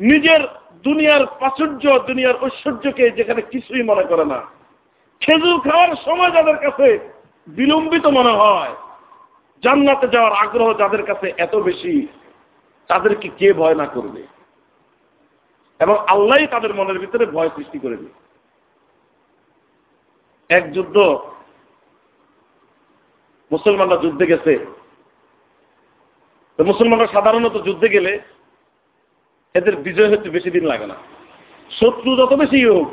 নিজের 0.00 0.40
দুনিয়ার 0.82 1.26
প্রাচুর্য, 1.26 1.98
দুনিয়ার 1.98 2.34
ঐশ্বর্যকে 2.42 3.10
যেখানে 3.10 3.42
কিছুই 3.42 3.82
মনে 3.82 4.04
করে 4.04 4.24
না। 4.24 4.40
খেজুর 5.20 5.60
খাওয়ার 5.60 5.96
সময় 6.04 6.30
যাদের 6.30 6.56
কাছে 6.56 6.88
বিলম্বিত 7.46 8.06
মনে 8.06 8.32
হয়, 8.32 8.72
জান্নাতে 9.62 10.08
যাওয়ার 10.08 10.32
আগ্রহ 10.32 10.74
যাদের 10.74 11.02
কাছে 11.06 11.32
এত 11.36 11.54
বেশি, 11.56 12.06
তাদেরকে 12.88 13.28
কে 13.38 13.52
ভয় 13.52 13.74
না 13.74 13.86
করবে? 13.86 14.33
এবং 15.80 15.96
আল্লাহ 16.06 16.38
তাদের 16.50 16.74
মনের 16.74 16.98
ভিতরে 16.98 17.26
ভয় 17.26 17.50
সৃষ্টি 17.56 17.78
করে 17.78 17.96
দেবে 17.96 18.24
এক 20.50 20.72
যুদ্ধ 20.72 20.96
মুসলমানরা 23.50 23.96
যুদ্ধে 23.96 24.26
গেছে। 24.26 24.52
তো 26.58 26.64
মুসলমানরা 26.64 27.06
সাধারণত 27.06 27.56
যুদ্ধে 27.66 27.88
গেলে 27.88 28.12
এদের 29.54 29.76
বিজয় 29.76 30.10
হতে 30.10 30.28
বেশি 30.30 30.50
দিন 30.50 30.64
লাগে 30.66 30.86
না। 30.86 30.96
শত্রু 31.70 32.10
যত 32.16 32.32
বেশি 32.32 32.58
হোক, 32.64 32.88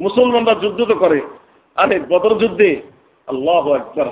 মুসলমানরা 0.00 0.54
যুদ্ধ 0.54 0.80
তো 0.84 0.94
করে, 0.94 1.20
আরে 1.76 2.00
বদর 2.00 2.32
যুদ্ধে 2.38 2.70
আল্লাহ 3.26 3.64
একবার 3.74 4.08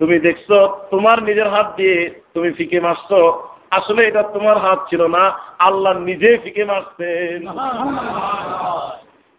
তুমি 0.00 0.16
দেখছ, 0.26 0.48
তোমার 0.92 1.18
নিজের 1.28 1.48
হাত 1.54 1.68
দিয়ে 1.78 1.96
তুমি 2.34 2.48
ফিকে 2.58 2.78
মারছ। 2.86 3.10
আসলে 3.78 4.00
এটা 4.06 4.22
তোমার 4.34 4.56
হাত 4.64 4.80
ছিল 4.90 5.02
না, 5.16 5.24
আল্লাহ 5.68 5.92
নিজে 6.08 6.30
ফিকে 6.42 6.64
মারছেন। 6.70 7.40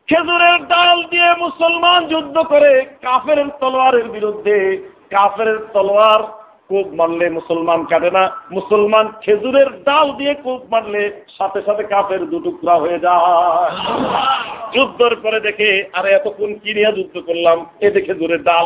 খেজুরের 0.10 0.58
ডাল 0.74 0.98
দিয়ে 1.12 1.30
মুসলমান 1.46 2.00
যুদ্ধ 2.12 2.36
করে 2.52 2.72
কাফের 3.06 3.40
তলোয়ারের 3.62 4.08
বিরুদ্ধে, 4.16 4.58
কাফের 5.14 5.52
তলোয়ার 5.74 6.22
কূপ 6.70 6.88
মারলে 7.00 7.28
মুসলমান 7.38 7.80
কাটে 7.92 8.10
না, 8.18 8.24
মুসলমান 8.58 9.06
খেজুরের 9.24 9.70
ডাল 9.88 10.08
দিয়ে 10.20 10.34
কূপ 10.44 10.62
মারলে 10.72 11.04
সাথে 11.38 11.60
সাথে 11.68 11.84
কাফের 11.94 12.22
দুটুকরা 12.32 12.76
হয়ে 12.84 13.00
যায়। 13.06 13.72
যুদ্ধের 14.74 15.16
পরে 15.24 15.40
দেখে, 15.48 15.70
আরে 15.98 16.10
এতক্ষণ 16.14 16.52
কি 16.62 16.72
নিয়ে 16.78 16.92
যুদ্ধ 16.98 17.16
করলাম? 17.28 17.58
এতে 17.86 18.00
খেজুরের 18.02 18.42
ডাল। 18.50 18.66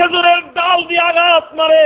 খেজুরের 0.00 0.40
ডাল 0.56 0.78
দিয়ে 0.88 1.04
আঘাত 1.10 1.46
মারে, 1.58 1.84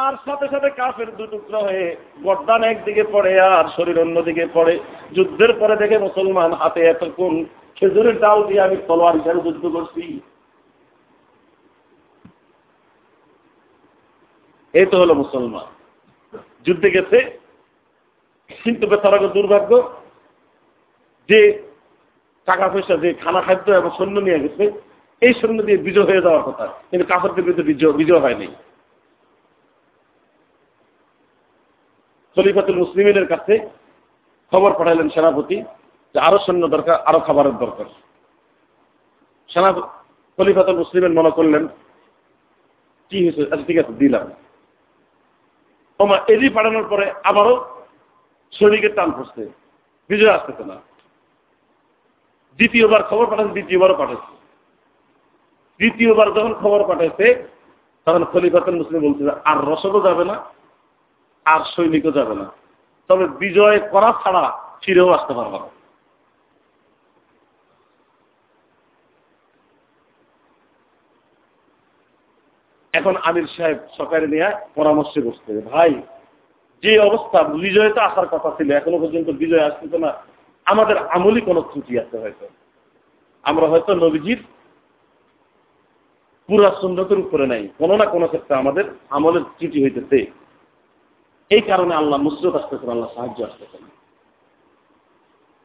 আর 0.00 0.12
সাথে 0.26 0.46
সাথে 0.52 0.68
কাফের 0.78 1.10
দুটুকরা 1.18 1.60
হয়ে 1.66 1.86
গর্দান 2.24 2.62
একদিকে 2.64 3.04
পড়ে 3.14 3.32
আর 3.54 3.64
শরীর 3.76 3.96
অন্যদিকে 4.04 4.44
পড়ে। 4.56 4.74
যুদ্ধের 5.16 5.52
পরে 5.60 5.74
দেখে 5.82 5.98
মুসলমান 6.06 6.50
হাতে 6.60 6.80
এতক্ষণ 6.84 7.34
খেজুরের 7.76 8.16
ডাল 8.24 8.38
দিয়ে 8.48 8.64
আমি 8.66 8.76
তলোয়ার 8.88 9.16
হিসাবে 9.18 9.40
যুদ্ধ 9.46 9.64
করছি। 9.76 10.04
এই 14.74 14.86
তো 14.90 14.96
হলো 15.02 15.14
মুসলমান। 15.22 15.66
যুদ্ধে 16.66 16.88
গেছে। 16.96 17.18
কিন্তু 18.64 18.84
বেতারাগ 18.86 19.24
দুর্ভাগ্য, 19.36 19.72
যে 21.28 21.40
টাকা 22.48 22.66
পয়সা, 22.68 22.94
যে 23.02 23.08
খানা 23.22 23.40
খাদ্য 23.46 23.66
এবং 23.80 23.90
সৈন্য 23.98 24.16
নিয়ে 24.26 24.42
গেছে 24.44 24.64
এই 25.20 25.34
সৈন্য 25.34 25.62
দিয়ে 25.62 25.78
বিজয় 25.78 26.04
হয়ে 26.04 26.22
যাওয়ার 26.22 26.42
কথা। 26.42 26.66
কিন্তু 26.90 27.06
কাফেরদের 27.06 27.44
বিরুদ্ধে 27.44 27.62
বিজয় 27.62 27.92
বিজয় 27.92 28.20
হয়নি। 28.20 28.46
খলিফাতুল 32.36 32.78
মুসলিমের 32.78 33.28
কাছে 33.28 33.70
খবর 34.50 34.78
পাঠাইলেন 34.78 35.08
সেনাপতি 35.08 35.62
যে 36.14 36.20
আরও 36.20 36.38
সৈন্য 36.38 36.68
দরকার, 36.68 37.00
আরও 37.00 37.20
খাবারের 37.20 37.56
দরকার। 37.56 37.84
সেনা 39.48 39.72
খলিফাতুল 40.36 40.76
মুসলিমের 40.76 41.10
মনে 41.10 41.30
করলেন, 41.30 41.68
কি 43.10 43.24
হয়েছে? 43.24 43.42
আচ্ছা 43.42 43.66
ঠিক 43.66 43.78
আছে, 43.78 43.92
দিলাম। 43.92 44.30
ওমা 45.98 46.16
এজি 46.28 46.48
পাঠানোর 46.48 46.88
পরে 46.88 47.12
আবারও 47.24 47.84
সৈনিকের 48.52 48.94
টান 48.94 49.12
পড়ছে। 49.12 49.48
বিজয় 50.08 50.32
আসতেছে 50.32 50.64
না। 50.64 50.74
দ্বিতীয়বার 52.56 53.02
খবর 53.02 53.26
পাঠাচ্ছে, 53.26 53.52
দ্বিতীয়বারও 53.52 53.94
পাঠাচ্ছে। 53.94 54.37
দ্বিতীয়বার 55.80 56.28
যখন 56.32 56.54
খবর 56.54 56.80
পাঠাইছে, 56.88 57.26
তখন 58.06 58.24
খলিফাতুল 58.24 58.76
মুসলিম 58.76 59.00
বলছে 59.06 59.22
আর 59.44 59.56
রসদও 59.70 60.00
যাবে 60.00 60.24
না, 60.24 60.36
আর 61.46 61.60
সৈনিকও 61.74 62.12
যাবে 62.12 62.34
না। 62.34 62.46
তবে 63.08 63.24
বিজয় 63.42 63.78
করা 63.78 64.10
ছাড়া 64.22 64.44
ফিরেও 64.82 65.10
আসতে 65.10 65.34
পারবে 65.34 65.58
না। 65.58 65.68
এখন 72.94 73.14
আমির 73.16 73.46
সাহেব 73.56 73.78
সরকারে 73.96 74.26
নিয়ে 74.26 74.48
পরামর্শে 74.74 75.20
বসতে 75.20 75.50
ভাই, 75.72 75.92
যে 76.82 76.92
অবস্থা, 76.98 77.38
বিজয় 77.42 77.92
তো 77.92 78.00
আসার 78.00 78.28
কথা 78.28 78.50
ছিল, 78.56 78.68
এখনও 78.72 78.98
পর্যন্ত 78.98 79.28
বিজয় 79.42 79.66
আসতেছে 79.66 79.98
না। 79.98 80.10
আমাদের 80.66 80.96
আমলি 80.98 81.40
কোনো 81.40 81.60
ত্রুটি 81.62 81.98
আছে 81.98 82.16
হয়তো। 82.18 82.46
আমরা 83.42 83.66
হয়তো 83.66 83.94
নবীজির 83.94 84.40
পুরা 86.48 86.70
সুন্দর 86.80 87.22
উপরে 87.24 87.46
নাই। 87.52 87.62
কোনো 87.80 87.94
না 88.00 88.06
কোনো 88.14 88.26
ক্ষেত্রে 88.26 88.54
আমাদের 88.62 88.84
আমলের 89.16 89.44
ত্রুটি 89.56 89.78
হইতেছে। 89.84 90.18
এই 91.50 91.62
কারণে 91.70 91.94
আল্লাহ 92.00 92.18
মুসরত 92.26 92.54
আসতেছেন 92.60 92.90
আল্লাহ 92.94 93.10
সাহায্য 93.14 93.38
আসতেছেন 93.44 93.82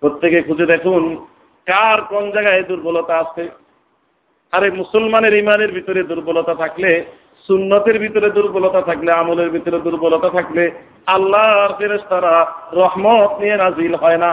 প্রত্যেকে 0.01 0.39
খুঁজে 0.47 0.65
দেখুন, 0.65 1.03
কার 1.67 1.99
কোন 2.11 2.23
জায়গায় 2.31 2.63
দুর্বলতা 2.63 3.13
আছে? 3.23 3.43
আরে, 4.53 4.67
মুসলমানের 4.71 5.33
ইমানের 5.33 5.71
ভিতরে 5.71 6.01
দুর্বলতা 6.03 6.53
থাকলে, 6.55 6.91
সুন্নতের 7.47 7.97
ভিতরে 7.99 8.27
দুর্বলতা 8.29 8.81
থাকলে, 8.81 9.11
আমলের 9.11 9.49
ভিতরে 9.49 9.77
দুর্বলতা 9.85 10.29
থাকলে 10.29 10.63
ফেরেস্তারা 11.77 12.33
রহমত 12.73 13.31
নিয়ে 13.41 13.57
নাজিল 13.57 13.93
হয় 13.95 14.19
না। 14.23 14.31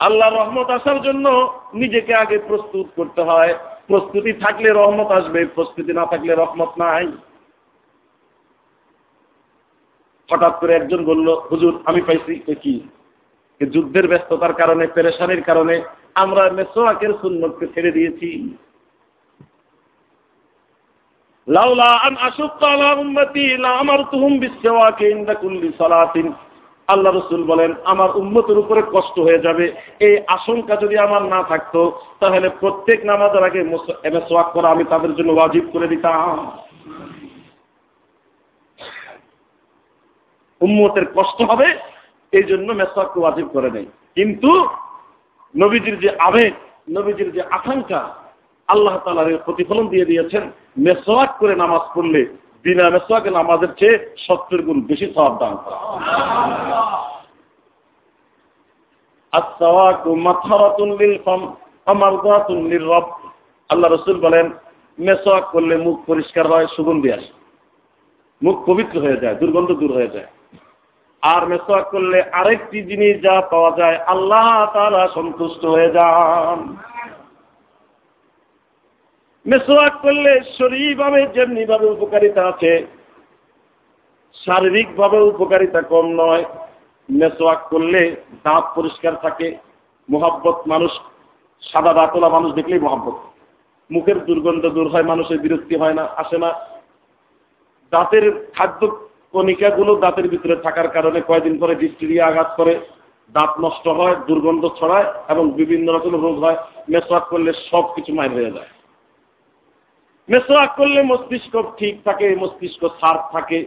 আল্লাহ 0.00 0.34
রহমত 0.34 0.70
আসার 0.70 1.02
জন্য 1.02 1.26
নিজেকে 1.74 2.14
আগে 2.14 2.38
প্রস্তুত 2.38 2.86
করতে 2.96 3.22
হয়। 3.22 3.54
প্রস্তুতি 3.86 4.32
থাকলে 4.32 4.68
রহমত 4.70 5.10
আসবে, 5.10 5.46
প্রস্তুতি 5.46 5.92
না 5.92 6.06
থাকলে 6.06 6.34
রহমত 6.34 6.68
নাই। 6.78 7.06
হঠাৎ 10.32 10.60
করে 10.60 10.74
একজন 10.74 11.04
বলল, 11.04 11.28
হুজুর, 11.50 11.82
আমি 11.84 12.00
পাইছি 12.00 12.54
কি? 12.54 12.88
যুদ্ধের 13.70 14.08
ব্যস্ততার 14.08 14.54
কারণে, 14.54 14.86
পেরেশানির 14.86 15.42
কারণে 15.42 15.82
আমরা 16.14 16.50
মেসোয়াকের 16.50 17.12
সুন্নতকে 17.20 17.66
ছেড়ে 17.66 17.90
দিয়েছি। 17.90 18.56
লাউলা 21.48 21.90
আন 21.96 22.16
আশুক্কা 22.16 22.68
আলা 22.68 22.92
উম্মতি, 22.92 23.56
লা 23.56 23.70
আমারতুহুম 23.70 24.38
বিসওয়াকি 24.38 25.06
ইনদা 25.06 25.34
কুল্লি 25.34 25.72
সালাতিন। 25.78 26.32
আল্লাহ 26.92 27.12
রসুল 27.12 27.42
বলেন, 27.52 27.70
আমার 27.92 28.10
উন্মতের 28.20 28.58
উপরে 28.62 28.80
কষ্ট 28.94 29.16
হয়ে 29.26 29.44
যাবে। 29.46 29.66
এই 30.06 30.14
আশঙ্কা 30.36 30.74
যদি 30.82 30.96
আমার 31.06 31.22
না 31.34 31.40
থাকতো, 31.50 31.80
তাহলে 32.20 32.46
প্রত্যেক 32.60 32.98
নামাজের 33.10 33.46
আগে 33.48 33.60
মেসোয়াক 34.14 34.48
করা 34.54 34.68
আমি 34.74 34.84
তাদের 34.92 35.12
জন্য 35.18 35.30
ওয়াজিব 35.34 35.64
করে 35.72 35.86
দিতাম। 35.92 36.36
উম্মতের 40.60 41.06
কষ্ট 41.16 41.38
হবে, 41.50 41.68
এই 42.32 42.44
জন্য 42.50 42.68
মেসওয়াককে 42.80 43.18
ওয়াজিব 43.20 43.46
করে 43.54 43.70
নেই। 43.76 43.86
কিন্তু 44.16 44.50
নবীজির 45.54 45.96
যে 46.04 46.10
আবেগ, 46.28 46.52
নবীজির 46.96 47.30
যে 47.36 47.42
আকাঙ্ক্ষা, 47.56 48.02
আল্লাহ 48.68 48.96
তালার 49.04 49.44
প্রতিফলন 49.46 49.86
দিয়ে 49.92 50.08
দিয়েছেন 50.10 50.44
মেসওয়াক 50.86 51.30
করে 51.40 51.54
নামাজ 51.62 51.84
পড়লে 51.94 52.22
বিনা 52.64 52.90
মেসওয়াকে 52.90 53.30
নামাজের 53.30 53.72
চেয়ে 53.78 54.14
সত্তর 54.26 54.60
গুণ 54.62 54.78
বেশি 54.80 55.06
সব 55.14 55.32
দান 55.38 55.54
আল্লাহ 63.70 63.88
রসুল 63.90 64.20
বলেন 64.20 64.46
মেসওয়াক 64.98 65.44
করলে 65.44 65.76
মুখ 65.76 65.96
পরিষ্কার 66.06 66.46
হয়, 66.46 66.66
সুগন্ধি 66.76 67.12
আসে। 67.12 67.32
মুখ 68.42 68.56
পবিত্র 68.66 69.00
হয়ে 69.00 69.16
যায়, 69.16 69.34
দুর্গন্ধ 69.34 69.70
দূর 69.70 69.92
হয়ে 69.94 70.08
যায়। 70.08 70.26
আর 71.22 71.46
মেসওয়াক 71.46 71.84
করলে 71.90 72.22
আরেকটি 72.22 72.82
জিনিস 72.82 73.22
যা 73.22 73.40
পাওয়া 73.40 73.70
যায়, 73.76 73.96
আল্লাহ 73.96 74.70
তারা 74.72 75.08
সন্তুষ্ট 75.14 75.64
হয়ে 75.64 75.90
যান। 75.90 76.76
মেসোয়াক 79.46 79.94
করলে 80.04 80.32
শরীরভাবে 80.58 81.20
যেমনি 81.34 81.62
ভাবে 81.70 81.86
উপকারিতা 81.96 82.42
আছে, 82.52 82.72
শারীরিকভাবে 84.36 85.18
উপকারিতা 85.32 85.80
কম 85.92 86.06
নয়। 86.20 86.44
মেসোয়াক 87.08 87.60
করলে 87.72 88.02
দাঁত 88.44 88.64
পরিষ্কার 88.76 89.14
থাকে, 89.24 89.48
মোহাব্বত 90.08 90.58
মানুষ, 90.72 90.92
সাদা 91.62 91.92
দাঁতলা 91.98 92.28
মানুষ 92.36 92.50
দেখলেই 92.58 92.84
মোহাব্বত। 92.86 93.18
মুখের 93.90 94.18
দুর্গন্ধ 94.28 94.64
দূর 94.76 94.88
হয়, 94.92 95.06
মানুষের 95.12 95.38
বিরক্তি 95.44 95.74
হয় 95.82 95.96
না, 95.98 96.04
আসে 96.22 96.36
না। 96.38 96.50
দাঁতের 97.92 98.24
খাদ্য 98.56 98.80
কণিকাগুলো 99.34 99.92
দাঁতের 100.04 100.26
ভিতরে 100.28 100.56
থাকার 100.64 100.88
কারণে 100.96 101.18
কয়দিন 101.28 101.54
পরে 101.60 101.74
ডিস্ট্রিয়া 101.74 102.26
আঘাত 102.26 102.50
করে, 102.58 102.74
দাঁত 103.34 103.52
নষ্ট 103.64 103.86
হয়, 103.98 104.14
দুর্গন্ধ 104.28 104.64
ছড়ায় 104.78 105.06
এবং 105.32 105.44
বিভিন্ন 105.60 105.86
রকম 105.96 106.12
রোগ 106.24 106.36
হয়। 106.44 106.58
মেসোয়াক 106.92 107.24
করলে 107.32 107.50
সব 107.70 107.84
কিছু 107.94 108.10
মায়ের 108.14 108.36
হয়ে 108.38 108.54
যায়। 108.56 108.70
মেসোয়াক 110.30 110.70
করলে 110.76 111.00
মস্তিষ্ক 111.02 111.54
ঠিক 111.78 111.94
থাকে 112.04 112.26
মস্তিষ্ক 112.42 112.82
সার্ফ 113.00 113.22
থাকে। 113.32 113.58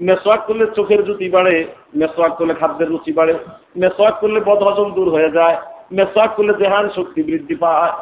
মেসোয়াক 0.00 0.40
করলে 0.46 0.64
চোখের 0.76 1.00
জুতি 1.06 1.28
বাড়ে 1.28 1.54
মেসোয়াক 1.94 2.32
করলে 2.38 2.54
খাদ্যের 2.54 2.88
রুচি 2.88 3.12
বাড়ে। 3.12 3.34
মেসোয়াক 3.76 4.14
করলে 4.20 4.40
বদহজম 4.40 4.88
দূর 4.94 5.08
হয়ে 5.14 5.30
যায় 5.30 5.56
মেসোয়াক 5.92 6.30
করলে 6.36 6.52
দেহান 6.60 6.86
শক্তি 6.96 7.20
বৃদ্ধি 7.22 7.56
পায়। 7.62 7.92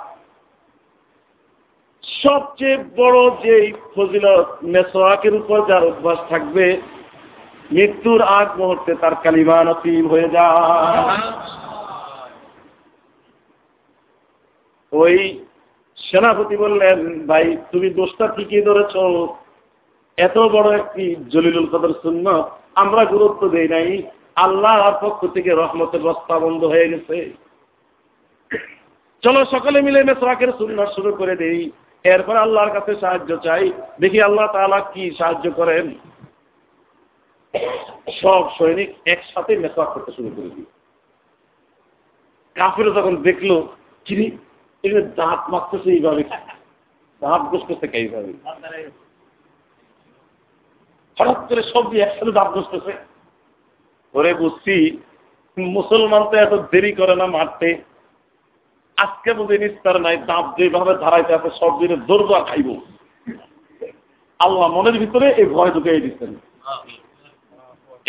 সবচেয়ে 2.04 2.76
বড় 2.96 3.18
যে 3.44 3.54
ফজিলত 3.94 4.46
মেসোয়াকের 4.74 5.34
উপর 5.34 5.58
যার 5.68 5.82
অভ্যাস 5.84 6.20
থাকবে 6.28 6.66
মৃত্যুর 7.72 8.20
আগ 8.38 8.48
মুহূর্তে 8.60 8.92
তার 9.00 9.14
কালিমা 9.22 9.56
নসিব 9.64 10.04
হয়ে 10.12 10.28
যায়। 10.28 11.20
ওই 14.92 15.16
সেনাপতি 16.00 16.56
বললেন, 16.56 17.26
ভাই, 17.26 17.56
তুমি 17.72 17.90
দোষটা 17.90 18.26
ঠিকই 18.26 18.62
ধরেছ। 18.62 18.94
এত 20.18 20.38
বড় 20.38 20.68
একটি 20.78 21.16
জলিলুল 21.28 21.66
কদর 21.66 21.92
শূন্য 22.02 22.50
আমরা 22.74 23.04
গুরুত্ব 23.04 23.48
দেই 23.48 23.68
নাই। 23.68 24.02
আল্লাহর 24.34 24.94
পক্ষ 25.02 25.26
থেকে 25.26 25.50
রহমতের 25.50 26.04
রাস্তা 26.04 26.38
বন্ধ 26.38 26.64
হয়ে 26.64 26.88
গেছে। 26.88 27.16
চলো 29.22 29.40
সকলে 29.44 29.78
মিলে 29.82 30.04
মেসরাকের 30.04 30.50
শূন্য 30.58 30.86
শুরু 30.94 31.12
করে 31.12 31.36
দেই। 31.36 31.70
এরপর 32.04 32.36
আল্লাহর 32.36 32.70
কাছে 32.70 32.92
সাহায্য 33.00 33.36
চাই। 33.36 33.72
দেখি 34.00 34.22
আল্লাহ 34.22 34.46
তালা 34.52 34.80
কি 34.80 35.10
সাহায্য 35.18 35.46
করেন। 35.50 35.86
সব 38.22 38.42
সৈনিক 38.58 38.90
একসাথে 39.06 39.52
মেসওয়াক 39.56 39.90
করতে 39.92 40.12
শুরু 40.12 40.30
করে 40.36 40.50
দিই 40.54 40.64
কাফির 42.56 42.88
যখন 42.92 43.16
দেখল 43.16 43.50
চিনি 44.06 44.26
এখানে 44.84 45.02
দাঁত 45.20 45.40
মারতেছে 45.52 45.88
এইভাবে। 45.96 46.22
দাঁত 47.22 47.42
বসতেছে 47.52 47.86
এইভাবে। 48.00 48.30
হঠাৎ 51.18 51.40
করে 51.48 51.62
সব 51.72 51.84
দিয়ে 51.90 52.04
একসাথে 52.04 52.32
দাঁত 52.38 52.50
বসতেছে 52.56 52.92
ধরে 54.14 54.30
বুঝছি, 54.40 54.76
মুসলমান 55.56 56.22
তো 56.30 56.36
এত 56.44 56.54
দেরি 56.72 56.92
করে 57.00 57.14
না 57.20 57.26
মারতে। 57.36 57.68
আজকে 58.98 59.30
বুঝে 59.38 59.56
নিস্তার 59.62 59.96
নাই, 60.06 60.16
দাঁত 60.30 60.46
যেভাবে 60.58 60.92
ধারাইতে 61.04 61.32
আছে, 61.38 61.50
সব 61.60 61.72
দিনে 61.80 61.96
দৌড় 62.08 62.24
খাইব। 62.48 62.68
আল্লাহ 64.40 64.68
মনের 64.76 64.96
ভিতরে 65.02 65.26
এই 65.40 65.46
ভয় 65.54 65.72
ঢুকিয়ে 65.74 66.04
দিচ্ছেন। 66.04 66.30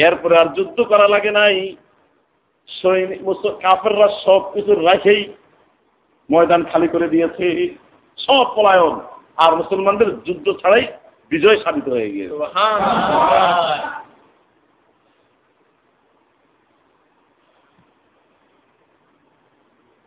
এরপরে 0.08 0.36
আর 0.42 0.48
যুদ্ধ 0.58 0.78
করা 0.92 1.08
লাগে 1.14 1.32
নাই। 1.40 1.56
কাফেররা 3.64 4.08
সব 4.26 4.42
কিছু 4.54 4.72
রাখেই 4.88 5.22
ময়দান 6.32 6.62
খালি 6.72 6.88
করে 6.88 7.08
দিয়েছে 7.14 7.46
সব 8.18 8.46
পলায়ন। 8.56 8.96
আর 9.44 9.52
মুসলমানদের 9.62 10.10
যুদ্ধ 10.26 10.48
ছাড়াই 10.62 10.84
বিজয় 11.32 11.58
সাধিত 11.64 11.88
হয়ে 11.96 12.12
গিয়েছে। 12.12 12.36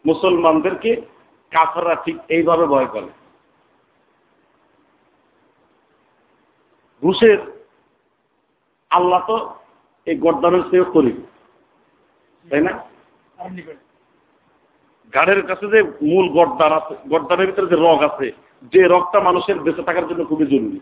মুসলমানদেরকে 0.04 0.90
কাফেররা 1.52 1.94
ঠিক 2.04 2.16
এইভাবে 2.28 2.64
ভয় 2.66 2.88
করে। 2.94 3.10
ঘুষের 7.02 7.38
আল্লাহ 8.90 9.20
তো 9.28 9.36
এই 10.06 10.16
গড্ডানের 10.24 10.64
চেয়েও 10.70 10.92
করি। 10.94 11.12
তাই 12.50 12.62
না? 12.66 12.72
গাড়ের 15.14 15.40
কাছে 15.48 15.66
যে 15.74 15.80
মূল 16.10 16.26
গড্ডার 16.36 16.72
আছে 16.80 16.94
গড্ডানের 17.12 17.48
ভিতরে 17.48 17.70
যে 17.72 17.76
রগ 17.86 17.98
আছে, 18.10 18.26
যে 18.72 18.82
রগটা 18.92 19.18
মানুষের 19.28 19.56
বেঁচে 19.64 19.82
থাকার 19.88 20.08
জন্য 20.10 20.22
খুবই 20.30 20.46
জরুরি। 20.52 20.78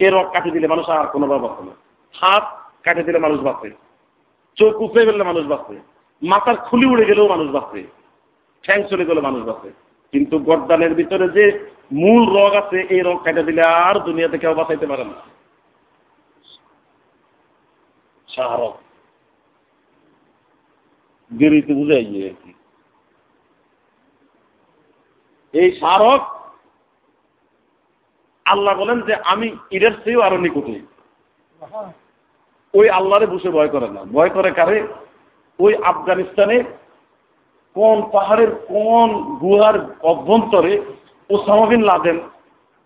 এ 0.00 0.08
রগ 0.14 0.26
কাটে 0.34 0.50
দিলে 0.54 0.66
মানুষ 0.74 0.86
আর 0.96 1.06
কোনো 1.14 1.26
বাঁচে 1.44 1.62
না। 1.68 1.74
হাত 2.14 2.44
কাটে 2.84 3.02
দিলে 3.06 3.18
মানুষ 3.26 3.38
বাঁচে, 3.48 3.68
চোখ 4.58 4.74
উপড়ে 4.86 5.06
ফেললে 5.06 5.24
মানুষ 5.30 5.44
বাঁচে, 5.52 5.76
মাথার 6.22 6.56
খুলি 6.66 6.86
উড়ে 6.92 7.04
গেলেও 7.10 7.32
মানুষ 7.34 7.48
বাঁচে, 7.56 7.80
ঠ্যাং 8.64 8.78
চলে 8.90 9.08
গেলে 9.08 9.20
মানুষ 9.28 9.42
বাঁচে। 9.50 9.70
কিন্তু 10.12 10.34
গড্ডানের 10.48 10.92
ভিতরে 10.98 11.26
যে 11.36 11.44
মূল 12.02 12.22
রগ 12.36 12.52
আছে, 12.62 12.78
এই 12.94 13.02
রগ 13.08 13.18
কাটে 13.26 13.42
দিলে 13.48 13.62
আর 13.86 13.94
দুনিয়াতে 14.08 14.36
কেউ 14.42 14.54
বাঁচাইতে 14.60 14.86
পারে 14.90 15.04
না। 15.10 15.16
সারক 18.28 18.74
দেরিতে 21.30 21.72
বুঝাই 21.78 22.04
আর 22.30 22.36
কি। 22.42 22.52
এই 25.60 25.68
স্মারক 25.78 26.22
আল্লাহ 28.46 28.72
বলেন 28.78 28.98
যে 29.08 29.14
আমি 29.32 29.46
ইরের 29.70 29.94
চেয়েও 30.04 30.24
আরও 30.26 30.38
নিকটে। 30.38 30.74
ওই 32.74 32.86
আল্লাহরে 32.98 33.26
বসে 33.26 33.50
ভয় 33.50 33.68
করে 33.68 33.88
না। 33.88 34.00
ভয় 34.12 34.30
করে 34.36 34.50
কারে? 34.50 34.78
ওই 35.58 35.72
আফগানিস্তানে 35.90 36.56
কোন 37.76 37.96
পাহাড়ের 38.12 38.50
কোন 38.68 39.08
গুহার 39.42 39.76
অভ্যন্তরে 40.02 40.72
ওসামাবিন 41.30 41.82
লাদেন 41.82 42.16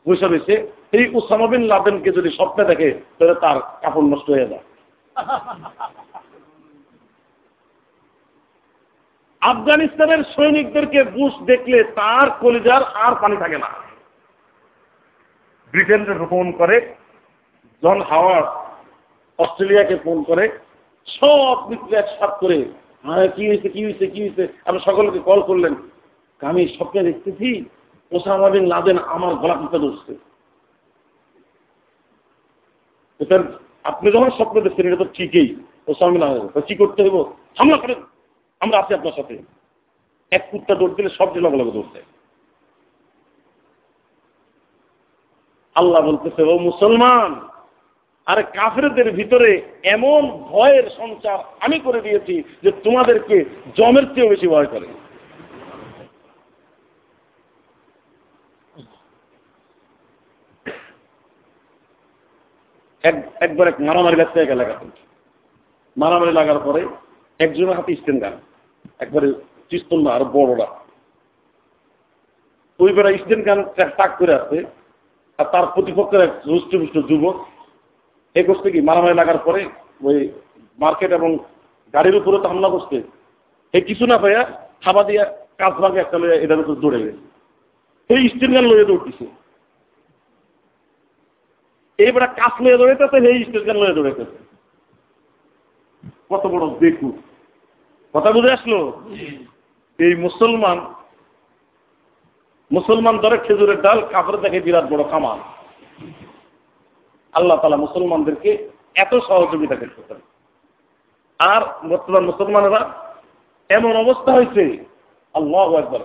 বসে 0.06 0.26
রয়েছে। 0.26 0.54
এই 0.92 1.04
ওসামাবিন 1.16 1.62
লাদেনকে 1.62 2.10
যদি 2.12 2.30
স্বপ্নে 2.30 2.64
দেখে, 2.64 2.88
তাহলে 3.18 3.34
তার 3.34 3.56
কাপড় 3.82 4.06
নষ্ট 4.12 4.28
হয়ে 4.30 4.50
যায়। 4.50 4.64
আফগানিস্তানের 9.50 10.20
সৈনিকদেরকে 10.34 11.00
বুশ 11.16 11.32
দেখলে 11.50 11.78
তার 11.84 12.26
কলিজার 12.40 12.82
আর 13.04 13.12
পানি 13.22 13.36
থাকে 13.36 13.58
না। 13.58 13.70
ব্রিটেনকে 15.72 16.26
ফোন 16.30 16.46
করে, 16.52 16.76
জন 17.82 17.98
হাওয়ার 18.10 18.44
অস্ট্রেলিয়াকে 19.38 19.96
ফোন 20.04 20.18
করে, 20.22 20.44
সব 21.06 21.56
মিত্র 21.70 21.90
একসাথ 21.96 22.32
করে 22.40 22.58
হ্যাঁ 23.04 23.28
কি 23.28 23.42
হয়েছে 23.48 23.68
কি 23.68 23.80
হয়েছে 23.84 24.06
কি 24.06 24.20
হয়েছে? 24.20 24.44
আপনি 24.64 24.80
সকলকে 24.80 25.18
কল 25.18 25.40
করলেন। 25.42 25.74
আমি 26.40 26.62
স্বপ্নে 26.76 27.02
দেখতেছি, 27.02 27.48
ওসামা 28.12 28.48
বিন 28.50 28.64
লাদেন 28.66 28.98
আমার 28.98 29.32
গলা 29.34 29.54
টিপে 29.54 29.78
ধরছে। 29.84 30.12
আপনি 33.90 34.06
যখন 34.12 34.30
স্বপ্ন 34.30 34.56
দেখছেন, 34.60 34.86
এটা 34.86 35.04
তো 35.04 35.08
ঠিকই, 35.14 35.48
ওসামা 35.88 36.10
বিন 36.12 36.20
লাদেন। 36.20 36.60
কি 36.68 36.74
করতে 36.74 36.98
হইব? 37.02 37.16
হামলা 37.58 37.76
করেন। 37.76 38.00
আমরা 38.62 38.76
আছি 38.78 38.92
আপনার 38.94 39.16
সাথে। 39.18 39.34
এক 40.32 40.42
কুত্তা 40.50 40.74
দৌড় 40.78 40.94
দিলে 40.96 41.10
সব 41.18 41.28
জেলা 41.34 41.50
বলে 41.52 41.64
দৌড় 41.76 41.90
দেয়। 41.94 42.08
আল্লাহ 45.76 46.00
বলতেছে, 46.08 46.42
ও 46.52 46.54
মুসলমান, 46.68 47.30
আরে 48.26 48.42
কাফেরদের 48.56 49.08
ভিতরে 49.18 49.50
এমন 49.94 50.22
ভয়ের 50.50 50.86
সঞ্চার 50.98 51.38
আমি 51.64 51.76
করে 51.86 52.00
দিয়েছি 52.06 52.34
যে 52.64 52.70
তোমাদেরকে 52.84 53.36
জমের 53.76 54.06
চেয়েও 54.12 54.32
বেশি 54.32 54.46
ভয় 54.54 54.68
করে। 54.74 54.88
একবার 63.46 63.66
এক 63.68 63.76
মারামারি 63.88 64.16
লাগছে 64.20 64.38
এক 64.40 64.50
এলাকাতে 64.56 65.00
মারামারি 65.96 66.32
লাগার 66.38 66.60
পরে 66.66 66.82
একজনের 67.44 67.76
হাতে 67.78 67.92
স্টেন 68.00 68.18
গান। 68.22 68.34
একবারে 69.04 69.28
চিস্তন 69.70 69.98
না, 70.04 70.10
আরও 70.16 70.26
বড়রা 70.36 70.68
ওই 72.80 72.90
বেড়া 72.96 73.10
স্টেন 73.22 73.40
গান 73.48 73.58
তাক 73.98 74.10
করে 74.20 74.32
আছে, 74.40 74.58
আর 75.38 75.46
তার 75.52 75.66
প্রতিপক্ষের 75.74 76.24
এক 76.26 76.32
রুষ্টপুষ্ট 76.50 76.96
যুবক, 77.10 77.36
এ 78.36 78.40
করছে 78.48 78.68
কি, 78.74 78.80
মারামারি 78.88 79.14
লাগার 79.20 79.38
পরে 79.46 79.60
ওই 80.06 80.16
মার্কেট 80.82 81.10
এবং 81.18 81.30
গাড়ির 81.94 82.18
উপরে 82.20 82.38
তো 82.42 82.46
হামলা 82.52 82.68
করছে। 82.74 82.96
এ 83.74 83.78
কিছু 83.88 84.04
না 84.10 84.16
পাইয়া 84.22 84.42
খাবা 84.84 85.02
দিয়া 85.08 85.24
কাজ 85.60 85.74
ভাগে 85.82 86.02
একটা 86.02 86.16
লইয়া 86.18 86.36
এটার 86.44 86.62
উপর 86.62 86.74
দৌড়ে 86.82 87.02
গেছে। 87.04 87.22
এই 88.10 88.22
স্টেন 88.32 88.52
গান 88.54 88.66
লইয়া 88.68 88.88
দৌড়তেছে। 88.90 89.26
এইবার 91.98 92.22
কাজ 92.40 92.54
লইয়া 92.62 92.78
দৌড়াইতেছে 92.80 93.18
সেই 93.24 93.44
স্টেন 93.46 93.64
গান 93.68 93.76
লইয়া 93.80 93.96
দৌড়াইতেছে। 93.96 94.38
কত 96.30 96.44
বড় 96.52 96.64
দেখু 96.82 97.08
কথা 98.14 98.30
বুঝে 98.32 98.50
আসলো? 98.52 98.78
এই 99.98 100.14
মুসলমান 100.16 100.78
মুসলমান 102.72 103.18
ধরে 103.18 103.36
খেজুরের 103.38 103.82
ডাল 103.82 103.98
কাপড় 104.12 104.38
দেখে 104.40 104.60
বিরাট 104.60 104.86
বড় 104.92 105.04
কামাল। 105.10 105.38
আল্লাহ 107.32 107.60
তালা 107.60 107.76
মুসলমানদেরকে 107.76 108.50
এত 108.94 109.12
সহযোগিতা 109.28 109.76
করতে 109.76 110.14
আর 111.40 111.62
বর্তমান 111.88 112.24
মুসলমানেরা 112.24 112.80
এমন 113.70 113.92
অবস্থা 113.96 114.30
হয়েছে, 114.32 114.64
আল্লাহ 115.34 115.68
একবার 115.76 116.00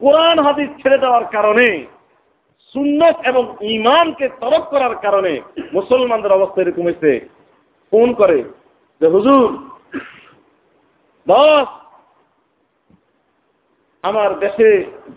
কোরআন 0.00 0.38
হাদিস 0.38 0.68
ছেড়ে 0.82 0.98
দেওয়ার 0.98 1.24
কারণে, 1.24 1.68
সুন্নত 2.74 3.16
এবং 3.26 3.44
ইমানকে 3.60 4.26
তরক 4.40 4.64
করার 4.72 4.94
কারণে 4.96 5.32
মুসলমানদের 5.72 6.32
অবস্থা 6.32 6.58
এরকম 6.62 6.84
হয়েছে। 6.84 7.28
ফোন 7.90 8.08
করে 8.14 8.38
যে, 9.00 9.06
হুজুর 9.08 9.48
দশ 11.26 11.66
আমার 14.04 14.30
দেশে 14.44 14.68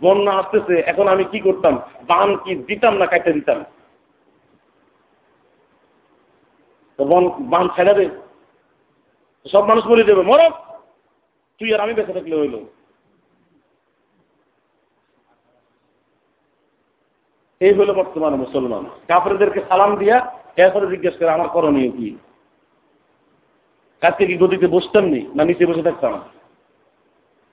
বন্যা 0.03 0.33
আসতেছে, 0.41 0.75
এখন 0.91 1.05
আমি 1.13 1.23
কি 1.31 1.39
করতাম? 1.47 1.73
বান 2.09 2.29
কি 2.43 2.51
দিতাম 2.67 2.93
না 2.99 3.05
কাটতে 3.11 3.31
দিতাম? 3.37 3.59
বন 6.99 7.23
বান 7.51 7.65
ছেড়ে 7.75 7.93
দে। 7.97 8.05
সব 9.45 9.63
মানুষ 9.69 9.83
মরে 9.89 10.09
দেবে 10.09 10.23
মরক 10.29 10.53
তুই 11.61 11.69
আর 11.73 11.83
আমি 11.85 11.93
বেঁচে 11.97 12.15
থাকলে 12.17 12.35
হইল। 12.39 12.55
এই 17.61 17.73
হলো 17.77 17.93
বর্তমানে 17.99 18.37
মুসলমান। 18.43 18.83
কাপড়দেরকে 19.09 19.61
সালাম 19.69 19.91
দিয়া 20.01 20.17
এরপরে 20.61 20.85
জিজ্ঞেস 20.93 21.15
করে, 21.17 21.35
আমার 21.35 21.49
করণীয় 21.55 21.91
কি? 21.97 22.09
কাজকে 24.01 24.25
কি 24.25 24.37
গদিতে 24.37 24.67
বসতাম 24.67 25.05
নি 25.05 25.25
না 25.35 25.43
নিচে 25.43 25.65
বসে 25.65 25.83
থাকতাম? 25.83 26.23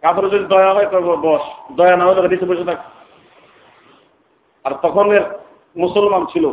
কাপড়ে 0.03 0.30
যদি 0.30 0.45
দয়া 0.45 0.74
হয় 0.74 0.86
তবে 0.86 1.16
বস। 1.16 1.40
দয়া 1.72 1.97
না 1.97 2.05
হলে 2.05 2.28
নিচে 2.28 2.45
বসে 2.45 2.64
থাক। 2.64 2.78
আর 4.64 4.72
তখনের 4.82 5.20
মুসলমান 5.76 6.26
ছিল, 6.26 6.47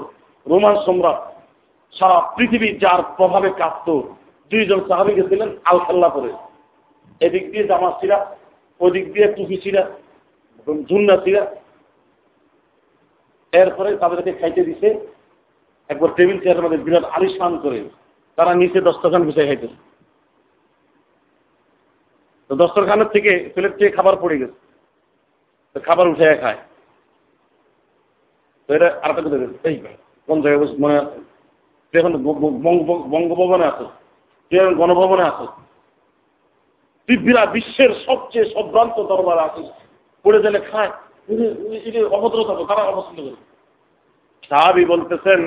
রোমান 0.48 0.76
সম্রাট, 0.86 1.44
সারা 1.92 2.34
পৃথিবী 2.38 2.78
যার 2.78 3.04
প্রভাবে 3.18 3.50
কাঁপত 3.50 4.04
দুইজন 4.52 4.88
সাহাবি 4.88 5.14
গেছিলেন 5.14 5.50
আলখাল্লা 5.64 6.10
করে। 6.10 6.34
এদিক 7.20 7.52
দিয়ে 7.52 7.64
জামা 7.64 7.92
ছিঁড়া, 8.00 8.36
ওদিক 8.80 9.14
দিয়ে 9.14 9.34
টুপি 9.34 9.58
ছিঁড়া, 9.58 9.92
ঝুন্না 10.90 11.18
ছিঁড়া। 11.18 11.56
এরপরে 13.52 13.98
তাদেরকে 13.98 14.32
খাইতে 14.32 14.64
দিছে। 14.64 15.08
একবার 15.90 16.10
টেবিল 16.16 16.40
চেয়ারের 16.40 16.64
মধ্যে 16.64 16.78
বিরাট 16.78 17.04
আলিশান 17.04 17.58
করে। 17.58 17.90
তারা 18.42 18.54
নিচে 18.62 18.80
দস্তখান 18.88 19.22
বিছাই 19.28 19.48
খাইতেছে। 19.50 19.78
তো 22.50 22.54
দস্তরখানের 22.62 23.10
থেকে 23.16 23.32
প্লেট 23.54 23.74
থেকে 23.80 23.92
খাবার 23.98 24.16
পড়ে 24.22 24.40
গেছে। 24.42 24.58
তো 25.76 25.78
খাবার 25.88 26.06
উঠে 26.12 26.26
খায়। 26.44 26.60
তো 28.70 28.70
এটা 28.78 28.88
আর 29.04 29.12
কথা 29.16 29.38
এই 29.70 29.76
কোন 30.28 30.38
জায়গায় 30.44 30.62
বসে 30.62 30.76
মনে 30.84 30.96
এখন 31.94 32.14
বঙ্গভবনে 33.14 33.66
আছে 33.72 33.86
গণভবনে 34.80 35.24
আছে 35.32 35.46
পৃথিবীরা 37.10 37.44
বিশ্বের 37.56 37.92
সবচেয়ে 38.08 38.46
সম্ভ্রান্ত 38.56 38.96
দরবার 39.12 39.38
আছে, 39.48 39.64
পড়ে 40.26 40.40
গেলে 40.46 40.60
খায়। 40.70 40.92
অভদ্রতা 42.16 42.54
তারা 42.70 42.84
অপছন্দ 42.92 43.18
করে। 43.26 43.40
সাহাবি 44.50 44.84
বলতেছেন 44.94 45.42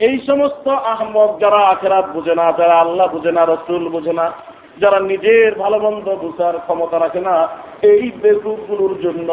এই 0.00 0.18
সমস্ত 0.18 0.68
আহমদ 0.68 1.40
যারা 1.40 1.60
আখেরাত 1.68 2.06
বুঝে 2.12 2.34
না, 2.34 2.52
যারা 2.52 2.80
আল্লাহ 2.80 3.06
বুঝে 3.12 3.32
না, 3.32 3.42
রসুল 3.44 3.88
বুঝে 3.88 4.12
না, 4.12 4.32
যারা 4.78 5.00
নিজের 5.00 5.54
ভালো 5.54 5.78
মন্দ 5.78 6.06
বুঝার 6.14 6.54
ক্ষমতা 6.58 6.98
রাখে 6.98 7.20
না, 7.20 7.48
এই 7.82 8.10
বেকুফগুলোর 8.10 9.00
জন্য 9.02 9.28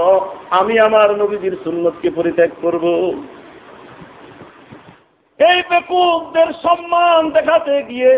আমি 0.50 0.80
আমার 0.80 1.18
নবীজির 1.18 1.56
সুন্নতকে 1.64 2.10
পরিত্যাগ 2.10 2.50
করব। 2.62 2.86
এই 5.40 5.60
বেকুফদের 5.70 6.50
সম্মান 6.66 7.22
দেখাতে 7.30 7.76
গিয়ে 7.84 8.12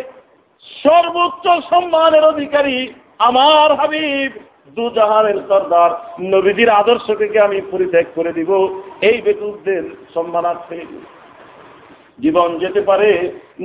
সর্বোচ্চ 0.83 1.45
সম্মানের 1.71 2.23
অধিকারী 2.23 2.77
আমার 3.19 3.69
হাবিব 3.79 4.31
দুজাহানের 4.75 5.39
সর্দার। 5.49 5.91
নবীজির 6.33 6.69
আদর্শ 6.81 7.07
থেকে 7.21 7.37
আমি 7.39 7.57
পরিত্যাগ 7.71 8.07
করে 8.15 8.31
দিব। 8.33 8.51
এই 9.01 9.17
বেকুফদের 9.21 9.83
সম্মানার্থে 10.13 10.79
জীবন 12.19 12.49
যেতে 12.59 12.81
পারে 12.81 13.11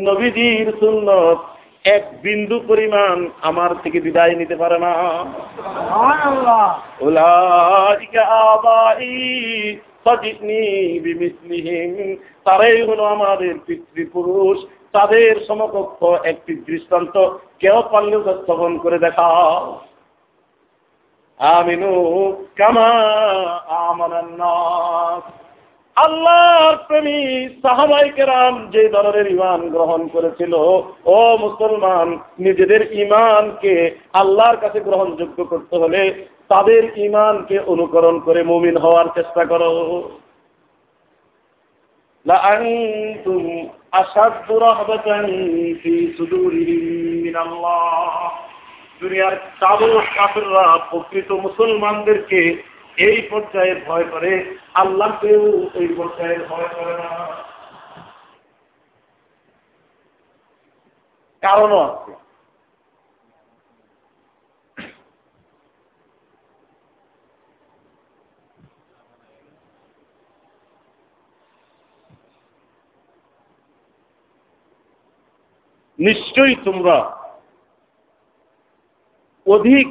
নবীজির 0.09 0.67
সুন্নত 0.81 1.39
এক 1.85 2.05
বিন্দু 2.23 2.57
পরিমাণ 2.69 3.17
আমার 3.43 3.71
থেকে 3.83 3.99
বিদায় 4.01 4.35
নিতে 4.41 4.57
পারে 4.57 4.79
না। 4.79 4.93
তারাই 12.45 12.83
হলো 12.83 13.05
আমাদের 13.05 13.55
পিতৃপুরুষ। 13.67 14.59
তাদের 14.93 15.33
সমকক্ষ 15.47 16.01
একটি 16.25 16.53
দৃষ্টান্ত, 16.55 17.15
কেউ 17.59 17.79
পারলে 17.93 18.17
উপস্থাপন 18.17 18.73
করে 18.79 18.99
দেখা 18.99 19.29
আমিনু 21.41 21.93
কামা 22.57 22.91
আমানান্নাস 23.69 25.25
আল্লাহর 25.97 26.77
প্রেমী 26.87 27.19
সাহাবাই 27.63 28.09
কেরাম 28.11 28.55
যে 28.73 28.83
ধরনের 28.89 29.27
ইমান 29.27 29.61
গ্রহণ 29.69 30.01
করেছিল, 30.09 30.55
ও 31.07 31.19
মুসলমান 31.39 32.09
নিজেদের 32.39 32.83
ইমানকে 32.93 33.75
আল্লাহর 34.13 34.57
কাছে 34.57 34.79
গ্রহণযোগ্য 34.81 35.39
করতে 35.45 35.75
হলে 35.77 36.03
তাদের 36.49 36.99
ইমানকে 36.99 37.59
অনুকরণ 37.59 38.21
করে 38.21 38.43
মুমিন 38.43 38.77
হওয়ার 38.77 39.07
চেষ্টা 39.15 39.45
করো। 39.45 40.11
দুনিয়ার 49.01 49.37
চাদর 49.61 50.01
কাফেররা 50.17 50.79
প্রকৃত 50.91 51.31
মুসলমানদেরকে 51.33 52.63
এই 52.97 53.29
পর্যায়ে 53.31 53.75
ভয় 53.87 54.05
করে, 54.05 54.57
আল্লাহকেও 54.75 55.71
এই 55.75 55.95
পর্যায়ে 55.97 56.39
ভয় 56.49 56.69
করে 56.69 56.93
না। 56.93 57.27
কারণও 61.41 61.79
আছে। 61.79 62.13
নিশ্চয়ই 76.03 76.57
তোমরা 76.65 76.97
অধিক 79.47 79.87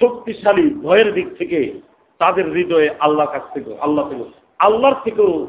শক্তিশালী 0.00 0.74
ভয়ের 0.74 1.12
দিক 1.12 1.28
থেকে 1.38 1.80
তাদের 2.18 2.46
হৃদয়ে 2.52 2.90
আল্লাহ 3.00 3.26
কাছ 3.26 3.42
থেকে 3.54 3.78
আল্লাহ 3.78 4.08
থেকে, 4.08 4.24
আল্লাহর 4.58 4.94
থেকেও 5.04 5.48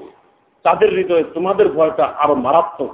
তাদের 0.64 0.89
হৃদয়ে 0.89 1.24
তোমাদের 1.24 1.68
ভয়টা 1.74 2.05
আরও 2.05 2.36
মারাত্মক। 2.36 2.93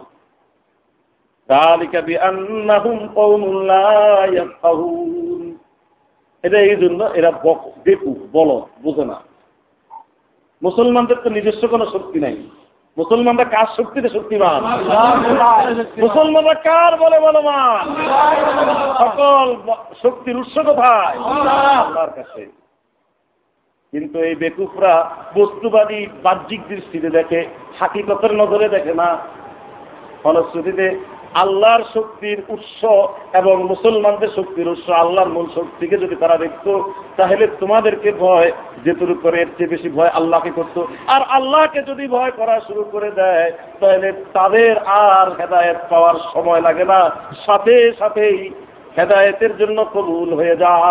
এটা 6.43 6.59
এই 6.59 6.75
জন্য 6.75 7.03
এরা 7.03 7.31
বেকু 7.83 8.27
বল 8.31 8.61
বোঝে 8.83 9.05
না। 9.05 9.21
মুসলমানদের 10.63 11.17
তো 11.23 11.29
নিজস্ব 11.29 11.67
কোনো 11.67 11.85
শক্তি 11.85 12.19
নাই। 12.19 12.37
মুসলমানরা 12.97 13.45
কার 13.45 13.67
শক্তিতে 13.77 14.09
শক্তিমান? 14.09 14.61
মুসলমানরা 16.01 16.53
কার 16.53 16.97
বলে 16.97 17.19
বলমান? 17.19 17.83
সকল 18.97 19.55
শক্তির 20.01 20.37
উৎস 20.37 20.55
কোথায়? 20.65 21.17
কাছে। 22.15 22.45
কিন্তু 23.93 24.19
এই 24.19 24.35
বেকুফরা 24.35 25.15
বস্তুবাদী 25.35 26.07
বাহ্যিক 26.23 26.67
দৃষ্টিতে 26.67 27.09
দেখে 27.09 27.47
হাকিকতের 27.79 28.33
নজরে 28.33 28.69
দেখে 28.69 28.93
না। 28.93 29.17
ফলশ্রুতিতে 30.23 30.87
আল্লাহর 31.35 31.83
শক্তির 31.93 32.43
উৎস 32.47 32.85
এবং 33.33 33.63
মুসলমানদের 33.63 34.27
শক্তির 34.35 34.67
উৎস, 34.67 34.89
আল্লাহর 34.89 35.29
মূল 35.29 35.47
শক্তিকে 35.55 35.97
যদি 35.97 36.15
তারা 36.15 36.37
দেখতো, 36.37 36.93
তাহলে 37.17 37.47
তোমাদেরকে 37.59 38.11
ভয় 38.11 38.51
যেটুকু 38.83 39.13
করে 39.21 39.41
এর 39.41 39.47
চেয়ে 39.57 39.69
বেশি 39.69 39.89
ভয় 39.89 40.07
আল্লাহকে 40.07 40.51
করতো। 40.55 40.87
আর 41.07 41.21
আল্লাহকে 41.21 41.81
যদি 41.81 42.07
ভয় 42.07 42.31
করা 42.31 42.59
শুরু 42.59 42.83
করে 42.83 43.11
দেয়, 43.11 43.51
তাহলে 43.79 44.13
তাদের 44.33 44.77
আর 44.77 45.27
হেদায়ত 45.41 45.77
পাওয়ার 45.89 46.15
সময় 46.33 46.61
লাগে 46.61 46.85
না। 46.85 47.09
সাথে 47.45 47.93
সাথেই 47.99 48.49
হেদায়তের 48.97 49.57
জন্য 49.57 49.85
কবুল 49.93 50.33
হয়ে 50.33 50.55
যায় 50.55 50.81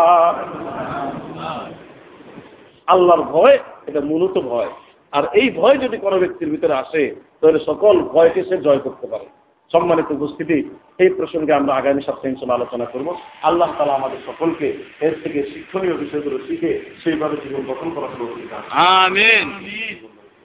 আল্লাহর 2.87 3.23
ভয়, 3.23 3.59
এটা 3.87 4.01
মূলত 4.01 4.39
ভয়। 4.39 4.69
আর 5.13 5.23
এই 5.33 5.51
ভয় 5.51 5.79
যদি 5.79 5.97
কোনো 5.97 6.19
ব্যক্তির 6.19 6.51
ভিতরে 6.51 6.75
আসে, 6.75 7.15
তাহলে 7.41 7.59
সকল 7.59 8.03
ভয়কে 8.03 8.45
সে 8.45 8.57
জয় 8.59 8.79
করতে 8.79 9.07
পারে। 9.07 9.44
সম্মানিত 9.73 10.09
উপস্থিতি 10.11 10.59
এই 10.99 11.09
প্রসঙ্গে 11.09 11.53
আমরা 11.53 11.73
আগামী 11.75 12.03
সপ্তাহে 12.03 12.29
ইনশাল 12.29 12.51
আলোচনা 12.51 12.85
করব। 12.85 13.09
আল্লাহ 13.43 13.75
তালা 13.79 13.95
আমাদের 13.95 14.21
সকলকে 14.27 14.69
এর 15.01 15.15
থেকে 15.23 15.41
শিক্ষণীয় 15.55 15.97
বিষয়গুলো 15.97 16.39
শিখে 16.47 16.73
সেইভাবে 17.05 17.37
জীবন 17.37 17.63
গঠন 17.75 17.89
করা 17.95 18.09
শুরু 18.17 18.25
আমিন। 18.71 19.47